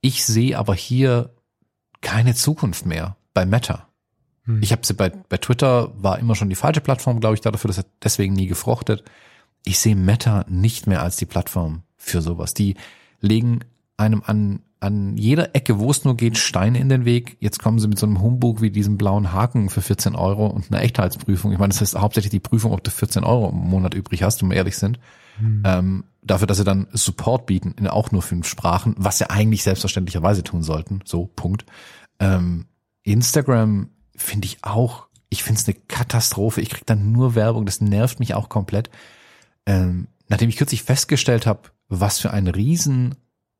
[0.00, 1.30] Ich sehe aber hier
[2.00, 3.88] keine Zukunft mehr bei Meta.
[4.44, 4.62] Mhm.
[4.62, 7.68] Ich habe sie bei, bei Twitter, war immer schon die falsche Plattform, glaube ich, dafür,
[7.68, 9.04] dass er deswegen nie gefruchtet.
[9.64, 12.54] Ich sehe Meta nicht mehr als die Plattform für sowas.
[12.54, 12.76] Die
[13.22, 13.60] legen
[13.96, 17.36] einem an an jeder Ecke, wo es nur geht, Steine in den Weg.
[17.38, 20.72] Jetzt kommen sie mit so einem Humbug wie diesem blauen Haken für 14 Euro und
[20.72, 21.52] einer Echtheitsprüfung.
[21.52, 24.42] Ich meine, das heißt hauptsächlich die Prüfung, ob du 14 Euro im Monat übrig hast,
[24.42, 24.98] wenn wir ehrlich sind.
[25.38, 25.62] Hm.
[25.64, 29.62] Ähm, dafür, dass sie dann Support bieten in auch nur fünf Sprachen, was sie eigentlich
[29.62, 31.00] selbstverständlicherweise tun sollten.
[31.04, 31.64] So, Punkt.
[32.18, 32.66] Ähm,
[33.04, 36.60] Instagram finde ich auch, ich finde es eine Katastrophe.
[36.60, 38.90] Ich krieg dann nur Werbung, das nervt mich auch komplett.
[39.64, 41.70] Ähm, nachdem ich kürzlich festgestellt habe,
[42.00, 43.14] was für ein riesen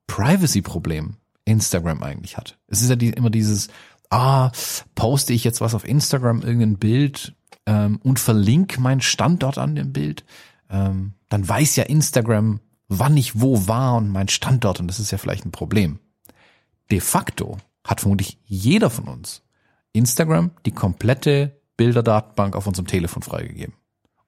[0.06, 2.58] Privacy-Problem Instagram eigentlich hat.
[2.66, 3.68] Es ist ja die, immer dieses,
[4.10, 4.50] ah,
[4.94, 7.34] poste ich jetzt was auf Instagram, irgendein Bild
[7.66, 10.24] ähm, und verlinke meinen Standort an dem Bild,
[10.70, 15.10] ähm, dann weiß ja Instagram, wann ich wo war und mein Standort und das ist
[15.10, 15.98] ja vielleicht ein Problem.
[16.90, 19.42] De facto hat vermutlich jeder von uns
[19.92, 23.74] Instagram die komplette Bilderdatenbank auf unserem Telefon freigegeben.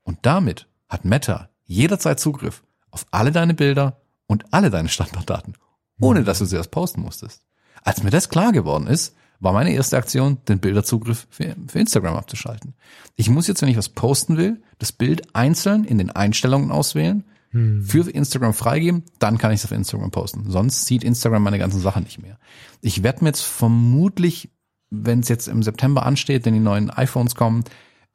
[0.02, 2.62] Und damit hat Meta jederzeit Zugriff
[2.94, 5.54] auf alle deine Bilder und alle deine Standortdaten
[6.00, 7.42] ohne dass du sie erst posten musstest.
[7.82, 12.16] Als mir das klar geworden ist, war meine erste Aktion, den Bilderzugriff für, für, Instagram
[12.16, 12.74] abzuschalten.
[13.16, 17.24] Ich muss jetzt, wenn ich was posten will, das Bild einzeln in den Einstellungen auswählen,
[17.50, 17.82] hm.
[17.84, 20.50] für Instagram freigeben, dann kann ich es auf Instagram posten.
[20.50, 22.38] Sonst sieht Instagram meine ganzen Sachen nicht mehr.
[22.80, 24.50] Ich werde mir jetzt vermutlich,
[24.90, 27.64] wenn es jetzt im September ansteht, wenn die neuen iPhones kommen,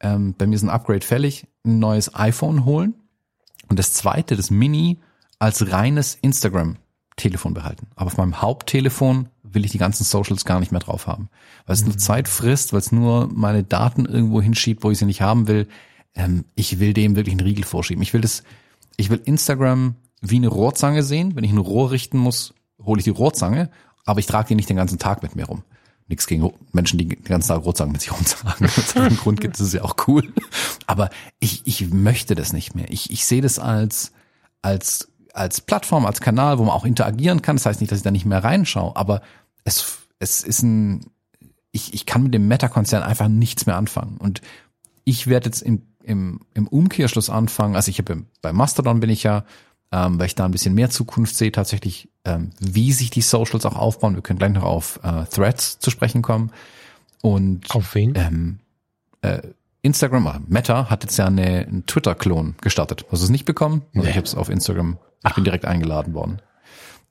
[0.00, 2.94] ähm, bei mir ist ein Upgrade fällig, ein neues iPhone holen
[3.70, 4.98] und das zweite, das Mini,
[5.38, 6.76] als reines Instagram
[7.16, 7.86] Telefon behalten.
[7.96, 11.28] Aber auf meinem Haupttelefon will ich die ganzen Socials gar nicht mehr drauf haben.
[11.66, 11.88] Weil es mhm.
[11.88, 15.46] nur Zeit frisst, weil es nur meine Daten irgendwo hinschiebt, wo ich sie nicht haben
[15.48, 15.68] will.
[16.14, 18.02] Ähm, ich will dem wirklich einen Riegel vorschieben.
[18.02, 18.42] Ich will das,
[18.96, 21.36] ich will Instagram wie eine Rohrzange sehen.
[21.36, 23.70] Wenn ich ein Rohr richten muss, hole ich die Rohrzange,
[24.04, 25.62] aber ich trage die nicht den ganzen Tag mit mir rum.
[26.10, 28.68] Nichts gegen Menschen, die den ganzen Tag Rohrzangen mit sich rumtragen.
[28.94, 30.30] Wenn es Grund gibt, ist ja auch cool.
[30.86, 31.08] Aber
[31.38, 32.90] ich, ich möchte das nicht mehr.
[32.90, 34.12] Ich, ich sehe das als,
[34.60, 37.56] als als Plattform, als Kanal, wo man auch interagieren kann.
[37.56, 39.22] Das heißt nicht, dass ich da nicht mehr reinschaue, aber
[39.64, 41.06] es, es ist ein,
[41.72, 44.16] ich, ich kann mit dem Meta-Konzern einfach nichts mehr anfangen.
[44.18, 44.40] Und
[45.04, 49.22] ich werde jetzt im, im, im Umkehrschluss anfangen, also ich habe bei Mastodon bin ich
[49.22, 49.44] ja,
[49.92, 53.66] ähm, weil ich da ein bisschen mehr Zukunft sehe, tatsächlich, ähm, wie sich die Socials
[53.66, 54.14] auch aufbauen.
[54.14, 56.52] Wir können gleich noch auf äh, Threads zu sprechen kommen.
[57.22, 58.14] Und auf wen?
[58.16, 58.58] Ähm,
[59.22, 59.40] äh,
[59.82, 63.04] Instagram, äh, Meta hat jetzt ja eine, einen Twitter-Klon gestartet.
[63.10, 63.82] Hast du es nicht bekommen?
[63.94, 64.10] Also nee.
[64.10, 66.40] Ich habe es auf Instagram ich bin direkt eingeladen worden.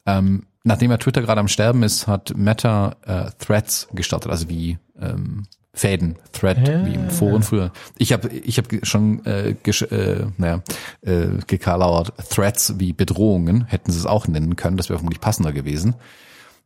[0.05, 4.77] Ähm, nachdem ja Twitter gerade am Sterben ist, hat Meta äh, Threads gestartet, also wie
[4.99, 5.45] ähm,
[5.80, 6.86] Fäden, Thread, ja.
[6.86, 7.71] wie im Foren früher.
[7.97, 10.61] Ich habe ich hab schon äh, äh, naja,
[11.03, 15.53] äh, gekalauert, Threads wie Bedrohungen, hätten sie es auch nennen können, das wäre vermutlich passender
[15.53, 15.95] gewesen.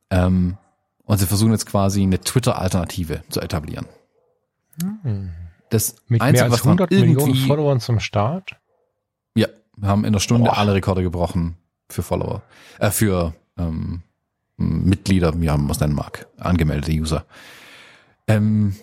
[0.10, 0.58] Ähm,
[1.04, 3.86] und sie versuchen jetzt quasi eine Twitter-Alternative zu etablieren.
[4.82, 5.30] Hm.
[5.70, 8.56] Das Mit Einzige, mehr als 100 Millionen Followern zum Start?
[9.36, 9.48] Ja,
[9.78, 10.58] wir haben in der Stunde Boah.
[10.58, 11.58] alle Rekorde gebrochen
[11.88, 12.42] für Follower,
[12.80, 14.02] äh, für ähm,
[14.58, 17.26] Mitglieder, wie man es nennen mag, angemeldete User.
[18.28, 18.74] Ähm,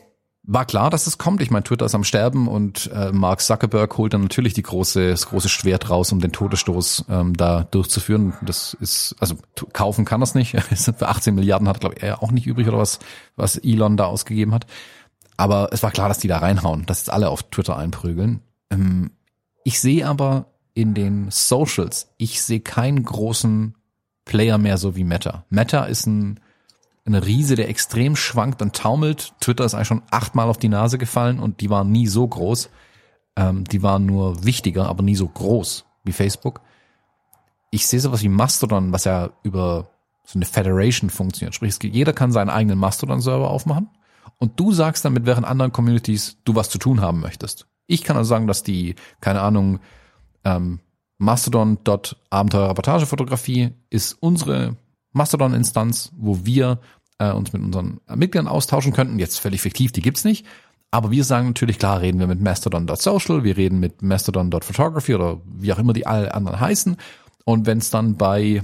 [0.43, 1.43] war klar, dass es kommt.
[1.43, 5.11] Ich meine, Twitter ist am Sterben und äh, Mark Zuckerberg holt dann natürlich die große,
[5.11, 8.33] das große Schwert raus, um den Todesstoß ähm, da durchzuführen.
[8.43, 9.37] Das ist, also
[9.73, 10.61] kaufen kann das nicht.
[10.97, 13.01] Für 18 Milliarden hat, glaube ich, er auch nicht übrig oder was,
[13.37, 14.67] was Elon da ausgegeben hat.
[15.37, 18.41] Aber es war klar, dass die da reinhauen, dass jetzt alle auf Twitter einprügeln.
[18.71, 19.11] Ähm,
[19.65, 23.75] ich sehe aber in den Socials, ich sehe keinen großen
[24.25, 25.45] Player mehr so wie Meta.
[25.51, 26.41] Meta ist ein,
[27.05, 29.33] eine Riese, der extrem schwankt und taumelt.
[29.41, 32.71] Twitter ist eigentlich schon achtmal auf die Nase gefallen und die waren nie so groß.
[33.37, 36.61] Ähm, die waren nur wichtiger, aber nie so groß wie Facebook.
[37.71, 39.91] Ich sehe sowas wie Mastodon, was ja über
[40.25, 41.55] so eine Federation funktioniert.
[41.55, 43.89] Sprich, jeder kann seinen eigenen Mastodon-Server aufmachen
[44.39, 47.67] und du sagst dann mit während anderen Communities du was zu tun haben möchtest.
[47.87, 49.81] Ich kann also sagen, dass die, keine Ahnung,
[50.45, 50.79] ähm,
[51.19, 54.77] Mastodon.abenteuer-Reportage-Fotografie ist unsere
[55.13, 56.81] Mastodon-Instanz, wo wir
[57.19, 59.19] äh, uns mit unseren Mitgliedern austauschen könnten.
[59.19, 60.47] Jetzt völlig fiktiv, die gibt's nicht.
[60.91, 65.73] Aber wir sagen natürlich, klar, reden wir mit Mastodon.social, wir reden mit Mastodon.photography oder wie
[65.73, 66.97] auch immer die alle anderen heißen.
[67.45, 68.63] Und wenn es dann bei,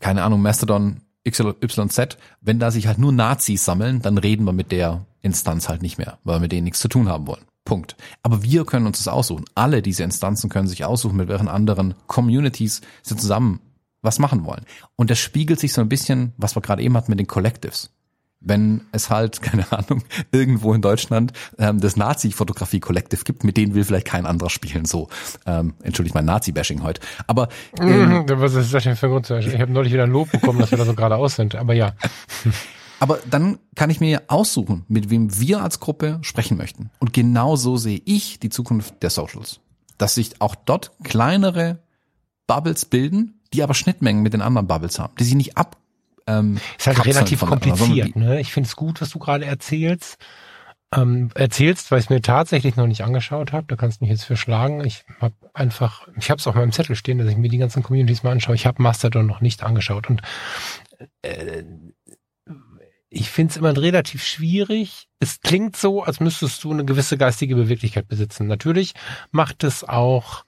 [0.00, 4.72] keine Ahnung, Mastodon XYZ, wenn da sich halt nur Nazis sammeln, dann reden wir mit
[4.72, 7.44] der Instanz halt nicht mehr, weil wir mit denen nichts zu tun haben wollen.
[7.64, 7.96] Punkt.
[8.22, 9.44] Aber wir können uns das aussuchen.
[9.54, 13.60] Alle diese Instanzen können sich aussuchen, mit welchen anderen Communities sie zusammen
[14.02, 14.66] was machen wollen.
[14.96, 17.90] Und das spiegelt sich so ein bisschen, was wir gerade eben hatten mit den Collectives.
[18.40, 23.84] Wenn es halt, keine Ahnung, irgendwo in Deutschland ähm, das Nazi-Fotografie-Kollektiv gibt, mit denen will
[23.84, 24.84] vielleicht kein anderer spielen.
[24.84, 25.08] So,
[25.46, 27.00] ähm, entschuldigt mein Nazi-Bashing heute.
[27.28, 27.48] Aber
[27.80, 29.30] ähm, was ist das denn für ein Grund?
[29.30, 31.54] Ich habe neulich wieder ein Lob bekommen, dass wir da so gerade aus sind.
[31.54, 31.94] Aber ja.
[33.02, 36.88] Aber dann kann ich mir aussuchen, mit wem wir als Gruppe sprechen möchten.
[37.00, 39.58] Und genau so sehe ich die Zukunft der Socials.
[39.98, 41.80] Dass sich auch dort kleinere
[42.46, 45.76] Bubbles bilden, die aber Schnittmengen mit den anderen Bubbles haben, die sich nicht ab.
[46.26, 48.14] Ähm, ist halt relativ kompliziert.
[48.14, 48.40] Ne?
[48.40, 50.18] Ich finde es gut, was du gerade erzählst.
[50.94, 53.66] Ähm, erzählst, weil ich es mir tatsächlich noch nicht angeschaut habe.
[53.66, 54.84] Da kannst du mich jetzt für schlagen.
[54.84, 57.82] Ich habe einfach, ich habe es auf meinem Zettel stehen, dass ich mir die ganzen
[57.82, 58.54] Communities mal anschaue.
[58.54, 60.20] Ich habe Mastodon noch nicht angeschaut und
[61.22, 61.64] äh,
[63.08, 65.08] ich finde es immer relativ schwierig.
[65.18, 68.46] Es klingt so, als müsstest du eine gewisse geistige Beweglichkeit besitzen.
[68.46, 68.94] Natürlich
[69.30, 70.44] macht es auch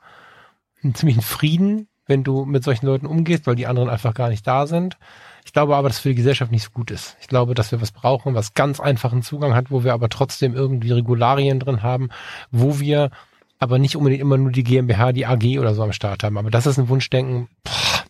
[0.83, 4.47] einen ziemlichen Frieden, wenn du mit solchen Leuten umgehst, weil die anderen einfach gar nicht
[4.47, 4.99] da sind.
[5.45, 7.17] Ich glaube aber, dass für die Gesellschaft nicht so gut ist.
[7.21, 10.55] Ich glaube, dass wir was brauchen, was ganz einfachen Zugang hat, wo wir aber trotzdem
[10.55, 12.09] irgendwie Regularien drin haben,
[12.51, 13.11] wo wir
[13.59, 16.39] aber nicht unbedingt immer nur die GmbH, die AG oder so am Start haben.
[16.39, 17.49] Aber das ist ein Wunschdenken.
[17.63, 18.05] Boah.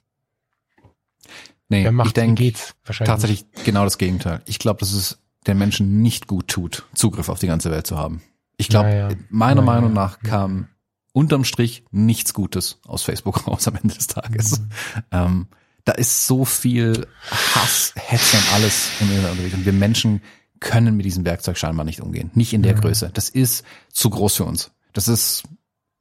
[1.68, 2.52] Nee, macht, ich denke
[2.84, 3.64] tatsächlich nicht.
[3.64, 4.42] genau das Gegenteil.
[4.44, 7.96] Ich glaube, dass es den Menschen nicht gut tut, Zugriff auf die ganze Welt zu
[7.96, 8.22] haben.
[8.56, 9.16] Ich glaube, ja, ja.
[9.30, 10.68] meiner ja, Meinung nach kam
[11.14, 14.60] unterm Strich nichts Gutes aus Facebook raus am Ende des Tages.
[14.60, 14.68] Mhm.
[15.12, 15.46] Ähm,
[15.84, 19.54] da ist so viel Hass, Hetze und alles im Internet unterwegs.
[19.54, 20.22] Und wir Menschen
[20.60, 22.30] können mit diesem Werkzeug scheinbar nicht umgehen.
[22.34, 22.80] Nicht in der mhm.
[22.80, 23.10] Größe.
[23.12, 24.72] Das ist zu groß für uns.
[24.92, 25.44] Das ist,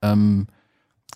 [0.02, 0.48] ähm,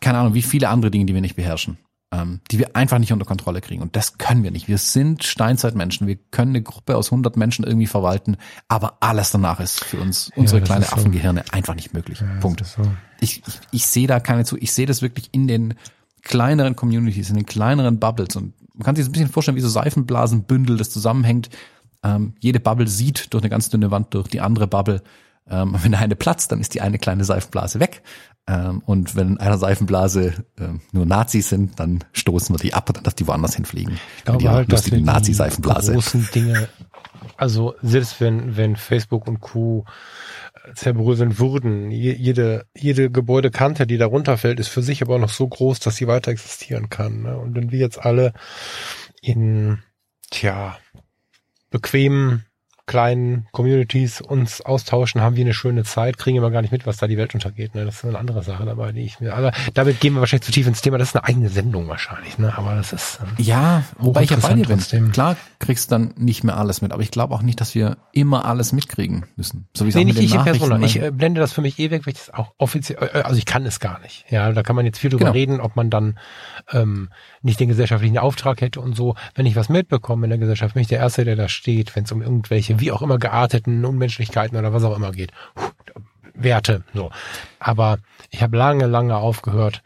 [0.02, 1.78] keine Ahnung, wie viele andere Dinge, die wir nicht beherrschen
[2.12, 3.82] ähm, die wir einfach nicht unter Kontrolle kriegen.
[3.82, 4.68] Und das können wir nicht.
[4.68, 6.08] Wir sind Steinzeitmenschen.
[6.08, 8.38] Wir können eine Gruppe aus 100 Menschen irgendwie verwalten,
[8.68, 11.54] aber alles danach ist für uns, unsere ja, kleine Affengehirne, so.
[11.54, 12.22] einfach nicht möglich.
[12.22, 12.66] Ja, Punkt.
[12.66, 12.84] So.
[13.20, 14.58] Ich, ich, ich sehe da keine zu.
[14.58, 15.74] Ich sehe das wirklich in den
[16.22, 18.36] kleineren Communities, in den kleineren Bubbles.
[18.36, 21.50] Und man kann sich das ein bisschen vorstellen, wie so Seifenblasenbündel, das zusammenhängt.
[22.04, 25.02] Ähm, jede Bubble sieht durch eine ganz dünne Wand durch die andere Bubble.
[25.50, 28.04] Ähm, wenn eine platzt, dann ist die eine kleine Seifenblase weg.
[28.48, 32.98] Ähm, und wenn einer Seifenblase äh, nur Nazis sind, dann stoßen wir die ab und
[32.98, 34.00] dann darf die woanders hinfliegen.
[34.18, 35.94] Ich glaube die halt, dass wir Nazi-Seifenblase.
[35.94, 36.70] großen Dinge,
[37.36, 39.86] also selbst wenn, wenn Facebook und Co.
[40.76, 45.48] zerbröseln würden, jede, jede Gebäudekante, die da runterfällt, ist für sich aber auch noch so
[45.48, 47.24] groß, dass sie weiter existieren kann.
[47.24, 47.38] Ne?
[47.38, 48.34] Und wenn wir jetzt alle
[49.22, 49.80] in,
[50.32, 50.78] tja,
[51.70, 52.47] bequemen
[52.88, 56.98] kleinen Communities uns austauschen, haben wir eine schöne Zeit, kriegen aber gar nicht mit, was
[56.98, 57.76] da die Welt untergeht.
[57.76, 57.86] Ne?
[57.86, 59.36] Das ist eine andere Sache dabei, die ich mir.
[59.36, 60.98] Aber damit gehen wir wahrscheinlich zu tief ins Thema.
[60.98, 62.58] Das ist eine eigene Sendung wahrscheinlich, ne?
[62.58, 65.12] Aber das ist ähm, ja, wobei ich ja bei dir bin.
[65.12, 68.46] Klar kriegst dann nicht mehr alles mit, aber ich glaube auch nicht, dass wir immer
[68.46, 69.68] alles mitkriegen müssen.
[69.76, 70.80] So wie nee, nicht ich Persona.
[70.80, 73.38] Ich äh, blende das für mich eh weg, weil ich das auch offiziell, äh, also
[73.38, 74.26] ich kann es gar nicht.
[74.30, 75.34] Ja, da kann man jetzt viel drüber genau.
[75.34, 76.18] reden, ob man dann
[76.72, 77.10] ähm,
[77.42, 79.16] nicht den gesellschaftlichen Auftrag hätte und so.
[79.36, 82.04] Wenn ich was mitbekomme in der Gesellschaft, bin ich der Erste, der da steht, wenn
[82.04, 85.32] es um irgendwelche, wie auch immer gearteten Unmenschlichkeiten oder was auch immer geht.
[86.34, 87.12] Werte, so.
[87.60, 87.98] Aber
[88.30, 89.82] ich habe lange, lange aufgehört,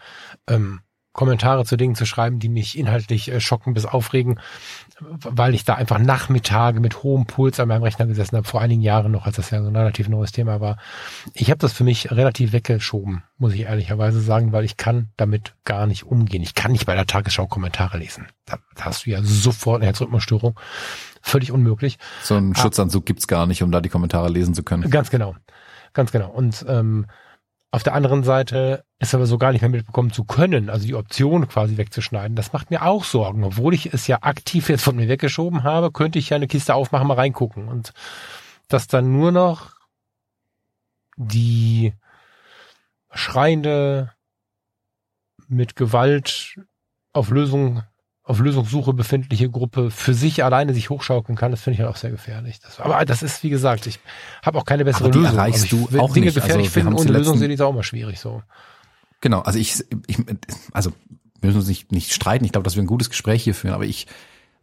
[0.48, 0.82] ähm,
[1.14, 4.40] Kommentare zu Dingen zu schreiben, die mich inhaltlich äh, schocken bis aufregen,
[5.00, 8.82] weil ich da einfach Nachmittage mit hohem Puls an meinem Rechner gesessen habe, vor einigen
[8.82, 10.78] Jahren noch, als das ja so ein relativ neues Thema war.
[11.34, 15.54] Ich habe das für mich relativ weggeschoben, muss ich ehrlicherweise sagen, weil ich kann damit
[15.66, 16.44] gar nicht umgehen.
[16.44, 18.28] Ich kann nicht bei der Tagesschau Kommentare lesen.
[18.46, 20.58] Da, da hast du ja sofort eine Herzrhythmusstörung.
[21.22, 22.00] Völlig unmöglich.
[22.24, 22.60] So einen ah.
[22.60, 24.90] Schutzanzug gibt's gar nicht, um da die Kommentare lesen zu können.
[24.90, 25.36] Ganz genau.
[25.94, 26.30] Ganz genau.
[26.30, 27.06] Und ähm,
[27.72, 30.96] auf der anderen Seite ist aber so gar nicht mehr mitbekommen zu können, also die
[30.96, 33.46] Option quasi wegzuschneiden, das macht mir auch Sorgen.
[33.46, 36.76] Obwohl ich es ja aktiv jetzt von mir weggeschoben habe, könnte ich ja eine Kiste
[36.76, 37.70] aufmachen, mal reingucken.
[37.70, 37.94] Und
[38.68, 39.72] dass dann nur noch
[41.16, 41.94] die
[43.12, 44.12] schreiende
[45.48, 46.60] mit Gewalt
[47.14, 47.84] auf Lösung
[48.24, 51.96] auf Lösungssuche befindliche Gruppe für sich alleine sich hochschaukeln kann, das finde ich halt auch
[51.96, 52.60] sehr gefährlich.
[52.60, 54.00] Das, aber das ist, wie gesagt, ich
[54.44, 55.38] habe auch keine bessere aber die Lösung.
[55.38, 56.36] erreichst also du auch Dinge nicht.
[56.36, 58.44] gefährlich also, finden ohne Lösung sind die auch immer schwierig so.
[59.22, 60.18] Genau, also ich, ich
[60.72, 60.92] also
[61.42, 62.46] wir müssen uns nicht, nicht streiten.
[62.46, 64.08] Ich glaube, dass wir ein gutes Gespräch hier führen, aber ich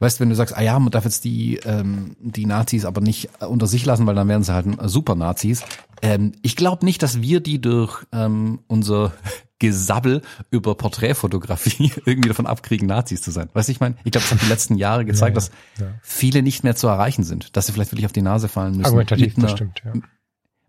[0.00, 3.30] weißt, wenn du sagst, ah ja, man darf jetzt die, ähm, die Nazis aber nicht
[3.40, 5.64] unter sich lassen, weil dann werden sie halt super Nazis.
[6.02, 9.12] Ähm, ich glaube nicht, dass wir die durch ähm, unser
[9.58, 13.48] Gesabbel über Porträtfotografie irgendwie davon abkriegen, Nazis zu sein.
[13.52, 15.50] Weißt du, ich meine, ich glaube, das haben die letzten Jahre gezeigt, ja, ja, dass
[15.80, 15.98] ja.
[16.02, 18.86] viele nicht mehr zu erreichen sind, dass sie vielleicht wirklich auf die Nase fallen müssen.
[18.86, 19.92] Argumentativ, einer, das stimmt, ja.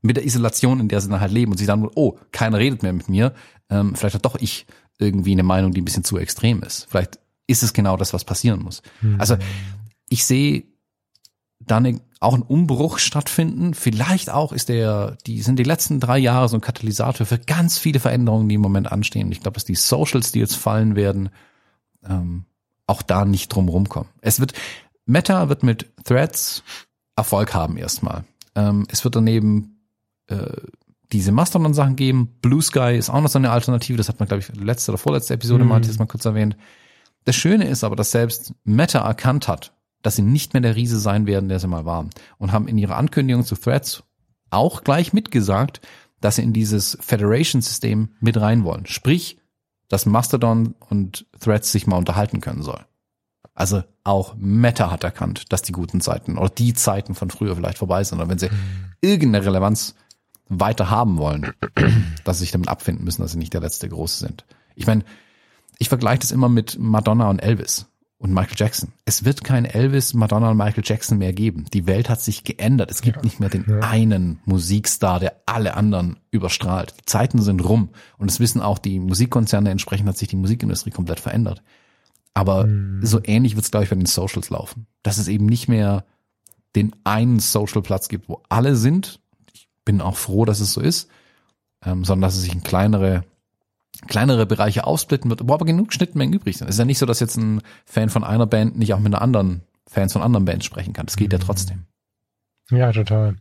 [0.01, 2.83] Mit der Isolation, in der sie dann halt leben und sie dann, oh, keiner redet
[2.83, 3.33] mehr mit mir,
[3.69, 4.65] ähm, vielleicht hat doch ich
[4.97, 6.87] irgendwie eine Meinung, die ein bisschen zu extrem ist.
[6.89, 7.19] Vielleicht
[7.49, 8.81] ist es genau das, was passieren muss.
[9.01, 9.19] Mhm.
[9.19, 9.37] Also
[10.09, 10.63] ich sehe
[11.59, 13.73] dann auch ein Umbruch stattfinden.
[13.73, 17.77] Vielleicht auch ist der, die sind die letzten drei Jahre so ein Katalysator für ganz
[17.77, 19.31] viele Veränderungen, die im Moment anstehen.
[19.31, 21.29] Ich glaube, dass die Socials, die jetzt fallen werden,
[22.03, 22.45] ähm,
[22.87, 24.09] auch da nicht drum rumkommen.
[24.21, 24.53] Es wird,
[25.05, 26.63] Meta wird mit Threads
[27.15, 28.23] Erfolg haben erstmal.
[28.55, 29.81] Ähm, es wird daneben
[30.27, 30.47] äh,
[31.11, 32.37] diese Mastodon-Sachen geben.
[32.41, 33.97] Blue Sky ist auch noch so eine Alternative.
[33.97, 35.69] Das hat man, glaube ich, letzte oder vorletzte Episode mhm.
[35.69, 36.55] mal, jetzt mal kurz erwähnt.
[37.25, 40.99] Das Schöne ist aber, dass selbst Meta erkannt hat, dass sie nicht mehr der Riese
[40.99, 42.09] sein werden, der sie mal waren.
[42.37, 44.03] Und haben in ihrer Ankündigung zu Threads
[44.49, 45.81] auch gleich mitgesagt,
[46.21, 48.85] dass sie in dieses Federation-System mit rein wollen.
[48.85, 49.37] Sprich,
[49.87, 52.85] dass Mastodon und Threads sich mal unterhalten können soll.
[53.53, 57.77] Also auch Meta hat erkannt, dass die guten Zeiten oder die Zeiten von früher vielleicht
[57.77, 58.21] vorbei sind.
[58.21, 58.49] Und wenn sie
[59.01, 59.95] irgendeine Relevanz
[60.47, 61.53] weiter haben wollen,
[62.23, 64.45] dass sie sich damit abfinden müssen, dass sie nicht der letzte Große sind.
[64.75, 65.03] Ich meine,
[65.79, 67.87] ich vergleiche das immer mit Madonna und Elvis
[68.19, 68.91] und Michael Jackson.
[69.05, 71.65] Es wird kein Elvis, Madonna und Michael Jackson mehr geben.
[71.73, 72.91] Die Welt hat sich geändert.
[72.91, 73.23] Es gibt ja.
[73.23, 73.79] nicht mehr den ja.
[73.79, 76.93] einen Musikstar, der alle anderen überstrahlt.
[76.99, 77.89] Die Zeiten sind rum.
[78.17, 79.71] Und es wissen auch die Musikkonzerne.
[79.71, 81.63] Entsprechend hat sich die Musikindustrie komplett verändert.
[82.33, 82.99] Aber mhm.
[83.05, 84.85] so ähnlich wird es, glaube ich, bei den Socials laufen.
[85.01, 86.03] Dass es eben nicht mehr
[86.75, 89.21] den einen Social-Platz gibt, wo alle sind.
[89.53, 91.09] Ich bin auch froh, dass es so ist.
[91.85, 93.23] Ähm, sondern dass es sich in kleinere
[94.07, 96.67] kleinere Bereiche aufsplitten wird, wo aber genug Schnittmengen übrig sind.
[96.67, 99.13] Es ist ja nicht so, dass jetzt ein Fan von einer Band nicht auch mit
[99.13, 101.07] einer anderen Fans von anderen Bands sprechen kann.
[101.07, 101.43] Das geht ja mhm.
[101.43, 101.85] trotzdem.
[102.69, 103.35] Ja, total.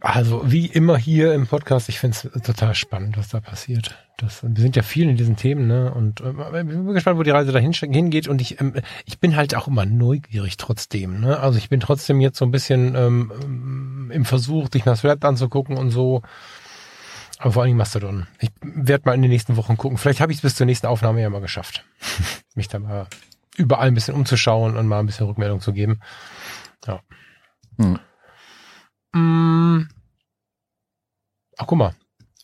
[0.00, 3.98] Also wie immer hier im Podcast, ich finde es total spannend, was da passiert.
[4.16, 5.92] Das, wir sind ja viel in diesen Themen, ne?
[5.92, 8.28] Und äh, ich bin gespannt, wo die Reise dahin hingeht.
[8.28, 8.74] Und ich, ähm,
[9.04, 11.20] ich bin halt auch immer neugierig trotzdem.
[11.20, 11.38] Ne?
[11.38, 15.76] Also ich bin trotzdem jetzt so ein bisschen ähm, im Versuch, dich mal Thread anzugucken
[15.76, 16.22] und so.
[17.38, 18.26] Aber vor allem Mastodon.
[18.38, 19.98] Ich werde mal in den nächsten Wochen gucken.
[19.98, 21.84] Vielleicht habe ich es bis zur nächsten Aufnahme ja mal geschafft.
[22.54, 23.08] Mich da mal
[23.56, 26.00] überall ein bisschen umzuschauen und mal ein bisschen Rückmeldung zu geben.
[26.86, 27.00] Ja.
[27.78, 27.98] Hm.
[29.12, 29.88] Mm.
[31.56, 31.94] Ach, guck mal.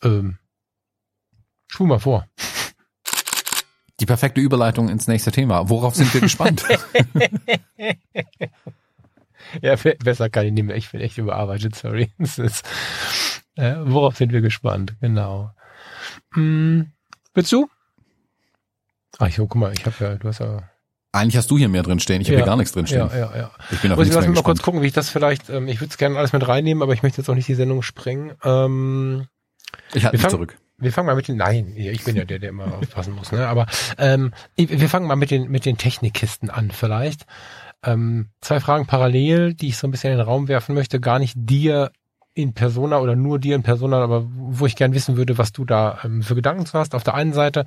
[0.03, 0.39] Ähm,
[1.69, 2.27] spul mal vor.
[4.01, 5.69] Die perfekte Überleitung ins nächste Thema.
[5.69, 6.65] Worauf sind wir gespannt?
[9.61, 10.77] ja, besser kann ich nicht mehr.
[10.77, 12.11] Ich bin echt überarbeitet, sorry.
[12.19, 12.39] Ist,
[13.57, 14.95] äh, worauf sind wir gespannt?
[15.01, 15.51] Genau.
[16.35, 16.93] Hm,
[17.35, 17.69] willst du?
[19.19, 20.63] Ach, ich, guck mal, ich habe ja, du hast ja.
[21.13, 22.21] Eigentlich hast du hier mehr drin stehen.
[22.21, 23.09] Ich habe ja, hier gar nichts drin stehen.
[23.11, 23.51] Ja, ja, ja.
[23.71, 25.51] Ich bin auf Lass mich mal kurz gucken, wie ich das vielleicht.
[25.51, 27.55] Ähm, ich würde es gerne alles mit reinnehmen, aber ich möchte jetzt auch nicht die
[27.55, 28.35] Sendung sprengen.
[28.45, 29.27] Ähm,
[29.93, 30.57] ich halte mich zurück.
[30.79, 31.37] Wir fangen mal mit den.
[31.37, 33.33] Nein, ich bin ja der, der immer aufpassen muss.
[33.33, 33.47] Ne?
[33.47, 33.67] Aber
[33.99, 37.27] ähm, wir fangen mal mit den mit den Technikkisten an, vielleicht.
[37.83, 41.19] Ähm, zwei Fragen parallel, die ich so ein bisschen in den Raum werfen möchte, gar
[41.19, 41.91] nicht dir
[42.35, 45.65] in Persona oder nur dir in Persona, aber wo ich gern wissen würde, was du
[45.65, 46.95] da ähm, für Gedanken zu hast.
[46.95, 47.67] Auf der einen Seite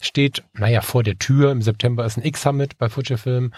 [0.00, 3.52] steht, naja, vor der Tür, im September ist ein X-Summit bei Fujifilm.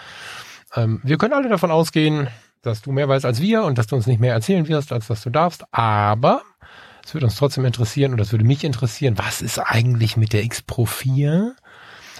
[0.75, 2.27] Ähm, wir können alle davon ausgehen,
[2.61, 5.09] dass du mehr weißt als wir und dass du uns nicht mehr erzählen wirst, als
[5.09, 6.41] was du darfst, aber
[7.03, 10.43] es würde uns trotzdem interessieren und das würde mich interessieren, was ist eigentlich mit der
[10.43, 11.55] X Pro 4?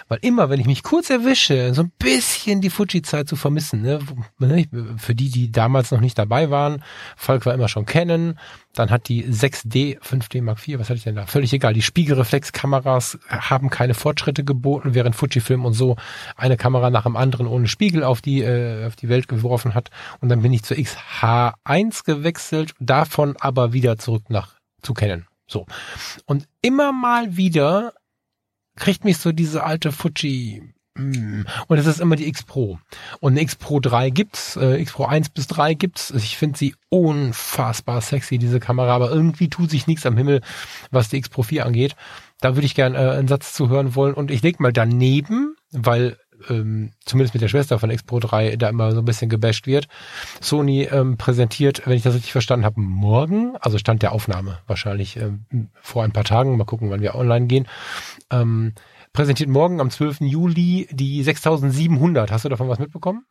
[0.08, 3.99] Weil immer, wenn ich mich kurz erwische, so ein bisschen die Fuji-Zeit zu vermissen, ne?
[4.39, 6.84] ne für die, die damals noch nicht dabei waren,
[7.16, 8.39] Falk war immer schon kennen,
[8.74, 11.26] dann hat die 6D, 5D Mark IV, was hatte ich denn da?
[11.26, 11.74] Völlig egal.
[11.74, 15.97] Die Spiegelreflexkameras haben keine Fortschritte geboten, während Fujifilm und so
[16.36, 19.89] eine Kamera nach dem anderen ohne Spiegel auf die, äh, auf die Welt geworfen hat.
[20.22, 25.28] Und dann bin ich zur XH1 gewechselt, davon aber wieder zurück nach zu kennen.
[25.47, 25.66] So.
[26.26, 27.93] Und immer mal wieder
[28.78, 30.63] kriegt mich so diese alte Fuji
[30.95, 31.41] mm.
[31.67, 32.80] und es ist immer die X Pro.
[33.19, 36.11] Und eine X Pro 3 gibt's, äh, X Pro 1 bis 3 gibt's.
[36.11, 40.41] Ich finde sie unfassbar sexy, diese Kamera, aber irgendwie tut sich nichts am Himmel,
[40.91, 41.95] was die X Pro 4 angeht.
[42.39, 44.13] Da würde ich gerne äh, einen Satz zu hören wollen.
[44.13, 46.17] Und ich leg mal daneben, weil
[46.49, 49.67] ähm, zumindest mit der Schwester von X Pro 3 da immer so ein bisschen gebasht
[49.67, 49.88] wird.
[50.41, 55.17] Sony ähm, präsentiert, wenn ich das richtig verstanden habe, morgen, also Stand der Aufnahme wahrscheinlich
[55.17, 55.45] ähm,
[55.81, 57.67] vor ein paar Tagen, mal gucken, wann wir online gehen,
[58.32, 58.74] ähm,
[59.13, 60.21] präsentiert morgen am 12.
[60.21, 62.32] Juli die 6700.
[62.32, 63.25] Hast du davon was mitbekommen?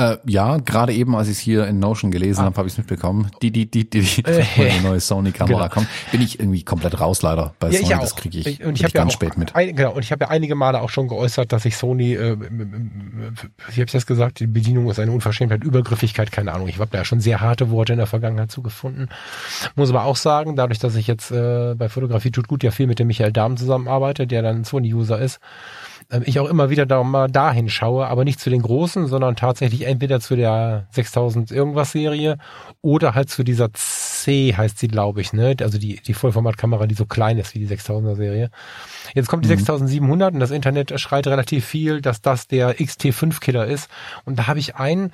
[0.00, 2.44] Äh, ja, gerade eben, als ich es hier in Notion gelesen ah.
[2.44, 3.30] habe, habe ich es mitbekommen.
[3.42, 5.68] Die, die, die, die, die äh, neue Sony-Kamera genau.
[5.68, 8.00] kommt, bin ich irgendwie komplett raus leider bei ja, Sony.
[8.00, 9.54] Das kriege ich, ich, und ich, ich ganz ja spät mit.
[9.54, 12.38] Ein, genau, und ich habe ja einige Male auch schon geäußert, dass ich Sony, äh,
[12.40, 16.68] wie habe ich das gesagt, die Bedienung ist eine Unverschämtheit, Übergriffigkeit, keine Ahnung.
[16.68, 19.10] Ich habe da ja schon sehr harte Worte in der Vergangenheit zugefunden.
[19.74, 22.86] Muss aber auch sagen, dadurch, dass ich jetzt äh, bei Fotografie tut gut ja viel
[22.86, 25.40] mit dem Michael Dahm zusammenarbeite, der dann Sony-User ist,
[26.24, 29.86] ich auch immer wieder da mal dahin schaue, aber nicht zu den großen, sondern tatsächlich
[29.86, 32.38] entweder zu der 6000 irgendwas Serie
[32.82, 35.54] oder halt zu dieser C heißt sie, glaube ich, ne?
[35.60, 38.50] Also die, die Vollformatkamera, die so klein ist wie die 6000er Serie.
[39.14, 39.58] Jetzt kommt die mhm.
[39.58, 43.88] 6700 und das Internet schreit relativ viel, dass das der XT5 Killer ist.
[44.24, 45.12] Und da habe ich einen,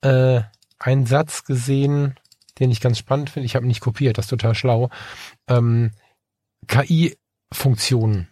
[0.00, 0.40] äh,
[0.78, 2.14] einen Satz gesehen,
[2.58, 3.46] den ich ganz spannend finde.
[3.46, 4.88] Ich habe ihn nicht kopiert, das ist total schlau.
[5.46, 5.90] Ähm,
[6.68, 8.28] KI-Funktionen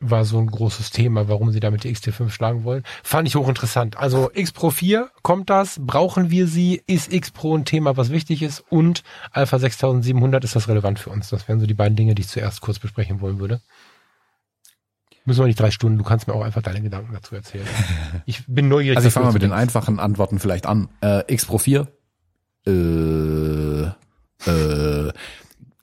[0.00, 2.82] war so ein großes Thema, warum sie damit die XT5 schlagen wollen.
[3.02, 3.96] Fand ich hochinteressant.
[3.96, 5.78] Also X Pro 4, kommt das?
[5.80, 6.82] Brauchen wir sie?
[6.86, 8.62] Ist X Pro ein Thema, was wichtig ist?
[8.68, 9.02] Und
[9.32, 11.30] Alpha 6700, ist das relevant für uns?
[11.30, 13.60] Das wären so die beiden Dinge, die ich zuerst kurz besprechen wollen würde.
[15.24, 17.66] Müssen wir nicht drei Stunden, du kannst mir auch einfach deine Gedanken dazu erzählen.
[18.26, 18.96] Ich bin neugierig.
[18.96, 20.88] Also ich fange mal mit den einfachen Antworten vielleicht an.
[21.00, 21.88] Äh, X Pro 4,
[22.66, 23.82] äh,
[24.46, 25.12] äh,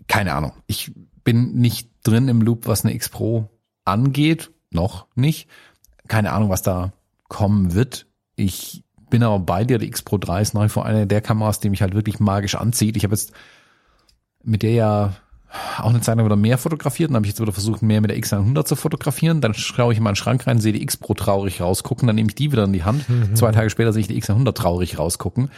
[0.07, 0.53] keine Ahnung.
[0.67, 0.91] Ich
[1.23, 3.49] bin nicht drin im Loop, was eine X Pro
[3.85, 4.51] angeht.
[4.71, 5.47] Noch nicht.
[6.07, 6.93] Keine Ahnung, was da
[7.27, 8.05] kommen wird.
[8.35, 9.77] Ich bin aber bei dir.
[9.77, 12.19] Die X Pro 3 ist nach wie vor eine der Kameras, die mich halt wirklich
[12.19, 12.97] magisch anzieht.
[12.97, 13.31] Ich habe jetzt
[14.43, 15.13] mit der ja
[15.77, 17.09] auch eine Zeit lang wieder mehr fotografiert.
[17.09, 19.41] Dann habe ich jetzt wieder versucht, mehr mit der X100 zu fotografieren.
[19.41, 22.07] Dann schaue ich in meinen Schrank rein, sehe die X Pro traurig rausgucken.
[22.07, 23.07] Dann nehme ich die wieder in die Hand.
[23.07, 23.35] Mhm.
[23.35, 25.51] Zwei Tage später sehe ich die X100 traurig rausgucken.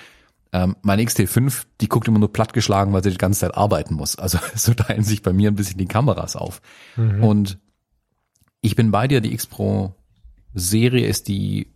[0.52, 4.18] Ähm, meine XT5, die guckt immer nur plattgeschlagen, weil sie die ganze Zeit arbeiten muss.
[4.18, 6.62] Also so teilen sich bei mir ein bisschen die Kameras auf.
[6.98, 7.24] Mhm.
[7.24, 7.58] Und
[8.66, 9.94] ich bin bei dir, die X Pro
[10.56, 11.68] Serie ist die,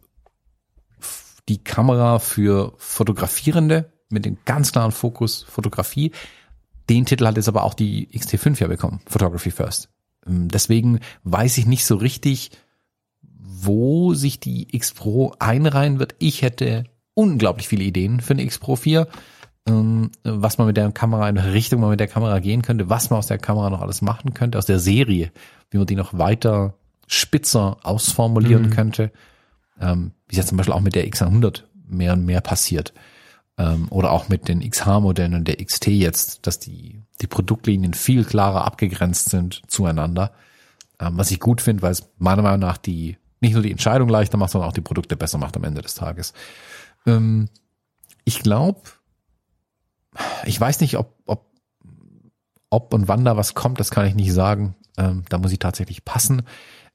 [1.48, 6.12] die Kamera für Fotografierende mit dem ganz klaren Fokus Fotografie.
[6.90, 9.90] Den Titel hat jetzt aber auch die XT5 ja bekommen, Photography First.
[10.26, 12.50] Ähm, deswegen weiß ich nicht so richtig,
[13.22, 16.16] wo sich die X Pro einreihen wird.
[16.18, 19.08] Ich hätte unglaublich viele Ideen für eine X Pro 4,
[19.68, 22.90] ähm, was man mit der Kamera, in welche Richtung man mit der Kamera gehen könnte,
[22.90, 25.32] was man aus der Kamera noch alles machen könnte, aus der Serie,
[25.70, 26.79] wie man die noch weiter
[27.10, 28.70] spitzer ausformulieren mhm.
[28.70, 29.12] könnte,
[29.82, 32.94] ähm, wie es jetzt zum Beispiel auch mit der X100 mehr und mehr passiert.
[33.58, 38.24] Ähm, oder auch mit den XH-Modellen und der XT jetzt, dass die, die Produktlinien viel
[38.24, 40.32] klarer abgegrenzt sind zueinander.
[41.00, 44.10] Ähm, was ich gut finde, weil es meiner Meinung nach die nicht nur die Entscheidung
[44.10, 46.34] leichter macht, sondern auch die Produkte besser macht am Ende des Tages.
[47.06, 47.50] Ähm,
[48.24, 48.82] ich glaube,
[50.46, 51.46] ich weiß nicht, ob, ob,
[52.70, 54.76] ob und wann da was kommt, das kann ich nicht sagen.
[54.98, 56.44] Ähm, da muss ich tatsächlich passen.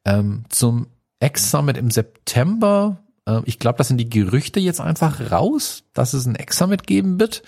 [0.05, 0.87] Ähm, zum
[1.21, 6.27] X-Summit im September, äh, ich glaube, das sind die Gerüchte jetzt einfach raus, dass es
[6.27, 7.43] ein X-Summit geben wird.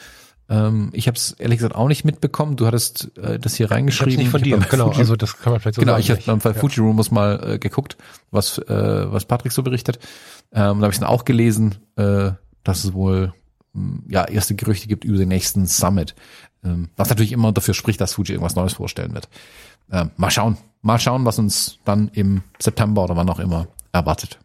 [0.48, 2.56] Ähm, ich habe es ehrlich gesagt auch nicht mitbekommen.
[2.56, 4.12] Du hattest äh, das hier reingeschrieben.
[4.12, 4.86] Ich nicht von dir, genau.
[4.86, 6.06] Fuji, also das kann man vielleicht so genau, sagen.
[6.06, 7.96] Genau, ich habe bei Fuji Rumors mal äh, geguckt,
[8.30, 9.98] was äh, was Patrick so berichtet.
[10.52, 11.76] Ähm, da habe ich dann auch gelesen.
[11.96, 12.30] Äh,
[12.66, 13.32] dass es wohl
[13.74, 16.14] hm, ja erste Gerüchte gibt über den nächsten Summit.
[16.64, 19.28] Ähm, was natürlich immer dafür spricht, dass Fuji irgendwas Neues vorstellen wird.
[19.90, 24.38] Ähm, mal schauen, mal schauen, was uns dann im September oder wann auch immer erwartet.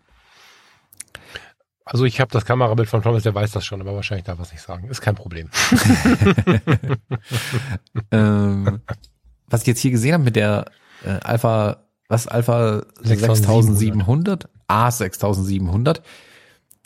[1.84, 4.43] Also ich habe das Kamerabild von Thomas, der weiß das schon, aber wahrscheinlich darf er
[4.43, 4.88] es nicht sagen.
[4.88, 5.49] Ist kein Problem.
[8.11, 8.81] ähm,
[9.47, 10.65] was ich jetzt hier gesehen habe mit der
[11.03, 16.01] äh, Alpha, was Alpha 6700, A 6700,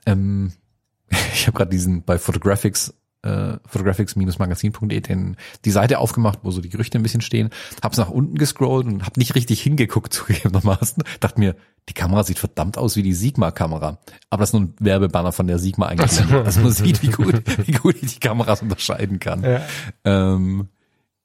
[0.06, 0.54] ähm,
[1.10, 2.94] ich habe gerade diesen bei Photographics
[3.26, 5.36] äh, photographics-magazin.de den
[5.66, 7.50] die Seite aufgemacht, wo so die Gerüchte ein bisschen stehen,
[7.82, 11.04] hab's nach unten gescrollt und hab nicht richtig hingeguckt zugegebenermaßen.
[11.20, 11.56] Dachte mir,
[11.90, 14.00] die Kamera sieht verdammt aus wie die Sigma-Kamera.
[14.30, 16.20] Aber das ist nur ein Werbebanner von der Sigma eigentlich.
[16.34, 19.44] Also man sieht, wie gut, wie gut ich die Kameras unterscheiden kann.
[19.44, 19.62] Ja.
[20.04, 20.70] Ähm,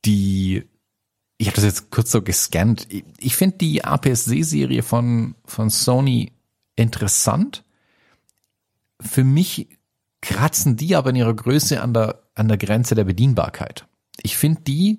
[0.04, 0.64] die
[1.40, 2.86] ich habe das jetzt kurz so gescannt.
[2.90, 6.32] Ich, ich finde die APS-C-Serie von, von Sony
[6.76, 7.64] interessant.
[9.00, 9.68] Für mich
[10.20, 13.86] kratzen die aber in ihrer Größe an der, an der Grenze der Bedienbarkeit.
[14.22, 14.98] Ich finde die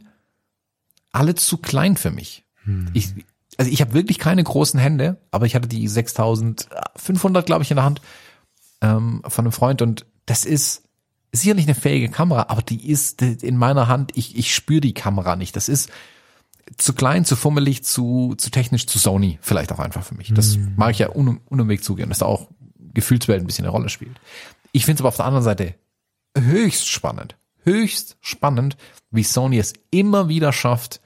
[1.11, 2.45] alle zu klein für mich.
[2.64, 2.89] Hm.
[2.93, 3.14] Ich,
[3.57, 7.76] also ich habe wirklich keine großen Hände, aber ich hatte die 6500, glaube ich, in
[7.76, 8.02] der Hand
[8.81, 10.84] ähm, von einem Freund und das ist
[11.31, 15.35] sicherlich eine fähige Kamera, aber die ist in meiner Hand, ich, ich spüre die Kamera
[15.35, 15.56] nicht.
[15.56, 15.89] Das ist
[16.77, 20.34] zu klein, zu fummelig, zu, zu technisch, zu Sony vielleicht auch einfach für mich.
[20.34, 20.73] Das hm.
[20.76, 22.49] mag ich ja un, unumweg zugeben, dass da auch
[22.93, 24.19] Gefühlswelt ein bisschen eine Rolle spielt.
[24.72, 25.76] Ich finde es aber auf der anderen Seite
[26.38, 28.77] höchst spannend, höchst spannend,
[29.10, 31.02] wie Sony es immer wieder schafft,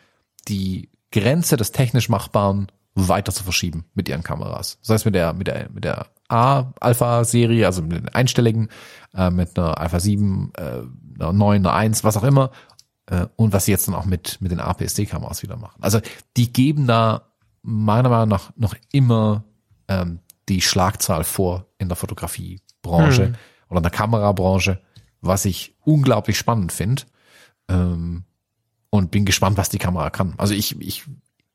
[0.48, 4.78] die Grenze des technisch Machbaren weiter zu verschieben mit ihren Kameras.
[4.82, 8.70] Das heißt mit der mit der mit der A Alpha Serie, also mit den einstelligen,
[9.14, 10.62] äh, mit einer Alpha 7, äh,
[11.20, 12.52] einer 9, einer 1, was auch immer,
[13.08, 15.82] äh, und was sie jetzt dann auch mit mit den APS-C Kameras wieder machen.
[15.82, 16.00] Also
[16.38, 19.44] die geben da meiner Meinung nach noch immer
[19.88, 23.28] ähm, die Schlagzahl vor in der Fotografiebranche.
[23.28, 23.36] Hm
[23.70, 24.82] oder in der Kamerabranche,
[25.22, 27.04] was ich unglaublich spannend finde.
[27.68, 28.26] Ähm,
[28.90, 30.36] und bin gespannt, was die Kamera kann.
[30.38, 31.04] Also ich, ich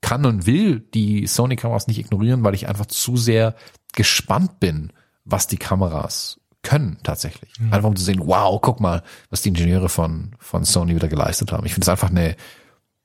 [0.02, 3.54] kann und will die Sony-Kameras nicht ignorieren, weil ich einfach zu sehr
[3.94, 4.92] gespannt bin,
[5.24, 7.58] was die Kameras können tatsächlich.
[7.58, 7.72] Mhm.
[7.72, 11.52] Einfach um zu sehen, wow, guck mal, was die Ingenieure von, von Sony wieder geleistet
[11.52, 11.64] haben.
[11.64, 12.36] Ich finde es einfach eine,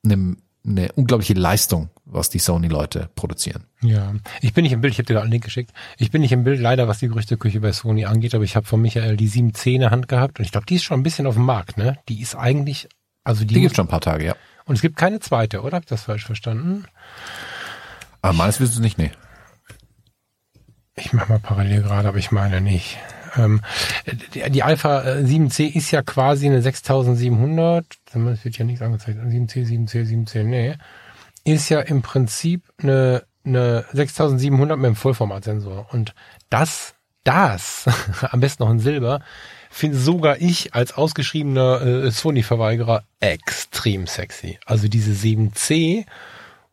[0.04, 3.66] eine, eine unglaubliche Leistung, was die Sony-Leute produzieren.
[3.82, 5.72] Ja, ich bin nicht im Bild, ich habe dir da einen Link geschickt.
[5.98, 8.66] Ich bin nicht im Bild leider, was die Gerüchteküche bei Sony angeht, aber ich habe
[8.66, 11.04] von Michael die 7C in der Hand gehabt und ich glaube, die ist schon ein
[11.04, 11.98] bisschen auf dem Markt, ne?
[12.08, 12.88] Die ist eigentlich,
[13.24, 13.56] also die.
[13.56, 14.36] Die gibt schon ein paar Tage, ja.
[14.66, 15.78] Und es gibt keine zweite, oder?
[15.78, 16.86] Hab ich das falsch verstanden?
[18.22, 19.12] Aber meines wissen Sie nicht, nee.
[20.96, 22.98] Ich mache mal parallel gerade, aber ich meine nicht.
[23.38, 23.62] Ähm,
[24.34, 29.66] die, die, Alpha 7C ist ja quasi eine 6700, das wird ja nichts angezeigt, 7C,
[29.66, 30.76] 7C, 7C, nee,
[31.46, 35.88] ist ja im Prinzip eine, eine 6700 mit einem Vollformatsensor.
[35.92, 36.14] Und
[36.50, 37.86] das, das,
[38.32, 39.22] am besten noch in Silber,
[39.70, 44.60] finde sogar ich als ausgeschriebener äh, Sony-Verweigerer extrem sexy.
[44.66, 46.06] Also diese 7C,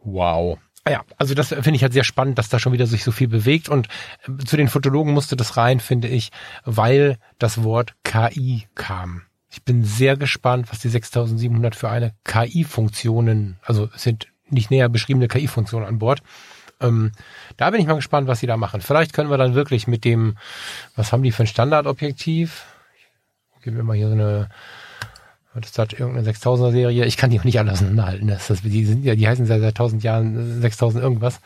[0.02, 0.58] wow.
[0.84, 3.12] Ah ja, also das finde ich halt sehr spannend, dass da schon wieder sich so
[3.12, 3.88] viel bewegt und
[4.26, 6.32] äh, zu den Fotologen musste das rein, finde ich,
[6.64, 9.22] weil das Wort KI kam.
[9.50, 15.28] Ich bin sehr gespannt, was die 6700 für eine KI-Funktionen, also sind nicht näher beschriebene
[15.28, 16.22] KI-Funktionen an Bord.
[16.80, 17.12] Ähm,
[17.56, 18.80] da bin ich mal gespannt, was sie da machen.
[18.80, 20.36] Vielleicht können wir dann wirklich mit dem,
[20.96, 22.64] was haben die für ein Standardobjektiv?
[23.62, 24.48] Geben wir mal hier so eine
[25.54, 27.04] das ist halt irgendeine 6000er Serie.
[27.04, 28.26] Ich kann die auch nicht alle auseinanderhalten.
[28.26, 31.40] Das, das, die sind ja, die heißen seit, seit 1000 Jahren 6000 irgendwas.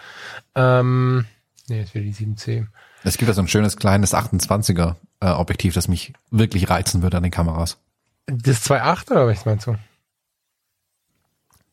[0.55, 1.24] Ähm,
[1.69, 2.66] nee, das wäre die 7C.
[3.03, 7.16] Es gibt ja so ein schönes kleines 28er äh, Objektiv, das mich wirklich reizen würde
[7.16, 7.78] an den Kameras.
[8.27, 9.77] Das 2.8 oder was meinst du?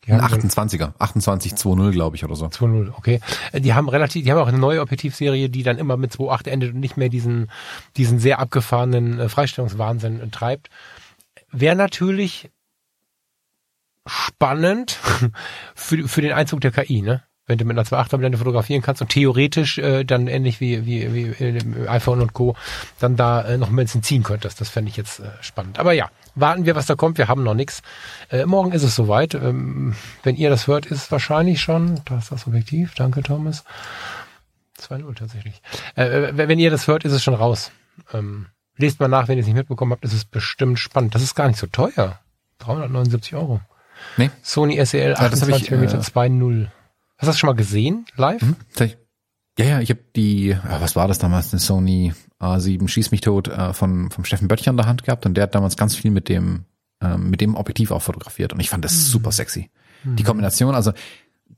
[0.08, 2.46] Ein 28er, 28.2.0 glaube ich oder so.
[2.46, 3.20] 2.0, okay.
[3.54, 6.74] Die haben relativ, die haben auch eine neue Objektivserie, die dann immer mit 2.8 endet
[6.74, 7.50] und nicht mehr diesen,
[7.96, 10.70] diesen sehr abgefahrenen äh, Freistellungswahnsinn äh, treibt
[11.54, 12.50] wäre natürlich
[14.06, 14.98] spannend
[15.74, 17.22] für, für den Einzug der KI, ne?
[17.46, 21.12] Wenn du mit einer 2.8er Blende fotografieren kannst und theoretisch äh, dann ähnlich wie, wie,
[21.12, 22.56] wie im iPhone und Co.
[23.00, 24.62] dann da äh, noch ein bisschen ziehen könntest.
[24.62, 25.78] Das fände ich jetzt äh, spannend.
[25.78, 27.18] Aber ja, warten wir, was da kommt.
[27.18, 27.82] Wir haben noch nichts.
[28.30, 29.34] Äh, morgen ist es soweit.
[29.34, 32.00] Ähm, wenn ihr das hört, ist es wahrscheinlich schon.
[32.04, 32.94] Da ist das Objektiv.
[32.94, 33.64] Danke, Thomas.
[34.80, 35.62] 2.0 tatsächlich.
[35.94, 37.70] Äh, wenn ihr das hört, ist es schon raus.
[38.12, 38.46] Ähm,
[38.76, 41.14] Lest mal nach, wenn ihr es nicht mitbekommen habt, ist es bestimmt spannend.
[41.14, 42.18] Das ist gar nicht so teuer.
[42.58, 43.60] 379 Euro.
[44.16, 44.30] Nee.
[44.42, 46.66] Sony SEL 28 mm 2.0.
[47.16, 48.42] Hast du das schon mal gesehen, live?
[48.42, 48.56] Mhm,
[49.58, 53.48] ja, ja, ich habe die, was war das damals, eine Sony A7 Schieß mich tot
[53.48, 56.10] äh, von vom Steffen Böttcher in der Hand gehabt und der hat damals ganz viel
[56.10, 56.64] mit dem
[57.00, 58.98] ähm, mit dem Objektiv auch fotografiert und ich fand das mhm.
[58.98, 59.70] super sexy.
[60.02, 60.16] Mhm.
[60.16, 60.92] Die Kombination, also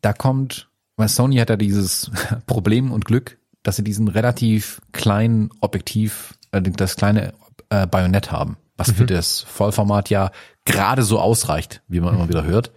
[0.02, 2.10] da kommt, weil Sony hat ja dieses
[2.46, 7.32] Problem und Glück, dass sie diesen relativ kleinen Objektiv äh, das kleine
[7.70, 8.94] äh, Bajonett haben, was mhm.
[8.94, 10.30] für das Vollformat ja
[10.64, 12.20] gerade so ausreicht, wie man mhm.
[12.20, 12.72] immer wieder hört,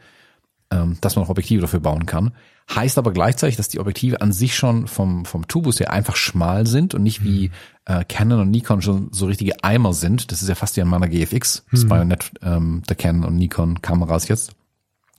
[1.01, 2.31] dass man auch Objektive dafür bauen kann.
[2.73, 6.67] Heißt aber gleichzeitig, dass die Objektive an sich schon vom, vom Tubus her einfach schmal
[6.67, 7.53] sind und nicht wie mhm.
[7.85, 10.31] äh, Canon und Nikon schon so richtige Eimer sind.
[10.31, 11.89] Das ist ja fast wie an meiner GFX, das mhm.
[11.89, 14.51] Bajonett ähm, der Canon und Nikon Kameras jetzt.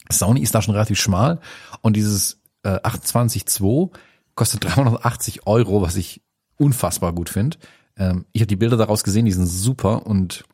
[0.09, 1.40] Sony ist da schon relativ schmal
[1.82, 3.90] und dieses äh, 28.2
[4.36, 6.22] kostet 380 Euro, was ich
[6.56, 7.56] unfassbar gut finde.
[7.97, 10.44] Ähm, ich habe die Bilder daraus gesehen, die sind super und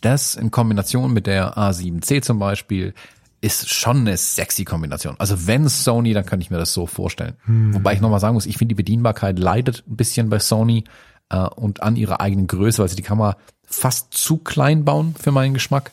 [0.00, 2.94] das in Kombination mit der A7C zum Beispiel
[3.40, 5.14] ist schon eine sexy Kombination.
[5.18, 7.34] Also wenn Sony, dann kann ich mir das so vorstellen.
[7.44, 7.74] Hm.
[7.74, 10.84] Wobei ich nochmal sagen muss, ich finde die Bedienbarkeit leidet ein bisschen bei Sony
[11.30, 13.36] äh, und an ihrer eigenen Größe, weil sie die Kamera
[13.66, 15.92] fast zu klein bauen für meinen Geschmack.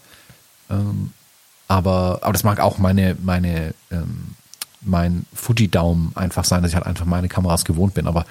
[0.70, 1.12] Ähm,
[1.68, 4.36] aber, aber das mag auch meine, meine, ähm,
[4.82, 8.08] mein Fuji-Daumen einfach sein, dass ich halt einfach meine Kameras gewohnt bin.
[8.08, 8.26] Aber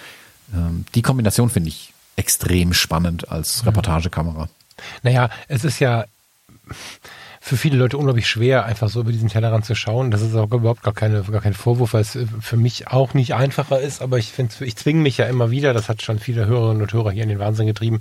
[0.53, 3.69] ähm, die Kombination finde ich extrem spannend als mhm.
[3.69, 4.49] Reportagekamera.
[5.03, 6.05] Naja, es ist ja
[7.47, 10.11] für viele Leute unglaublich schwer, einfach so über diesen Tellerrand zu schauen.
[10.11, 13.35] Das ist auch überhaupt gar, keine, gar kein Vorwurf, weil es für mich auch nicht
[13.35, 16.47] einfacher ist, aber ich finde, ich zwinge mich ja immer wieder, das hat schon viele
[16.47, 17.99] Hörerinnen und Hörer hier in den Wahnsinn getrieben,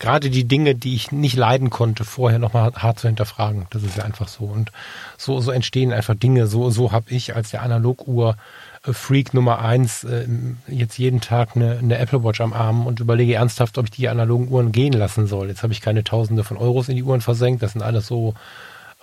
[0.00, 3.68] gerade die Dinge, die ich nicht leiden konnte, vorher nochmal hart zu hinterfragen.
[3.70, 4.46] Das ist ja einfach so.
[4.46, 4.72] Und
[5.16, 6.48] so, so entstehen einfach Dinge.
[6.48, 8.36] So, so habe ich als der Analoguhr
[8.82, 10.26] Freak Nummer eins äh,
[10.66, 14.08] jetzt jeden Tag eine, eine Apple Watch am Arm und überlege ernsthaft, ob ich die
[14.08, 15.46] analogen Uhren gehen lassen soll.
[15.46, 17.62] Jetzt habe ich keine Tausende von Euros in die Uhren versenkt.
[17.62, 18.34] Das sind alles so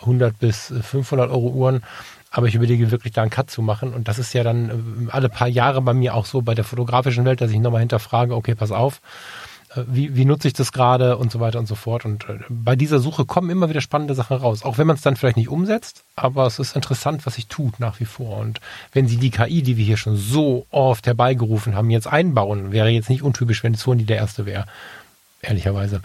[0.01, 1.84] 100 bis 500 Euro Uhren.
[2.31, 3.93] Aber ich überlege wirklich da einen Cut zu machen.
[3.93, 6.63] Und das ist ja dann äh, alle paar Jahre bei mir auch so bei der
[6.63, 9.01] fotografischen Welt, dass ich nochmal hinterfrage, okay, pass auf,
[9.76, 12.05] äh, wie, wie nutze ich das gerade und so weiter und so fort.
[12.05, 14.63] Und äh, bei dieser Suche kommen immer wieder spannende Sachen raus.
[14.63, 17.80] Auch wenn man es dann vielleicht nicht umsetzt, aber es ist interessant, was sich tut
[17.80, 18.38] nach wie vor.
[18.38, 18.59] Und
[18.91, 22.89] wenn sie die KI, die wir hier schon so oft herbeigerufen haben, jetzt einbauen, wäre
[22.89, 24.65] jetzt nicht untypisch, wenn Sony der erste wäre.
[25.41, 26.01] Ehrlicherweise.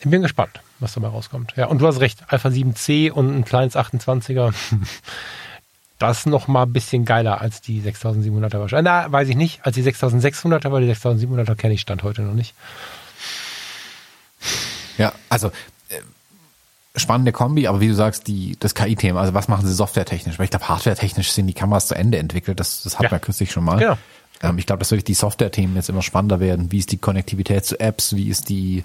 [0.00, 1.54] Ich bin gespannt, was dabei rauskommt.
[1.56, 4.52] Ja, und du hast recht, Alpha 7C und ein kleines 28er.
[5.98, 8.84] das noch mal ein bisschen geiler als die 6700er wahrscheinlich.
[8.92, 12.34] Na, weiß ich nicht, als die 6600er, weil die 6700er kenne ich Stand heute noch
[12.34, 12.54] nicht.
[14.98, 15.48] Ja, also
[15.88, 16.00] äh,
[16.96, 20.38] spannende Kombi, aber wie du sagst, die das KI-Thema, also was machen sie softwaretechnisch?
[20.38, 23.10] Weil ich glaube, hardwaretechnisch sind die Kameras zu Ende entwickelt, das, das hat Ja.
[23.10, 23.78] man kürzlich schon mal.
[23.78, 23.96] Genau.
[24.42, 26.72] Ähm, ich glaube, dass wirklich die Software-Themen jetzt immer spannender werden.
[26.72, 28.16] Wie ist die Konnektivität zu Apps?
[28.16, 28.82] Wie ist die,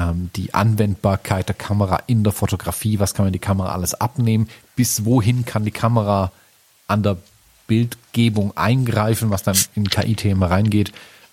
[0.00, 2.98] ähm, die Anwendbarkeit der Kamera in der Fotografie?
[2.98, 4.48] Was kann man die Kamera alles abnehmen?
[4.74, 6.32] Bis wohin kann die Kamera
[6.88, 7.18] an der
[7.66, 10.92] Bildgebung eingreifen, was dann in KI-Themen reingeht?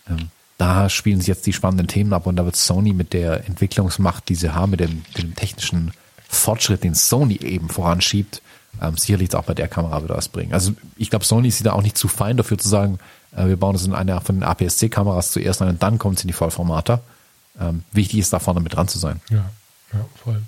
[0.10, 3.46] Ähm, da spielen sich jetzt die spannenden Themen ab und da wird Sony mit der
[3.48, 5.92] Entwicklungsmacht, die sie haben, mit dem, dem technischen
[6.28, 8.42] Fortschritt, den Sony eben voranschiebt,
[8.82, 10.54] ähm, sicherlich auch bei der Kamera wieder was bringen.
[10.54, 13.00] Also ich glaube, Sony ist da auch nicht zu fein dafür zu sagen,
[13.36, 16.24] äh, wir bauen das in einer von den APS-C-Kameras zuerst ein und dann kommt es
[16.24, 17.00] in die Vollformate.
[17.60, 19.22] Ähm, wichtig ist da vorne mit dran zu sein.
[19.30, 19.50] Ja,
[19.94, 20.42] ja, voll.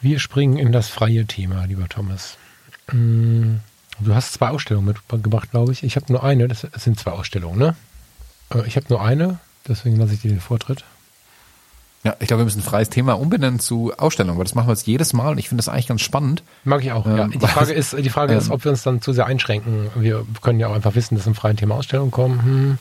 [0.00, 2.36] Wir springen in das freie Thema, lieber Thomas.
[2.92, 3.56] Mm,
[4.00, 5.82] Du hast zwei Ausstellungen mitgebracht, glaube ich.
[5.82, 6.46] Ich habe nur eine.
[6.46, 7.74] Das das sind zwei Ausstellungen, ne?
[8.54, 10.84] Äh, Ich habe nur eine, deswegen lasse ich dir den Vortritt.
[12.04, 14.72] Ja, ich glaube, wir müssen ein freies Thema umbenennen zu Ausstellung, weil das machen wir
[14.72, 16.44] jetzt jedes Mal und ich finde das eigentlich ganz spannend.
[16.62, 17.24] Mag ich auch, ja.
[17.24, 19.90] Ähm, Die Frage ist, die Frage ist, ähm, ob wir uns dann zu sehr einschränken.
[19.96, 22.42] Wir können ja auch einfach wissen, dass im freien Thema Ausstellungen kommen.
[22.44, 22.78] Hm.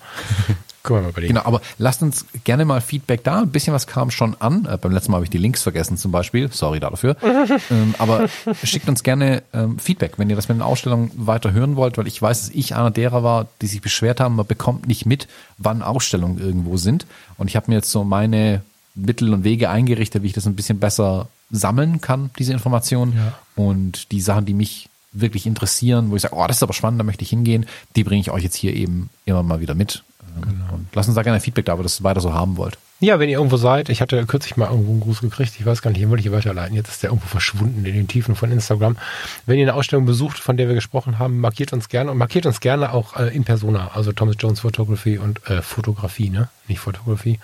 [0.88, 1.34] Können wir mal überlegen.
[1.34, 3.42] Genau, aber lasst uns gerne mal Feedback da.
[3.42, 4.66] Ein bisschen was kam schon an.
[4.66, 6.50] Äh, beim letzten Mal habe ich die Links vergessen zum Beispiel.
[6.52, 7.18] Sorry dafür.
[7.70, 8.30] ähm, aber
[8.64, 12.08] schickt uns gerne ähm, Feedback, wenn ihr das mit den Ausstellungen weiter hören wollt, weil
[12.08, 15.28] ich weiß, dass ich einer derer war, die sich beschwert haben, man bekommt nicht mit,
[15.58, 17.06] wann Ausstellungen irgendwo sind.
[17.38, 18.62] Und ich habe mir jetzt so meine
[18.96, 23.14] Mittel und Wege eingerichtet, wie ich das ein bisschen besser sammeln kann, diese Informationen.
[23.14, 23.34] Ja.
[23.56, 27.00] Und die Sachen, die mich wirklich interessieren, wo ich sage, oh, das ist aber spannend,
[27.00, 27.66] da möchte ich hingehen,
[27.96, 30.04] die bringe ich euch jetzt hier eben immer mal wieder mit.
[30.44, 32.78] Ähm, Und lasst uns da gerne Feedback da, ihr das weiter so haben wollt.
[33.00, 35.84] Ja, wenn ihr irgendwo seid, ich hatte kürzlich mal irgendwo einen Gruß gekriegt, ich weiß
[35.84, 38.36] gar nicht, den wollte ich hier weiterleiten, jetzt ist der irgendwo verschwunden in den Tiefen
[38.36, 38.98] von Instagram.
[39.46, 42.48] Wenn ihr eine Ausstellung besucht, von der wir gesprochen haben, markiert uns gerne und markiert
[42.48, 46.50] uns gerne auch äh, in Persona, also Thomas Jones Photography und äh, Fotografie, ne?
[46.68, 47.40] Nicht Fotografie.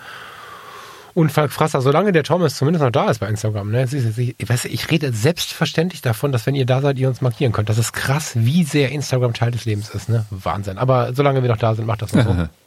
[1.14, 3.84] Und Falk Frasser, solange der Thomas zumindest noch da ist bei Instagram, ne?
[3.84, 7.68] Ich, weiß, ich rede selbstverständlich davon, dass wenn ihr da seid, ihr uns markieren könnt.
[7.68, 10.26] Das ist krass, wie sehr Instagram Teil des Lebens ist, ne?
[10.30, 10.78] Wahnsinn.
[10.78, 12.48] Aber solange wir noch da sind, macht das noch so.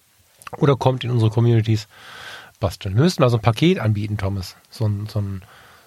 [0.58, 1.88] Oder kommt in unsere Communities.
[2.60, 2.96] Basteln.
[2.96, 4.56] Wir müssten mal so ein Paket anbieten, Thomas.
[4.70, 5.42] So ein, so ein,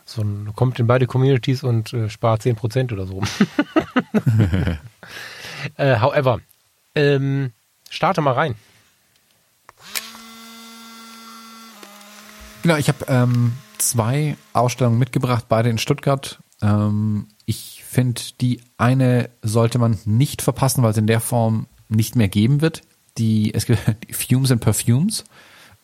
[0.05, 3.21] so ein kommt in beide Communities und äh, spart 10% oder so.
[5.77, 6.41] äh, however,
[6.95, 7.53] ähm,
[7.89, 8.55] starte mal rein.
[12.63, 16.41] Genau, ich habe ähm, zwei Ausstellungen mitgebracht, beide in Stuttgart.
[16.61, 22.17] Ähm, ich finde, die eine sollte man nicht verpassen, weil es in der Form nicht
[22.17, 22.83] mehr geben wird.
[23.19, 23.81] Die, es gibt
[24.11, 25.25] Fumes and Perfumes.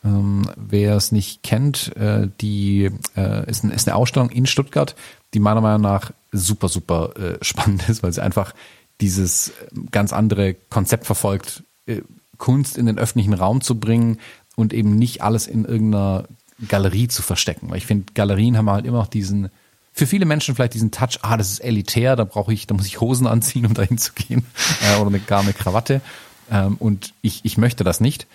[0.04, 4.94] Ähm, wer es nicht kennt, äh, die äh, ist, ein, ist eine Ausstellung in Stuttgart,
[5.34, 8.54] die meiner Meinung nach super, super äh, spannend ist, weil sie einfach
[9.00, 9.52] dieses äh,
[9.90, 12.02] ganz andere Konzept verfolgt, äh,
[12.38, 14.18] Kunst in den öffentlichen Raum zu bringen
[14.56, 16.24] und eben nicht alles in irgendeiner
[16.68, 17.70] Galerie zu verstecken.
[17.70, 19.50] Weil ich finde, Galerien haben halt immer noch diesen,
[19.92, 22.86] für viele Menschen vielleicht diesen Touch, ah, das ist elitär, da brauche ich, da muss
[22.86, 24.44] ich Hosen anziehen, um dahin zu gehen,
[24.82, 26.00] äh, oder eine, gar eine Krawatte.
[26.50, 28.26] Ähm, und ich, ich möchte das nicht.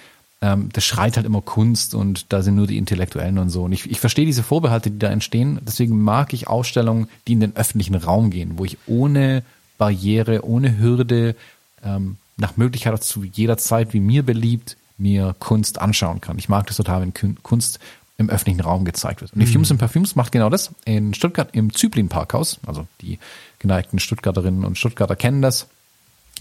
[0.42, 3.64] Ähm, das schreit halt immer Kunst und da sind nur die Intellektuellen und so.
[3.64, 5.60] Und ich, ich verstehe diese Vorbehalte, die da entstehen.
[5.62, 9.44] Deswegen mag ich Ausstellungen, die in den öffentlichen Raum gehen, wo ich ohne
[9.78, 11.36] Barriere, ohne Hürde,
[11.84, 16.40] ähm, nach Möglichkeit auch zu jeder Zeit, wie mir beliebt, mir Kunst anschauen kann.
[16.40, 17.80] Ich mag das total, wenn Kun- Kunst
[18.18, 19.34] im öffentlichen Raum gezeigt wird.
[19.34, 20.72] Und die Fumes and Perfumes macht genau das.
[20.86, 23.18] In Stuttgart im Zyplin Parkhaus, also die
[23.60, 25.68] geneigten Stuttgarterinnen und Stuttgarter kennen das.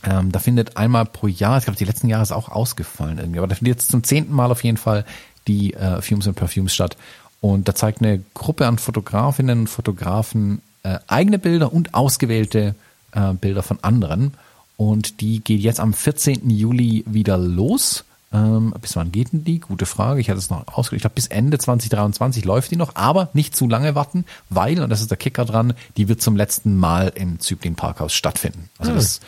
[0.03, 3.39] Ähm, da findet einmal pro Jahr, ich glaube, die letzten Jahre ist auch ausgefallen irgendwie,
[3.39, 5.05] aber da findet jetzt zum zehnten Mal auf jeden Fall
[5.47, 6.97] die äh, Fumes and Perfumes statt.
[7.41, 12.75] Und da zeigt eine Gruppe an Fotografinnen und Fotografen äh, eigene Bilder und ausgewählte
[13.13, 14.35] äh, Bilder von anderen.
[14.77, 16.49] Und die geht jetzt am 14.
[16.51, 18.05] Juli wieder los.
[18.33, 19.59] Ähm, bis wann geht denn die?
[19.59, 20.21] Gute Frage.
[20.21, 20.99] Ich hatte es noch ausgerechnet.
[20.99, 24.91] Ich glaube, bis Ende 2023 läuft die noch, aber nicht zu lange warten, weil, und
[24.91, 28.71] das ist der Kicker dran, die wird zum letzten Mal im Zyplin Parkhaus stattfinden.
[28.79, 29.21] Also das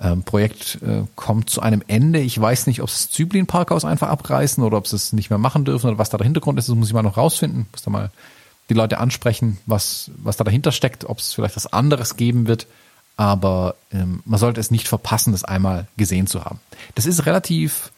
[0.00, 2.20] ähm, Projekt äh, kommt zu einem Ende.
[2.20, 5.30] Ich weiß nicht, ob sie das Zyplin Parkhaus einfach abreißen oder ob sie es nicht
[5.30, 6.68] mehr machen dürfen oder was da der Hintergrund ist.
[6.68, 7.66] Das muss ich mal noch rausfinden.
[7.72, 8.10] Muss da mal
[8.68, 12.66] die Leute ansprechen, was, was da dahinter steckt, ob es vielleicht was anderes geben wird.
[13.16, 16.60] Aber ähm, man sollte es nicht verpassen, das einmal gesehen zu haben.
[16.94, 17.90] Das ist relativ,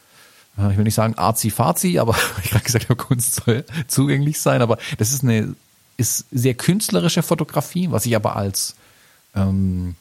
[0.57, 4.63] äh, ich will nicht sagen arzi-fazi, aber ich habe gesagt, ja, Kunst soll zugänglich sein.
[4.63, 5.55] Aber das ist eine
[5.99, 8.75] ist sehr künstlerische Fotografie, was ich aber als
[9.35, 9.97] ähm,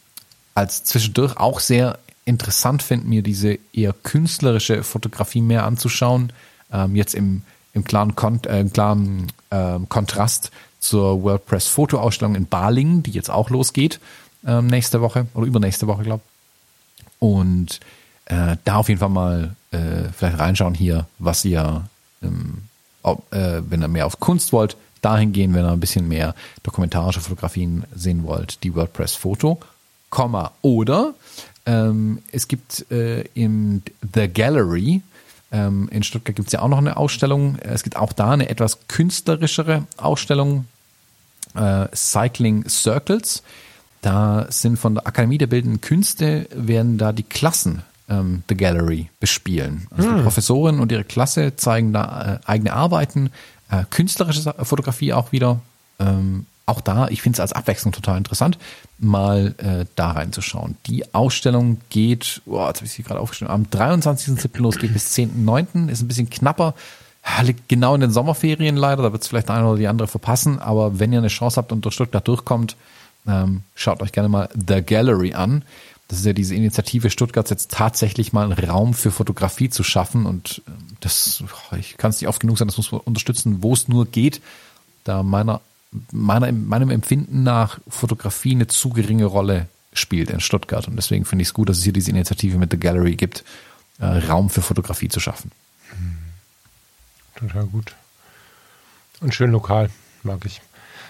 [0.60, 6.34] als zwischendurch auch sehr interessant finde, mir diese eher künstlerische Fotografie mehr anzuschauen.
[6.72, 13.04] Ähm, jetzt im, im klaren, Kon äh, klaren ähm, Kontrast zur WordPress Fotoausstellung in Balingen,
[13.04, 14.02] die jetzt auch losgeht
[14.46, 16.24] ähm, nächste Woche oder übernächste Woche, glaube
[17.20, 17.80] Und
[18.26, 21.88] äh, da auf jeden Fall mal äh, vielleicht reinschauen hier, was ihr
[22.22, 22.64] ähm,
[23.02, 26.36] ob, äh, wenn ihr mehr auf Kunst wollt, dahin gehen, wenn ihr ein bisschen mehr
[26.64, 29.58] dokumentarische Fotografien sehen wollt, die WordPress Foto,
[30.10, 31.14] Komma, oder
[31.66, 33.84] ähm, es gibt äh, im
[34.14, 35.02] The Gallery,
[35.52, 38.50] ähm, in Stuttgart gibt es ja auch noch eine Ausstellung, es gibt auch da eine
[38.50, 40.66] etwas künstlerischere Ausstellung,
[41.56, 43.44] äh, Cycling Circles.
[44.02, 49.10] Da sind von der Akademie der Bildenden Künste werden da die Klassen ähm, The Gallery
[49.20, 49.88] bespielen.
[49.96, 50.18] Also hm.
[50.18, 53.32] die Professoren und ihre Klasse zeigen da äh, eigene Arbeiten,
[53.70, 55.60] äh, künstlerische Fotografie auch wieder.
[56.00, 58.58] Ähm, auch da, ich finde es als Abwechslung total interessant,
[58.98, 60.78] mal äh, da reinzuschauen.
[60.86, 64.58] Die Ausstellung geht, oh, jetzt habe ich sie gerade aufgeschrieben, am 23.07.
[64.60, 66.74] los, geht bis 10.09., ist ein bisschen knapper,
[67.44, 70.60] liegt genau in den Sommerferien leider, da wird es vielleicht eine oder die andere verpassen,
[70.60, 72.76] aber wenn ihr eine Chance habt und durch Stuttgart durchkommt,
[73.28, 75.64] ähm, schaut euch gerne mal The Gallery an.
[76.08, 80.26] Das ist ja diese Initiative Stuttgarts jetzt tatsächlich mal einen Raum für Fotografie zu schaffen
[80.26, 81.44] und ähm, das,
[81.78, 84.42] ich kann es nicht oft genug sagen, das muss man unterstützen, wo es nur geht,
[85.04, 85.62] da meiner,
[86.12, 91.42] meiner, meinem Empfinden nach Fotografie eine zu geringe Rolle spielt in Stuttgart und deswegen finde
[91.42, 93.44] ich es gut, dass es hier diese Initiative mit The Gallery gibt,
[94.00, 95.52] äh, Raum für Fotografie zu schaffen.
[97.36, 97.96] Total gut.
[99.22, 99.90] Und schön lokal,
[100.24, 100.62] mag ich.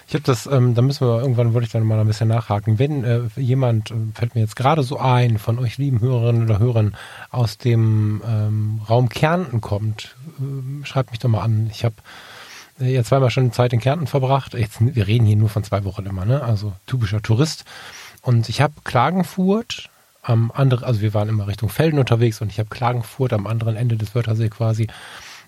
[0.08, 2.80] Ich habe das, ähm, da müssen wir, irgendwann wollte ich dann mal ein bisschen nachhaken.
[2.80, 6.58] Wenn äh, jemand, äh, fällt mir jetzt gerade so ein, von euch lieben Hörerinnen oder
[6.58, 6.96] Hörern
[7.30, 11.68] aus dem ähm, Raum Kärnten kommt, äh, schreibt mich doch mal an.
[11.70, 11.94] Ich habe
[12.80, 14.54] ja zweimal schon Zeit in Kärnten verbracht.
[14.54, 16.42] Jetzt, wir reden hier nur von zwei Wochen immer, ne?
[16.42, 17.64] Also typischer Tourist.
[18.22, 19.88] Und ich habe Klagenfurt
[20.22, 23.76] am anderen, also wir waren immer Richtung Felden unterwegs und ich habe Klagenfurt am anderen
[23.76, 24.88] Ende des Wörthersee quasi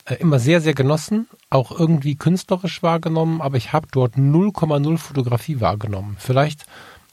[0.07, 5.61] äh, immer sehr, sehr genossen, auch irgendwie künstlerisch wahrgenommen, aber ich habe dort 0,0 Fotografie
[5.61, 6.17] wahrgenommen.
[6.19, 6.65] Vielleicht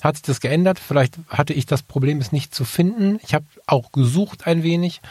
[0.01, 3.19] hat sich das geändert, vielleicht hatte ich das Problem, es nicht zu finden.
[3.21, 5.01] Ich habe auch gesucht ein wenig.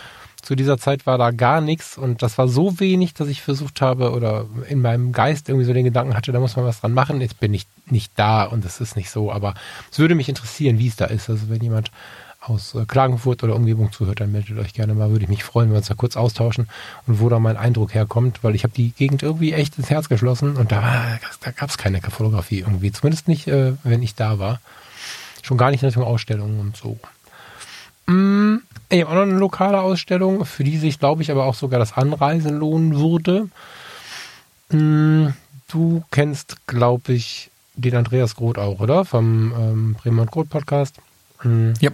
[0.43, 3.81] Zu dieser Zeit war da gar nichts und das war so wenig, dass ich versucht
[3.81, 6.93] habe oder in meinem Geist irgendwie so den Gedanken hatte, da muss man was dran
[6.95, 7.21] machen.
[7.21, 9.55] Jetzt bin ich nicht da und es ist nicht so, aber
[9.91, 11.29] es würde mich interessieren, wie es da ist.
[11.29, 11.91] Also wenn jemand
[12.41, 15.11] aus äh, Klagenfurt oder Umgebung zuhört, dann meldet euch gerne mal.
[15.11, 16.69] Würde ich mich freuen, wenn wir uns da kurz austauschen
[17.07, 20.09] und wo da mein Eindruck herkommt, weil ich habe die Gegend irgendwie echt ins Herz
[20.09, 22.93] geschlossen und da, war, da gab es keine Fotografie irgendwie.
[22.93, 24.61] Zumindest nicht, äh, wenn ich da war.
[25.43, 26.99] Schon gar nicht in Richtung Ausstellungen und so.
[28.09, 31.55] Mm, ich habe auch noch eine lokale Ausstellung, für die sich, glaube ich, aber auch
[31.55, 33.49] sogar das Anreisen lohnen würde.
[34.71, 35.29] Mm,
[35.69, 39.05] du kennst, glaube ich, den Andreas Groth auch, oder?
[39.05, 40.97] Vom ähm, Bremer und Groth Podcast.
[41.43, 41.73] Mm.
[41.81, 41.91] Ja.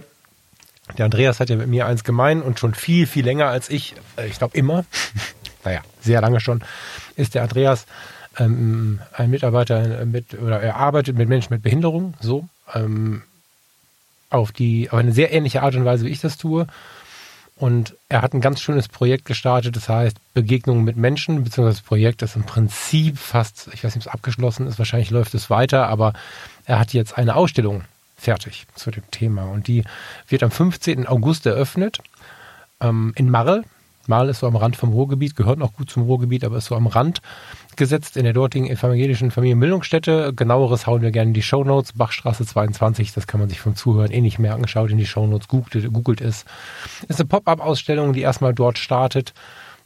[0.97, 3.95] Der Andreas hat ja mit mir eins gemein und schon viel, viel länger als ich,
[4.17, 4.85] äh, ich glaube immer,
[5.65, 6.63] naja, sehr lange schon,
[7.15, 7.85] ist der Andreas
[8.37, 13.23] ähm, ein Mitarbeiter mit, oder er arbeitet mit Menschen mit Behinderung, so, ähm,
[14.29, 16.67] auf die, auf eine sehr ähnliche Art und Weise, wie ich das tue.
[17.57, 21.87] Und er hat ein ganz schönes Projekt gestartet, das heißt Begegnungen mit Menschen, beziehungsweise das
[21.87, 25.49] Projekt ist im Prinzip fast, ich weiß nicht, ob es abgeschlossen ist, wahrscheinlich läuft es
[25.49, 26.13] weiter, aber
[26.65, 27.85] er hat jetzt eine Ausstellung
[28.17, 29.43] fertig zu dem Thema.
[29.45, 29.83] Und die
[30.27, 31.07] wird am 15.
[31.07, 31.99] August eröffnet
[32.81, 33.63] ähm, in Marl.
[34.07, 36.75] Marl ist so am Rand vom Ruhrgebiet, gehört noch gut zum Ruhrgebiet, aber ist so
[36.75, 37.21] am Rand
[37.77, 40.33] gesetzt in der dortigen evangelischen Familienbildungsstätte.
[40.35, 41.93] Genaueres hauen wir gerne in die Shownotes.
[41.93, 44.67] Bachstraße 22, das kann man sich vom Zuhören eh nicht merken.
[44.67, 46.45] Schaut in die Shownotes, googelt, googelt es.
[47.07, 49.33] Ist eine Pop-up-Ausstellung, die erstmal dort startet.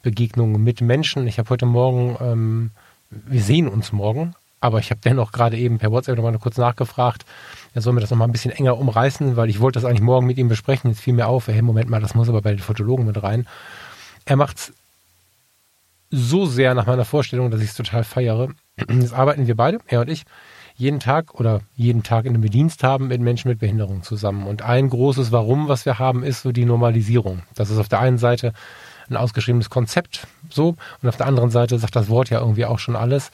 [0.02, 1.28] Begegnungen mit Menschen.
[1.28, 2.72] Ich habe heute Morgen, ähm,
[3.10, 7.26] wir sehen uns morgen, aber ich habe dennoch gerade eben per WhatsApp nochmal kurz nachgefragt,
[7.74, 10.26] er soll mir das nochmal ein bisschen enger umreißen, weil ich wollte das eigentlich morgen
[10.26, 10.90] mit ihm besprechen.
[10.90, 13.48] Jetzt fiel mir auf, hey, Moment mal, das muss aber bei den Fotologen mit rein.
[14.26, 14.74] Er macht's
[16.12, 18.50] so sehr nach meiner Vorstellung, dass ich es total feiere.
[18.90, 20.24] Jetzt arbeiten wir beide, er und ich,
[20.76, 24.48] jeden Tag oder jeden Tag in einem Dienst haben mit Menschen mit Behinderung zusammen.
[24.48, 27.42] Und ein großes Warum, was wir haben, ist so die Normalisierung.
[27.54, 28.54] Das ist auf der einen Seite
[29.10, 32.80] ein ausgeschriebenes Konzept so und auf der anderen Seite sagt das Wort ja irgendwie auch
[32.80, 33.32] schon alles.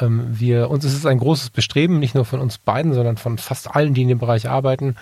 [0.00, 3.36] Ähm, wir, uns ist es ein großes Bestreben, nicht nur von uns beiden, sondern von
[3.38, 4.96] fast allen, die in dem Bereich arbeiten,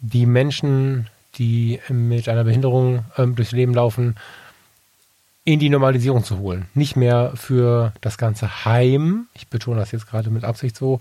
[0.00, 4.16] die Menschen, die mit einer Behinderung ähm, durchs Leben laufen,
[5.44, 6.66] in die Normalisierung zu holen.
[6.74, 11.00] Nicht mehr für das ganze Heim, ich betone das jetzt gerade mit Absicht so,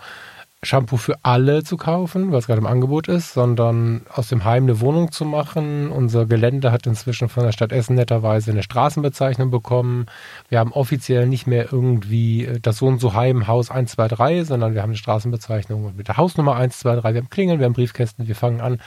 [0.64, 4.80] Shampoo für alle zu kaufen, es gerade im Angebot ist, sondern aus dem Heim eine
[4.80, 5.90] Wohnung zu machen.
[5.90, 10.06] Unser Gelände hat inzwischen von der Stadt Essen netterweise eine Straßenbezeichnung bekommen.
[10.50, 14.84] Wir haben offiziell nicht mehr irgendwie das so und so Heim Haus 123, sondern wir
[14.84, 17.16] haben eine Straßenbezeichnung mit der Hausnummer 123.
[17.16, 18.80] Wir haben Klingeln, wir haben Briefkästen, wir fangen an,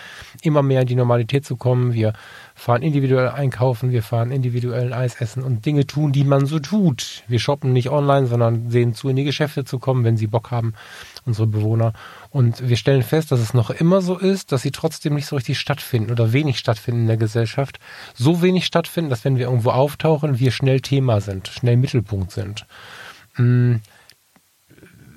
[0.43, 1.93] immer mehr in die Normalität zu kommen.
[1.93, 2.13] Wir
[2.55, 7.25] fahren individuell einkaufen, wir fahren individuell Eis essen und Dinge tun, die man so tut.
[7.27, 10.53] Wir shoppen nicht online, sondern sehen zu, in die Geschäfte zu kommen, wenn sie Bock
[10.53, 10.75] haben
[11.27, 11.93] unsere Bewohner.
[12.31, 15.37] Und wir stellen fest, dass es noch immer so ist, dass sie trotzdem nicht so
[15.37, 17.79] richtig stattfinden oder wenig stattfinden in der Gesellschaft.
[18.15, 22.67] So wenig stattfinden, dass wenn wir irgendwo auftauchen, wir schnell Thema sind, schnell Mittelpunkt sind.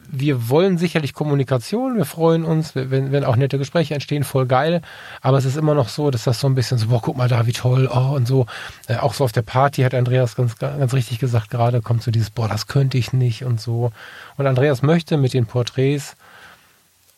[0.09, 4.81] Wir wollen sicherlich Kommunikation, wir freuen uns, wenn, wenn auch nette Gespräche entstehen, voll geil.
[5.21, 7.27] Aber es ist immer noch so, dass das so ein bisschen so, boah, guck mal
[7.27, 8.45] da, wie toll, oh, und so.
[8.88, 12.11] Äh, auch so auf der Party hat Andreas ganz, ganz richtig gesagt, gerade kommt so
[12.11, 13.91] dieses, boah, das könnte ich nicht und so.
[14.38, 16.15] Und Andreas möchte mit den Porträts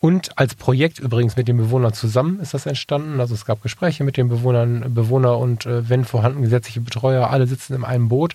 [0.00, 3.20] und als Projekt übrigens mit den Bewohnern zusammen ist das entstanden.
[3.20, 7.46] Also es gab Gespräche mit den Bewohnern, Bewohner und äh, wenn vorhanden gesetzliche Betreuer, alle
[7.46, 8.34] sitzen in einem Boot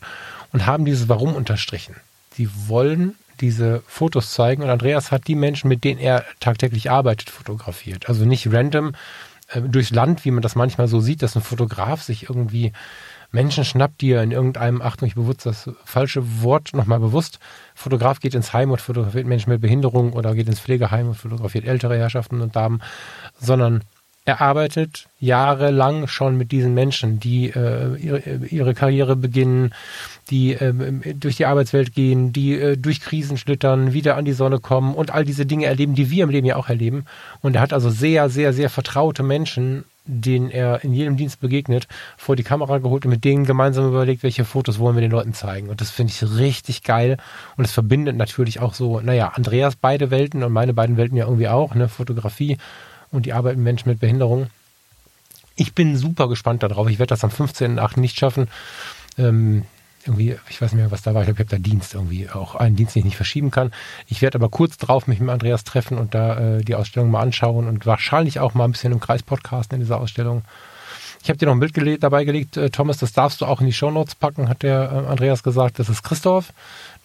[0.53, 1.95] und haben dieses Warum unterstrichen.
[2.33, 4.63] Sie wollen diese Fotos zeigen.
[4.63, 8.09] Und Andreas hat die Menschen, mit denen er tagtäglich arbeitet, fotografiert.
[8.09, 8.93] Also nicht random
[9.49, 12.71] äh, durchs Land, wie man das manchmal so sieht, dass ein Fotograf sich irgendwie
[13.31, 17.39] Menschen schnappt, die er in irgendeinem, Achtung, ich bewusst das falsche Wort nochmal bewusst,
[17.73, 21.65] Fotograf geht ins Heim und fotografiert Menschen mit Behinderung oder geht ins Pflegeheim und fotografiert
[21.65, 22.81] ältere Herrschaften und Damen,
[23.37, 23.83] sondern
[24.25, 29.71] er arbeitet jahrelang schon mit diesen Menschen, die äh, ihre, ihre Karriere beginnen,
[30.31, 30.73] die äh,
[31.13, 35.11] durch die Arbeitswelt gehen, die äh, durch Krisen schlittern, wieder an die Sonne kommen und
[35.11, 37.05] all diese Dinge erleben, die wir im Leben ja auch erleben.
[37.41, 41.87] Und er hat also sehr, sehr, sehr vertraute Menschen, denen er in jedem Dienst begegnet,
[42.17, 45.33] vor die Kamera geholt und mit denen gemeinsam überlegt, welche Fotos wollen wir den Leuten
[45.33, 45.69] zeigen.
[45.69, 47.17] Und das finde ich richtig geil.
[47.57, 51.25] Und es verbindet natürlich auch so, naja, Andreas beide Welten und meine beiden Welten ja
[51.25, 52.57] irgendwie auch, ne, Fotografie
[53.15, 54.47] und die Arbeit mit Menschen mit Behinderung.
[55.55, 56.89] Ich bin super gespannt darauf.
[56.89, 57.99] Ich werde das am 15.8.
[57.99, 58.49] nicht schaffen.
[59.17, 59.63] Ähm,
[60.05, 61.21] irgendwie, ich weiß nicht mehr, was da war.
[61.21, 63.71] Ich glaube, ich habe da Dienst irgendwie, auch einen Dienst, den ich nicht verschieben kann.
[64.07, 67.21] Ich werde aber kurz drauf mich mit Andreas treffen und da äh, die Ausstellung mal
[67.21, 70.43] anschauen und wahrscheinlich auch mal ein bisschen im Kreis podcasten in dieser Ausstellung.
[71.23, 73.59] Ich habe dir noch ein Bild gele dabei gelegt, äh, Thomas, das darfst du auch
[73.59, 75.79] in die Shownotes packen, hat der äh, Andreas gesagt.
[75.79, 76.53] Das ist Christoph.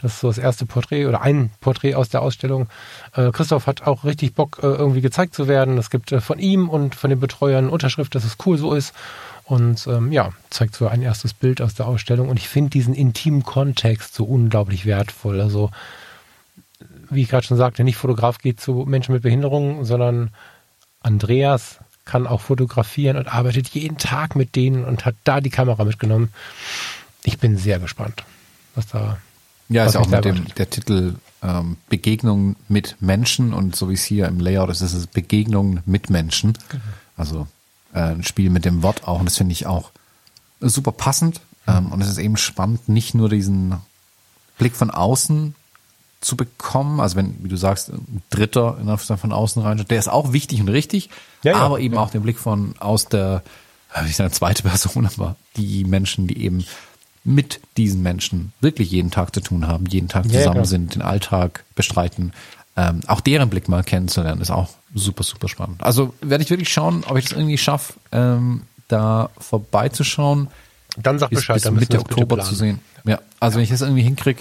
[0.02, 2.68] Das ist so das erste Porträt oder ein Porträt aus der Ausstellung.
[3.14, 5.78] Äh, Christoph hat auch richtig Bock, äh, irgendwie gezeigt zu werden.
[5.78, 8.94] Es gibt äh, von ihm und von den Betreuern Unterschrift, dass es cool so ist.
[9.44, 12.28] Und ähm, ja, zeigt so ein erstes Bild aus der Ausstellung.
[12.28, 15.40] Und ich finde diesen intimen Kontext so unglaublich wertvoll.
[15.40, 15.70] Also,
[17.10, 20.31] wie ich gerade schon sagte, nicht Fotograf geht zu Menschen mit Behinderungen, sondern
[21.01, 25.85] Andreas kann auch fotografieren und arbeitet jeden Tag mit denen und hat da die Kamera
[25.85, 26.32] mitgenommen.
[27.24, 28.24] Ich bin sehr gespannt,
[28.74, 29.18] was da
[29.71, 34.05] ja, ist auch mit dem der Titel ähm, Begegnung mit Menschen und so wie es
[34.05, 36.59] hier im Layout ist, ist es Begegnung mit Menschen.
[36.69, 36.83] Genau.
[37.17, 37.47] Also
[37.95, 39.91] äh, ein Spiel mit dem Wort auch und das finde ich auch
[40.61, 41.41] super passend.
[41.67, 41.73] Mhm.
[41.73, 43.77] Ähm, und es ist eben spannend, nicht nur diesen
[44.59, 45.55] Blick von außen
[46.21, 50.35] zu bekommen, also wenn, wie du sagst, ein Dritter von außen rein, der ist auch
[50.35, 51.09] wichtig und richtig,
[51.43, 52.01] ja, ja, aber eben ja.
[52.01, 53.43] auch den Blick von aus der,
[54.03, 56.67] wie ich sage, zweite Person, aber die Menschen, die eben
[57.25, 61.03] mit diesen Menschen wirklich jeden Tag zu tun haben, jeden Tag zusammen ja, sind, den
[61.03, 62.33] Alltag bestreiten.
[62.77, 65.83] Ähm, auch deren Blick mal kennenzulernen, ist auch super, super spannend.
[65.83, 70.49] Also werde ich wirklich schauen, ob ich das irgendwie schaffe, ähm, da vorbeizuschauen.
[70.97, 72.81] Dann sag bis, Bescheid, bis dann Mitte Oktober zu sehen.
[73.05, 73.57] Ja, also ja.
[73.57, 74.41] wenn ich das irgendwie hinkriege,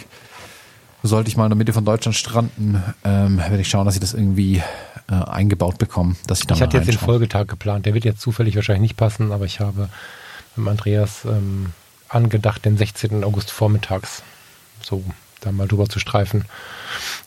[1.03, 4.01] sollte ich mal in der Mitte von Deutschland stranden, ähm, werde ich schauen, dass ich
[4.01, 4.61] das irgendwie
[5.09, 7.85] äh, eingebaut bekomme, dass ich da Ich hatte jetzt den Folgetag geplant.
[7.85, 9.89] Der wird jetzt zufällig wahrscheinlich nicht passen, aber ich habe
[10.55, 11.67] mit Andreas ähm,
[12.09, 13.23] angedacht, den 16.
[13.23, 14.23] August vormittags
[14.81, 15.03] so
[15.41, 16.45] da mal drüber zu streifen.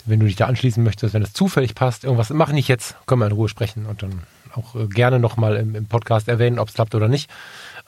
[0.04, 3.20] Wenn du dich da anschließen möchtest, wenn es zufällig passt, irgendwas mache nicht jetzt, können
[3.20, 4.22] wir in Ruhe sprechen und dann
[4.54, 7.30] auch äh, gerne nochmal im, im Podcast erwähnen, ob es klappt oder nicht.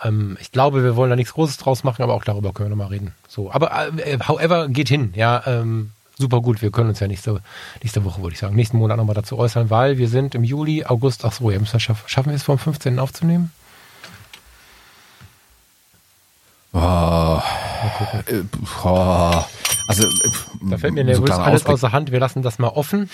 [0.02, 2.76] Ähm, ich glaube, wir wollen da nichts Großes draus machen, aber auch darüber können wir
[2.76, 3.12] nochmal reden.
[3.28, 6.62] So, aber äh, however, geht hin, ja, ähm, super gut.
[6.62, 7.40] Wir können uns ja nächste,
[7.82, 10.84] nächste Woche, würde ich sagen, nächsten Monat nochmal dazu äußern, weil wir sind im Juli,
[10.84, 12.98] August, ach so, ja, müssen wir schaffen, schaffen wir es vom 15.
[12.98, 13.52] aufzunehmen?
[16.76, 17.40] Oh,
[18.84, 19.44] oh,
[19.86, 20.30] also äh,
[20.62, 21.74] da fällt mir nervös so alles Ausblick.
[21.74, 22.10] außer Hand.
[22.10, 23.08] Wir lassen das mal offen.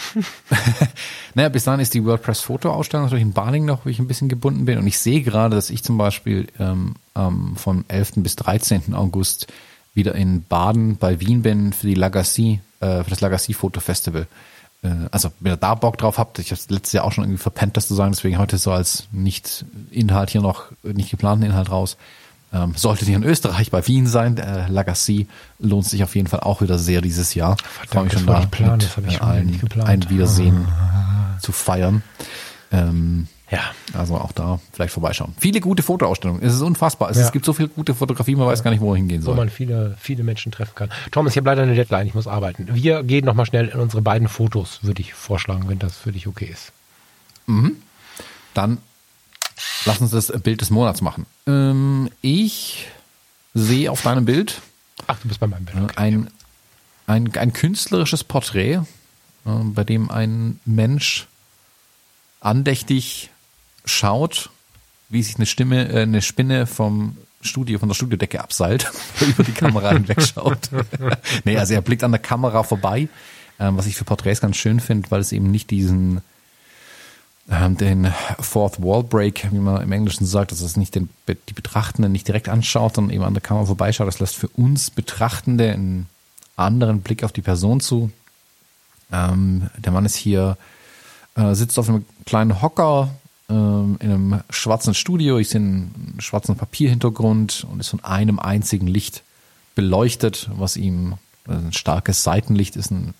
[1.34, 4.30] naja, bis dahin ist die WordPress Foto-Ausstellung natürlich in Baling noch, wo ich ein bisschen
[4.30, 4.78] gebunden bin.
[4.78, 8.12] Und ich sehe gerade, dass ich zum Beispiel ähm, ähm, vom 11.
[8.16, 8.94] bis 13.
[8.94, 9.48] August
[9.92, 14.26] wieder in Baden bei Wien bin für die Lagacy, äh, für das Lagacy Foto Festival.
[14.82, 17.42] Äh, also, wenn ihr da Bock drauf habt, ich habe letztes Jahr auch schon irgendwie
[17.42, 21.70] verpennt, das zu sagen, deswegen heute so als nicht Inhalt hier noch, nicht geplanten Inhalt
[21.70, 21.98] raus.
[22.52, 25.28] Ähm, solltet ihr in Österreich bei Wien sein, der Lagacy
[25.60, 27.56] lohnt sich auf jeden Fall auch wieder sehr dieses Jahr.
[27.88, 31.38] Freue mich schon da plan, mit äh, ein, ein Wiedersehen ah.
[31.40, 32.02] zu feiern.
[32.72, 33.60] Ähm, ja.
[33.94, 35.34] Also auch da vielleicht vorbeischauen.
[35.38, 36.42] Viele gute Fotoausstellungen.
[36.42, 37.10] Es ist unfassbar.
[37.10, 37.30] Es, ja.
[37.30, 39.34] gibt so viele gute Fotografie, man weiß gar nicht, wo hingehen soll.
[39.34, 40.90] Wo man viele, viele Menschen treffen kann.
[41.10, 42.68] Thomas, ich habe leider eine Deadline, ich muss arbeiten.
[42.72, 46.26] Wir gehen nochmal schnell in unsere beiden Fotos, würde ich vorschlagen, wenn das für dich
[46.28, 46.72] okay ist.
[47.46, 47.76] Mhm.
[48.54, 48.78] Dann
[49.84, 51.26] Lass uns das Bild des Monats machen.
[51.46, 52.88] Ähm, ich
[53.54, 54.60] sehe auf deinem Bild.
[55.06, 55.82] Ach, du bist bei meinem Bild.
[55.82, 55.94] Okay.
[55.96, 56.30] Ein,
[57.06, 58.82] ein, ein künstlerisches Porträt
[59.46, 61.26] äh, bei dem ein Mensch
[62.40, 63.30] andächtig
[63.84, 64.50] schaut,
[65.08, 69.52] wie sich eine Stimme, äh, eine Spinne vom Studio, von der Studiodecke abseilt, über die
[69.52, 70.70] Kamera hinwegschaut.
[71.44, 73.08] nee, also er blickt an der Kamera vorbei,
[73.58, 76.20] ähm, was ich für Porträts ganz schön finde, weil es eben nicht diesen
[77.50, 82.12] den Fourth Wall Break, wie man im Englischen sagt, dass es nicht den, die Betrachtenden
[82.12, 84.06] nicht direkt anschaut, sondern eben an der Kamera vorbeischaut.
[84.06, 86.06] Das lässt für uns Betrachtende einen
[86.56, 88.10] anderen Blick auf die Person zu.
[89.10, 90.56] Ähm, der Mann ist hier,
[91.34, 93.10] äh, sitzt auf einem kleinen Hocker
[93.48, 95.38] ähm, in einem schwarzen Studio.
[95.38, 99.24] Ich sehe einen schwarzen Papierhintergrund und ist von einem einzigen Licht
[99.74, 101.14] beleuchtet, was ihm
[101.46, 103.14] also ein starkes Seitenlicht ist, ein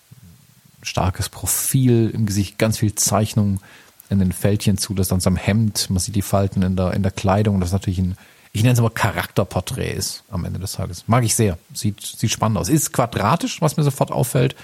[0.83, 3.61] starkes Profil im Gesicht, ganz viel Zeichnung
[4.11, 7.03] in den Fältchen zu, das an seinem Hemd, man sieht die Falten in der, in
[7.03, 8.17] der Kleidung, das ist natürlich ein,
[8.53, 11.05] ich nenne es aber Charakterporträt ist am Ende des Tages.
[11.07, 11.57] Mag ich sehr.
[11.73, 12.69] Sieht, sieht spannend aus.
[12.69, 14.57] Ist quadratisch, was mir sofort auffällt,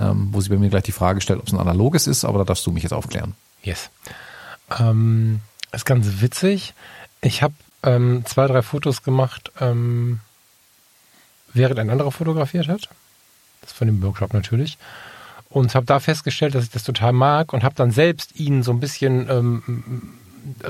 [0.00, 2.38] ähm, wo sie bei mir gleich die Frage stellt, ob es ein analoges ist, aber
[2.38, 3.34] da darfst du mich jetzt aufklären.
[3.62, 3.90] Yes.
[4.76, 5.40] Ähm,
[5.70, 6.74] ist ganz witzig.
[7.20, 7.54] Ich habe
[7.84, 10.18] ähm, zwei, drei Fotos gemacht, ähm,
[11.52, 12.88] während ein anderer fotografiert hat.
[13.60, 14.76] Das von dem Workshop natürlich
[15.50, 18.70] und habe da festgestellt, dass ich das total mag und habe dann selbst ihn so
[18.70, 20.14] ein bisschen, ähm,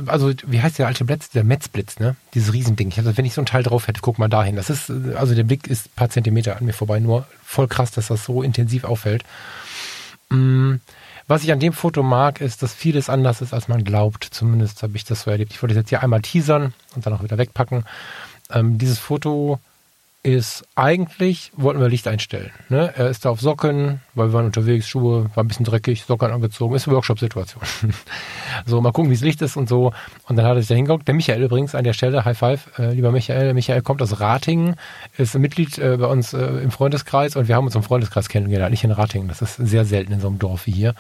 [0.07, 2.17] also wie heißt der alte Blitz, der Metzblitz, ne?
[2.35, 2.89] Dieses Riesending.
[2.89, 4.57] Ich hatte, wenn ich so ein Teil drauf hätte, guck mal dahin.
[4.57, 7.91] Das ist, also der Blick ist ein paar Zentimeter an mir vorbei, nur voll krass,
[7.91, 9.23] dass das so intensiv auffällt.
[10.31, 10.77] Mm,
[11.29, 14.25] was ich an dem Foto mag, ist, dass vieles anders ist, als man glaubt.
[14.25, 15.53] Zumindest habe ich das so erlebt.
[15.53, 17.85] Ich wollte es jetzt hier einmal teasern und dann auch wieder wegpacken.
[18.51, 19.61] Ähm, dieses Foto
[20.23, 22.51] ist eigentlich, wollten wir Licht einstellen.
[22.69, 22.93] Ne?
[22.95, 26.31] Er ist da auf Socken, weil wir waren unterwegs, Schuhe, war ein bisschen dreckig, Socken
[26.31, 27.63] angezogen, ist eine Workshop-Situation.
[28.67, 29.95] so, mal gucken, wie das Licht ist und so.
[30.29, 31.09] Und dann hat er sich da hingeguckt.
[31.09, 33.55] Der Michael übrigens an der Stelle, High Five, äh, lieber Michael.
[33.55, 34.77] Michael kommt aus Ratingen,
[35.17, 38.73] ist Mitglied äh, bei uns äh, im Freundeskreis und wir haben uns im Freundeskreis kennengelernt,
[38.73, 39.29] nicht in Ratingen.
[39.29, 40.95] Das ist sehr selten in so einem Dorf wie hier.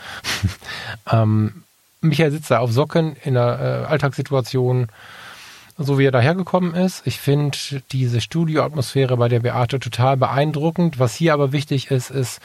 [1.12, 1.64] ähm,
[2.00, 4.86] Michael sitzt da auf Socken in einer äh, Alltagssituation,
[5.82, 7.06] so wie er dahergekommen ist.
[7.06, 7.56] Ich finde
[7.90, 10.98] diese Studioatmosphäre bei der Beate total beeindruckend.
[10.98, 12.40] Was hier aber wichtig ist, ist,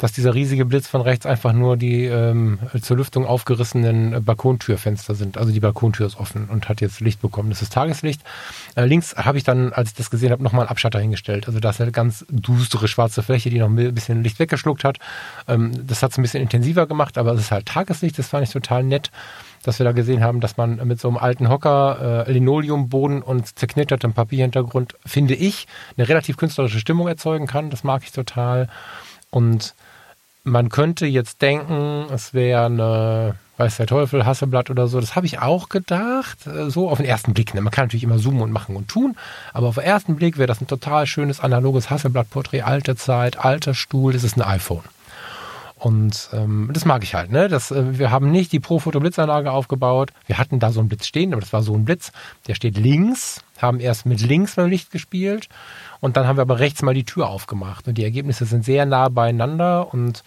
[0.00, 5.36] dass dieser riesige Blitz von rechts einfach nur die ähm, zur Lüftung aufgerissenen Balkontürfenster sind.
[5.36, 7.50] Also die Balkontür ist offen und hat jetzt Licht bekommen.
[7.50, 8.22] Das ist Tageslicht.
[8.76, 11.46] Äh, links habe ich dann, als ich das gesehen habe, nochmal einen Abschatter hingestellt.
[11.46, 14.96] Also das ist eine ganz düstere schwarze Fläche, die noch ein bisschen Licht weggeschluckt hat.
[15.46, 18.18] Ähm, das hat es ein bisschen intensiver gemacht, aber es ist halt Tageslicht.
[18.18, 19.10] Das fand ich total nett
[19.62, 23.58] dass wir da gesehen haben, dass man mit so einem alten Hocker, äh, Linoleumboden und
[23.58, 25.66] zerknittertem Papierhintergrund, finde ich,
[25.98, 27.68] eine relativ künstlerische Stimmung erzeugen kann.
[27.68, 28.68] Das mag ich total.
[29.28, 29.74] Und
[30.44, 35.00] man könnte jetzt denken, es wäre eine, weiß der Teufel, Hasseblatt oder so.
[35.00, 37.54] Das habe ich auch gedacht, äh, so auf den ersten Blick.
[37.54, 37.60] Ne?
[37.60, 39.16] Man kann natürlich immer zoomen und machen und tun,
[39.52, 43.74] aber auf den ersten Blick wäre das ein total schönes analoges Hasseblatt-Porträt, alte Zeit, alter
[43.74, 44.84] Stuhl, das ist ein iPhone.
[45.76, 47.32] Und ähm, das mag ich halt.
[47.32, 47.48] Ne?
[47.48, 50.10] Das, äh, wir haben nicht die Pro-Foto-Blitzanlage aufgebaut.
[50.26, 52.12] Wir hatten da so einen Blitz stehen, aber das war so ein Blitz.
[52.48, 55.48] Der steht links, haben erst mit links beim Licht gespielt
[56.00, 57.88] und dann haben wir aber rechts mal die Tür aufgemacht.
[57.88, 60.24] Und die Ergebnisse sind sehr nah beieinander und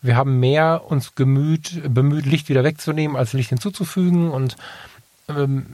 [0.00, 4.30] wir haben mehr uns gemüht, bemüht, Licht wieder wegzunehmen, als Licht hinzuzufügen.
[4.30, 4.56] Und
[5.28, 5.66] ähm,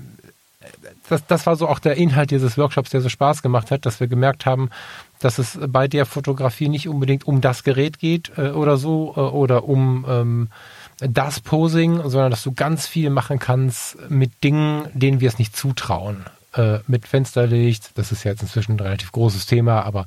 [1.09, 4.01] das, das war so auch der Inhalt dieses Workshops, der so Spaß gemacht hat, dass
[4.01, 4.71] wir gemerkt haben,
[5.21, 9.21] dass es bei der Fotografie nicht unbedingt um das Gerät geht äh, oder so äh,
[9.21, 10.49] oder um ähm,
[10.99, 15.57] das Posing, sondern dass du ganz viel machen kannst mit Dingen, denen wir es nicht
[15.57, 16.25] zutrauen.
[16.57, 20.05] Äh, mit Fensterlicht, das ist ja jetzt inzwischen ein relativ großes Thema, aber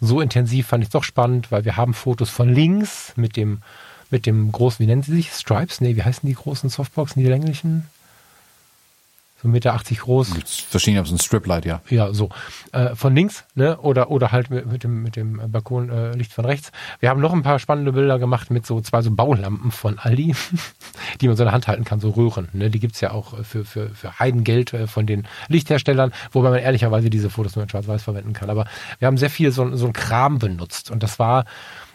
[0.00, 3.60] so intensiv fand ich es doch spannend, weil wir haben Fotos von links mit dem
[4.10, 5.32] mit dem großen, wie nennen sie sich?
[5.32, 5.80] Stripes?
[5.80, 7.88] Nee, wie heißen die großen Softboxen, die länglichen?
[9.42, 10.32] So 1,80 Meter groß.
[10.68, 11.80] Verschieden, ob es ein Striplight, ja.
[11.90, 12.28] Ja, so.
[12.72, 13.76] Äh, von links, ne?
[13.78, 16.70] Oder, oder halt mit, mit dem, mit dem Balkonlicht äh, von rechts.
[17.00, 20.34] Wir haben noch ein paar spannende Bilder gemacht mit so zwei so Baulampen von Aldi,
[21.20, 22.48] die man so in der Hand halten kann, so Röhren.
[22.52, 22.70] Ne?
[22.70, 27.10] Die gibt's ja auch für, für, für Heidengeld äh, von den Lichtherstellern, wobei man ehrlicherweise
[27.10, 28.50] diese Fotos nur in Schwarz-Weiß verwenden kann.
[28.50, 28.66] Aber
[28.98, 30.90] wir haben sehr viel so, so ein Kram benutzt.
[30.90, 31.44] Und das war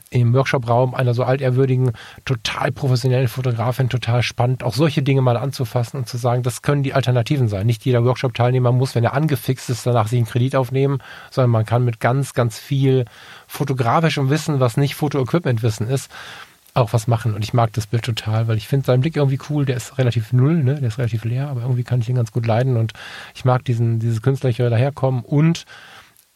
[0.09, 1.91] im Workshop-Raum einer so alterwürdigen,
[2.23, 6.83] total professionellen Fotografin total spannend, auch solche Dinge mal anzufassen und zu sagen, das können
[6.83, 7.65] die Alternativen sein.
[7.65, 11.65] Nicht jeder Workshop-Teilnehmer muss, wenn er angefixt ist, danach sich einen Kredit aufnehmen, sondern man
[11.65, 13.05] kann mit ganz, ganz viel
[13.47, 16.09] fotografischem Wissen, was nicht Foto-Equipment-Wissen ist,
[16.73, 17.33] auch was machen.
[17.33, 19.65] Und ich mag das Bild total, weil ich finde seinen Blick irgendwie cool.
[19.65, 20.75] Der ist relativ null, ne?
[20.75, 22.77] der ist relativ leer, aber irgendwie kann ich ihn ganz gut leiden.
[22.77, 22.93] Und
[23.35, 25.65] ich mag diesen, dieses künstlerische daherkommen und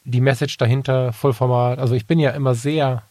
[0.04, 1.80] die Message dahinter, Vollformat.
[1.80, 3.04] Also ich bin ja immer sehr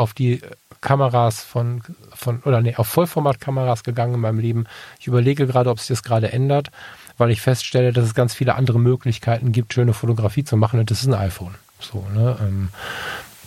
[0.00, 0.40] auf die
[0.80, 1.82] Kameras von,
[2.14, 4.64] von oder nee, auf Vollformatkameras gegangen in meinem Leben.
[4.98, 6.70] Ich überlege gerade, ob sich das gerade ändert,
[7.18, 10.90] weil ich feststelle, dass es ganz viele andere Möglichkeiten gibt, schöne Fotografie zu machen und
[10.90, 11.54] das ist ein iPhone.
[11.78, 12.38] So, ne?
[12.40, 12.70] Ähm,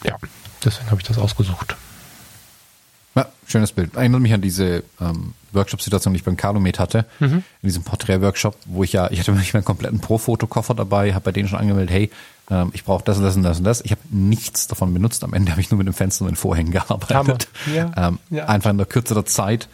[0.03, 0.15] ja,
[0.63, 1.75] deswegen habe ich das ausgesucht.
[3.15, 3.95] Ja, schönes Bild.
[3.95, 7.43] Erinnert mich an diese ähm, Workshop-Situation, die ich beim Calumet hatte, mhm.
[7.61, 11.31] in diesem Porträt-Workshop, wo ich ja, ich hatte wirklich meinen kompletten Pro-Fotokoffer dabei, habe bei
[11.31, 12.11] denen schon angemeldet, hey,
[12.49, 13.81] ähm, ich brauche das und das und das und das.
[13.81, 15.23] Ich habe nichts davon benutzt.
[15.23, 17.47] Am Ende habe ich nur mit dem Fenster und den Vorhängen gearbeitet.
[17.73, 17.91] Ja.
[17.95, 18.45] Ähm, ja.
[18.45, 19.67] Einfach in der Kürze der Zeit.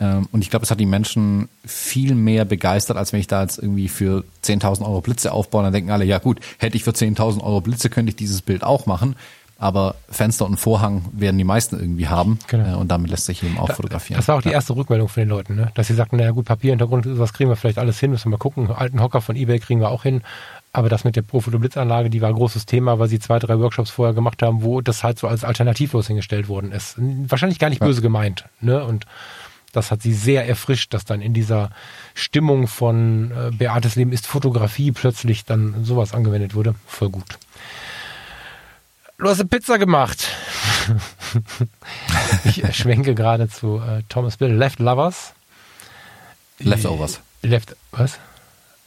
[0.00, 3.42] Ähm, und ich glaube, es hat die Menschen viel mehr begeistert, als wenn ich da
[3.42, 5.62] jetzt irgendwie für 10.000 Euro Blitze aufbaue.
[5.62, 8.64] Dann denken alle, ja gut, hätte ich für 10.000 Euro Blitze, könnte ich dieses Bild
[8.64, 9.16] auch machen
[9.58, 12.72] aber Fenster und Vorhang werden die meisten irgendwie haben genau.
[12.72, 14.18] äh, und damit lässt sich eben auch fotografieren.
[14.18, 15.70] Das war auch die erste Rückmeldung von den Leuten, ne?
[15.74, 18.38] dass sie sagten, naja gut, Papierhintergrund, was kriegen wir vielleicht alles hin, müssen wir mal
[18.38, 20.22] gucken, alten Hocker von Ebay kriegen wir auch hin,
[20.74, 23.90] aber das mit der Profoto-Blitzanlage, die war ein großes Thema, weil sie zwei, drei Workshops
[23.90, 26.96] vorher gemacht haben, wo das halt so als alternativlos hingestellt worden ist.
[26.98, 27.86] Wahrscheinlich gar nicht ja.
[27.86, 28.46] böse gemeint.
[28.60, 28.84] Ne?
[28.84, 29.06] Und
[29.70, 31.70] das hat sie sehr erfrischt, dass dann in dieser
[32.14, 36.74] Stimmung von äh, Beates Leben ist Fotografie plötzlich dann sowas angewendet wurde.
[36.88, 37.38] Voll gut.
[39.18, 40.28] Du hast eine Pizza gemacht.
[42.44, 44.52] ich schwenke gerade zu äh, Thomas Bill.
[44.52, 45.34] Left Lovers.
[46.58, 47.20] Leftovers.
[47.42, 48.18] Left, was?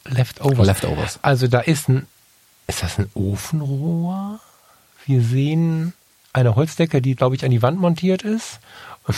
[0.10, 0.66] Leftovers.
[0.66, 1.20] Leftovers.
[1.22, 2.08] Also da ist ein,
[2.68, 4.40] ist das ein Ofenrohr?
[5.06, 5.94] Wir sehen
[6.34, 8.60] eine Holzdecke, die, glaube ich, an die Wand montiert ist.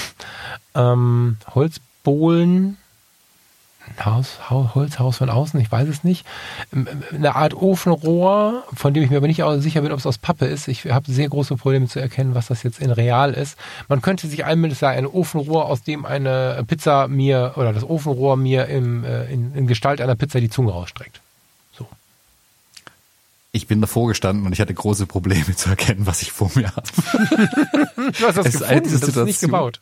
[0.75, 2.77] ähm, Holzbohlen
[4.03, 6.25] Haus, Holzhaus von außen, ich weiß es nicht.
[6.73, 10.17] Ähm, eine Art Ofenrohr, von dem ich mir aber nicht sicher bin, ob es aus
[10.17, 10.67] Pappe ist.
[10.67, 13.57] Ich habe sehr große Probleme zu erkennen, was das jetzt in real ist.
[13.87, 18.37] Man könnte sich einmal sagen, ein Ofenrohr, aus dem eine Pizza mir oder das Ofenrohr
[18.37, 21.21] mir im, äh, in, in Gestalt einer Pizza die Zunge rausstreckt.
[21.77, 21.87] So.
[23.51, 26.73] Ich bin davor gestanden und ich hatte große Probleme zu erkennen, was ich vor mir
[26.75, 26.87] habe.
[28.17, 29.79] du hast das es gefunden, das ist nicht gebaut.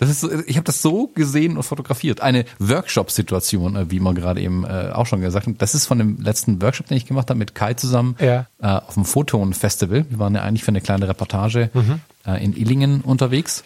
[0.00, 2.22] Das ist, ich habe das so gesehen und fotografiert.
[2.22, 5.54] Eine Workshop-Situation, äh, wie man gerade eben äh, auch schon gesagt hat.
[5.58, 8.46] Das ist von dem letzten Workshop, den ich gemacht habe mit Kai zusammen ja.
[8.62, 10.06] äh, auf dem Photon-Festival.
[10.08, 12.00] Wir waren ja eigentlich für eine kleine Reportage mhm.
[12.26, 13.62] äh, in Illingen unterwegs.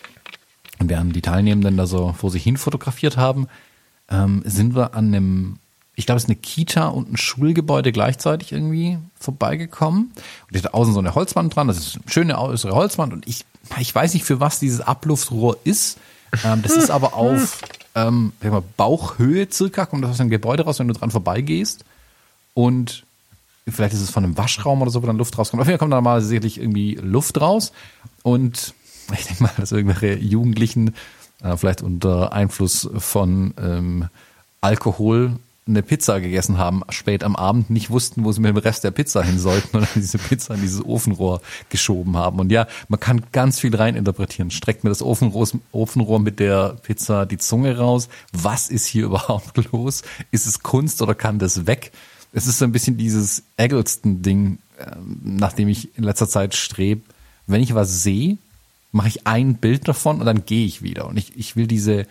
[0.81, 3.47] Und während die Teilnehmenden da so vor sich hin fotografiert haben,
[4.11, 5.59] ähm, sind wir an einem,
[5.95, 10.07] ich glaube, es ist eine Kita und ein Schulgebäude gleichzeitig irgendwie vorbeigekommen.
[10.07, 13.29] Und ich hatte außen so eine Holzwand dran, das ist eine schöne äußere Holzwand und
[13.29, 13.45] ich,
[13.79, 15.99] ich weiß nicht, für was dieses Abluftrohr ist
[16.45, 17.61] ähm, das ist aber auf
[17.95, 18.33] ähm,
[18.77, 21.85] Bauchhöhe circa, kommt das aus dem Gebäude raus, wenn du dran vorbeigehst.
[22.55, 23.05] Und
[23.69, 25.61] vielleicht ist es von einem Waschraum oder so, wo dann Luft rauskommt.
[25.61, 27.73] Auf jeden Fall kommt da mal sicherlich irgendwie Luft raus.
[28.23, 28.75] Und
[29.13, 30.95] ich denke mal, dass irgendwelche Jugendlichen
[31.43, 34.09] äh, vielleicht unter Einfluss von ähm,
[34.61, 38.85] Alkohol eine Pizza gegessen haben, spät am Abend, nicht wussten, wo sie mit dem Rest
[38.85, 42.39] der Pizza hin sollten und diese Pizza in dieses Ofenrohr geschoben haben.
[42.39, 44.51] Und ja, man kann ganz viel reininterpretieren.
[44.51, 48.09] Streckt mir das Ofenrohr, Ofenrohr mit der Pizza die Zunge raus?
[48.33, 50.03] Was ist hier überhaupt los?
[50.31, 51.93] Ist es Kunst oder kann das weg?
[52.33, 57.03] Es ist so ein bisschen dieses Eggleston-Ding, ähm, nach dem ich in letzter Zeit strebe.
[57.47, 58.39] Wenn ich was sehe,
[58.93, 61.07] mache ich ein Bild davon und dann gehe ich wieder.
[61.07, 62.07] Und ich, ich will diese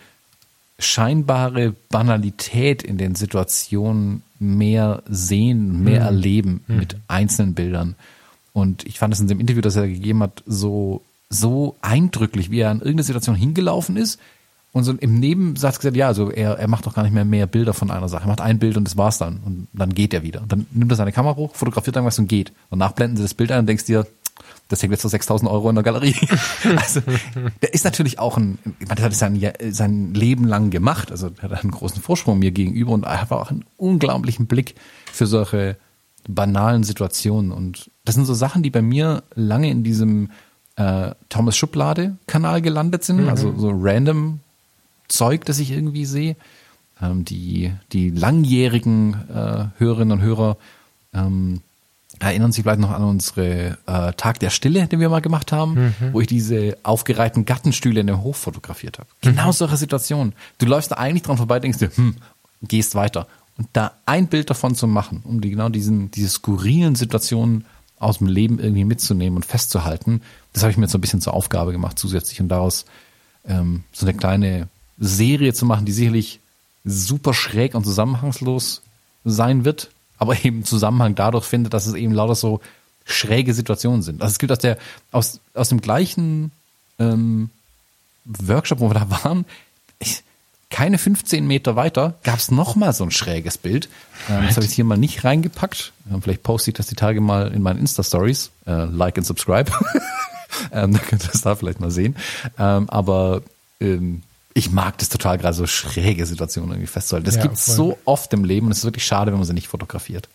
[0.78, 6.06] scheinbare Banalität in den Situationen mehr sehen, mehr mhm.
[6.06, 6.76] erleben mhm.
[6.76, 7.94] mit einzelnen Bildern.
[8.52, 12.60] Und ich fand es in dem Interview, das er gegeben hat, so, so eindrücklich, wie
[12.60, 14.20] er in irgendeine Situation hingelaufen ist
[14.74, 17.46] und so im Nebensatz gesagt, ja, also er, er macht doch gar nicht mehr mehr
[17.46, 18.24] Bilder von einer Sache.
[18.24, 19.38] Er macht ein Bild und das war's dann.
[19.44, 20.42] Und dann geht er wieder.
[20.42, 22.52] Und dann nimmt er seine Kamera hoch, fotografiert irgendwas und geht.
[22.70, 24.04] Danach blenden sie das Bild ein und denkst dir,
[24.68, 26.16] das hängt jetzt für 6000 Euro in der Galerie.
[26.76, 27.00] also,
[27.62, 31.10] der ist natürlich auch ein, ich meine, das hat es sein, sein Leben lang gemacht.
[31.10, 34.74] Also, er hat einen großen Vorsprung mir gegenüber und er hat auch einen unglaublichen Blick
[35.12, 35.76] für solche
[36.26, 37.52] banalen Situationen.
[37.52, 40.30] Und das sind so Sachen, die bei mir lange in diesem
[40.76, 43.22] äh, Thomas Schublade-Kanal gelandet sind.
[43.22, 43.28] Mhm.
[43.28, 44.40] Also, so random
[45.08, 46.36] Zeug, das ich irgendwie sehe.
[47.02, 50.56] Ähm, die, die langjährigen äh, Hörerinnen und Hörer,
[51.12, 51.60] ähm,
[52.30, 55.74] erinnern sich vielleicht noch an unsere äh, Tag der Stille, den wir mal gemacht haben,
[55.74, 56.12] mhm.
[56.12, 59.08] wo ich diese aufgereihten Gattenstühle in dem Hof fotografiert habe.
[59.20, 59.52] Genau mhm.
[59.52, 60.34] solche Situationen.
[60.58, 62.16] Du läufst da eigentlich dran vorbei, denkst dir, hm,
[62.62, 63.26] gehst weiter.
[63.56, 67.64] Und da ein Bild davon zu machen, um die genau diesen, diese skurrilen Situationen
[67.98, 70.22] aus dem Leben irgendwie mitzunehmen und festzuhalten,
[70.52, 72.84] das habe ich mir jetzt so ein bisschen zur Aufgabe gemacht zusätzlich und daraus
[73.46, 74.68] ähm, so eine kleine
[74.98, 76.40] Serie zu machen, die sicherlich
[76.84, 78.82] super schräg und zusammenhangslos
[79.24, 79.90] sein wird,
[80.24, 82.60] aber eben Zusammenhang dadurch findet, dass es eben lauter so
[83.04, 84.22] schräge Situationen sind.
[84.22, 84.78] Also es gibt aus der,
[85.12, 86.50] aus, aus dem gleichen
[86.98, 87.50] ähm,
[88.24, 89.44] Workshop, wo wir da waren,
[89.98, 90.22] ich,
[90.70, 93.88] keine 15 Meter weiter gab es nochmal so ein schräges Bild.
[94.28, 95.92] Ähm, das habe ich hier mal nicht reingepackt.
[96.10, 98.50] Ähm, vielleicht poste ich das die Tage mal in meinen Insta-Stories.
[98.66, 99.70] Äh, like and subscribe.
[100.72, 102.16] ähm, da könnt ihr das da vielleicht mal sehen.
[102.58, 103.42] Ähm, aber
[103.80, 104.22] ähm,
[104.54, 107.26] ich mag das total gerade so schräge Situationen irgendwie festzuhalten.
[107.26, 109.52] Das ja, gibt so oft im Leben und es ist wirklich schade, wenn man sie
[109.52, 110.28] nicht fotografiert.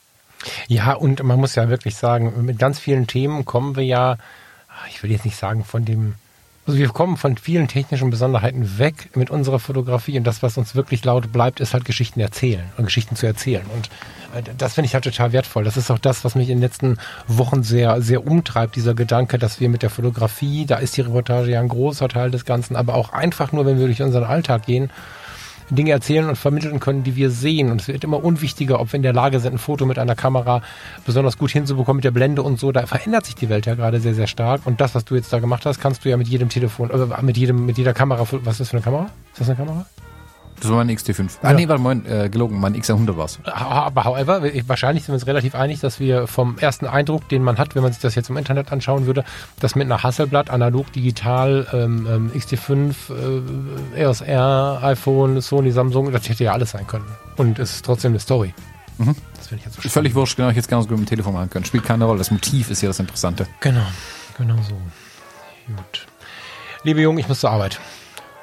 [0.68, 4.18] Ja, und man muss ja wirklich sagen, mit ganz vielen Themen kommen wir ja,
[4.90, 6.16] ich will jetzt nicht sagen von dem
[6.66, 10.76] Also wir kommen von vielen technischen Besonderheiten weg mit unserer Fotografie und das, was uns
[10.76, 13.66] wirklich laut bleibt, ist halt Geschichten erzählen und Geschichten zu erzählen.
[13.74, 13.90] Und
[14.58, 15.64] das finde ich halt total wertvoll.
[15.64, 16.98] Das ist auch das, was mich in den letzten
[17.28, 21.52] Wochen sehr, sehr umtreibt, dieser Gedanke, dass wir mit der Fotografie, da ist die Reportage
[21.52, 24.66] ja ein großer Teil des Ganzen, aber auch einfach nur, wenn wir durch unseren Alltag
[24.66, 24.92] gehen,
[25.70, 27.72] Dinge erzählen und vermitteln können, die wir sehen.
[27.72, 30.16] Und es wird immer unwichtiger, ob wir in der Lage sind, ein Foto mit einer
[30.16, 30.62] Kamera
[31.06, 32.72] besonders gut hinzubekommen, mit der Blende und so.
[32.72, 34.62] Da verändert sich die Welt ja gerade sehr, sehr stark.
[34.66, 37.22] Und das, was du jetzt da gemacht hast, kannst du ja mit jedem Telefon, äh,
[37.22, 39.10] mit jedem, mit jeder Kamera, was ist das für eine Kamera?
[39.32, 39.86] Ist das eine Kamera?
[40.60, 41.30] Das war mein XT5.
[41.42, 41.54] Ah, ja.
[41.54, 43.40] nee, warte, mein, äh, gelogen, mein X100 war's.
[43.44, 47.58] Aber however, wahrscheinlich sind wir uns relativ einig, dass wir vom ersten Eindruck, den man
[47.58, 49.24] hat, wenn man sich das jetzt im Internet anschauen würde,
[49.60, 52.94] dass mit einer Hasselblatt, analog, digital, ähm, ähm XT5,
[53.96, 57.06] äh, EOS R, iPhone, Sony, Samsung, das hätte ja alles sein können.
[57.38, 58.54] Und es ist trotzdem eine Story.
[58.98, 59.16] Mhm.
[59.36, 59.94] Das finde ich jetzt so spannend.
[59.94, 61.66] Völlig wurscht, genau, ich jetzt gerne so mit dem Telefon machen können.
[61.66, 62.20] Spielt keine Rolle.
[62.20, 63.48] Das Motiv ist ja das Interessante.
[63.62, 63.86] Genau,
[64.38, 64.76] genau so.
[65.68, 66.06] Gut.
[66.84, 67.80] Liebe Jungen, ich muss zur Arbeit.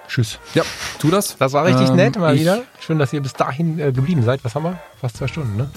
[0.08, 0.38] Tschüss.
[0.54, 0.62] Ja,
[0.98, 1.36] tu das.
[1.36, 2.62] Das war richtig ähm, nett mal wieder.
[2.80, 4.44] Schön, dass ihr bis dahin äh, geblieben seid.
[4.44, 4.78] Was haben wir?
[5.00, 5.70] Fast zwei Stunden, ne?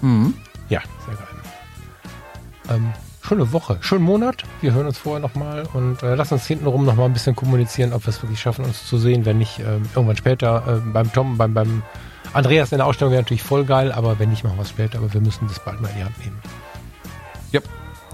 [0.00, 0.34] Mhm.
[0.68, 1.26] Ja, sehr geil.
[2.76, 2.92] Ähm,
[3.22, 4.44] schöne Woche, schönen Monat.
[4.60, 8.04] Wir hören uns vorher nochmal und äh, lasst uns hintenrum nochmal ein bisschen kommunizieren, ob
[8.06, 9.24] wir es wirklich schaffen, uns zu sehen.
[9.24, 11.82] Wenn nicht, äh, irgendwann später äh, beim Tom, beim, beim
[12.32, 14.98] Andreas in der Ausstellung wäre natürlich voll geil, aber wenn nicht, machen wir es später.
[14.98, 16.38] Aber wir müssen das bald mal in die Hand nehmen.
[17.52, 17.60] Ja,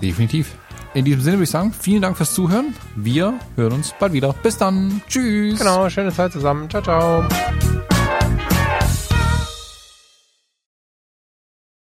[0.01, 0.57] definitiv.
[0.95, 2.75] In diesem Sinne würde ich sagen, vielen Dank fürs Zuhören.
[2.97, 4.35] Wir hören uns bald wieder.
[4.43, 5.01] Bis dann.
[5.09, 5.59] Tschüss.
[5.59, 6.69] Genau, schöne Zeit zusammen.
[6.69, 7.25] Ciao, ciao.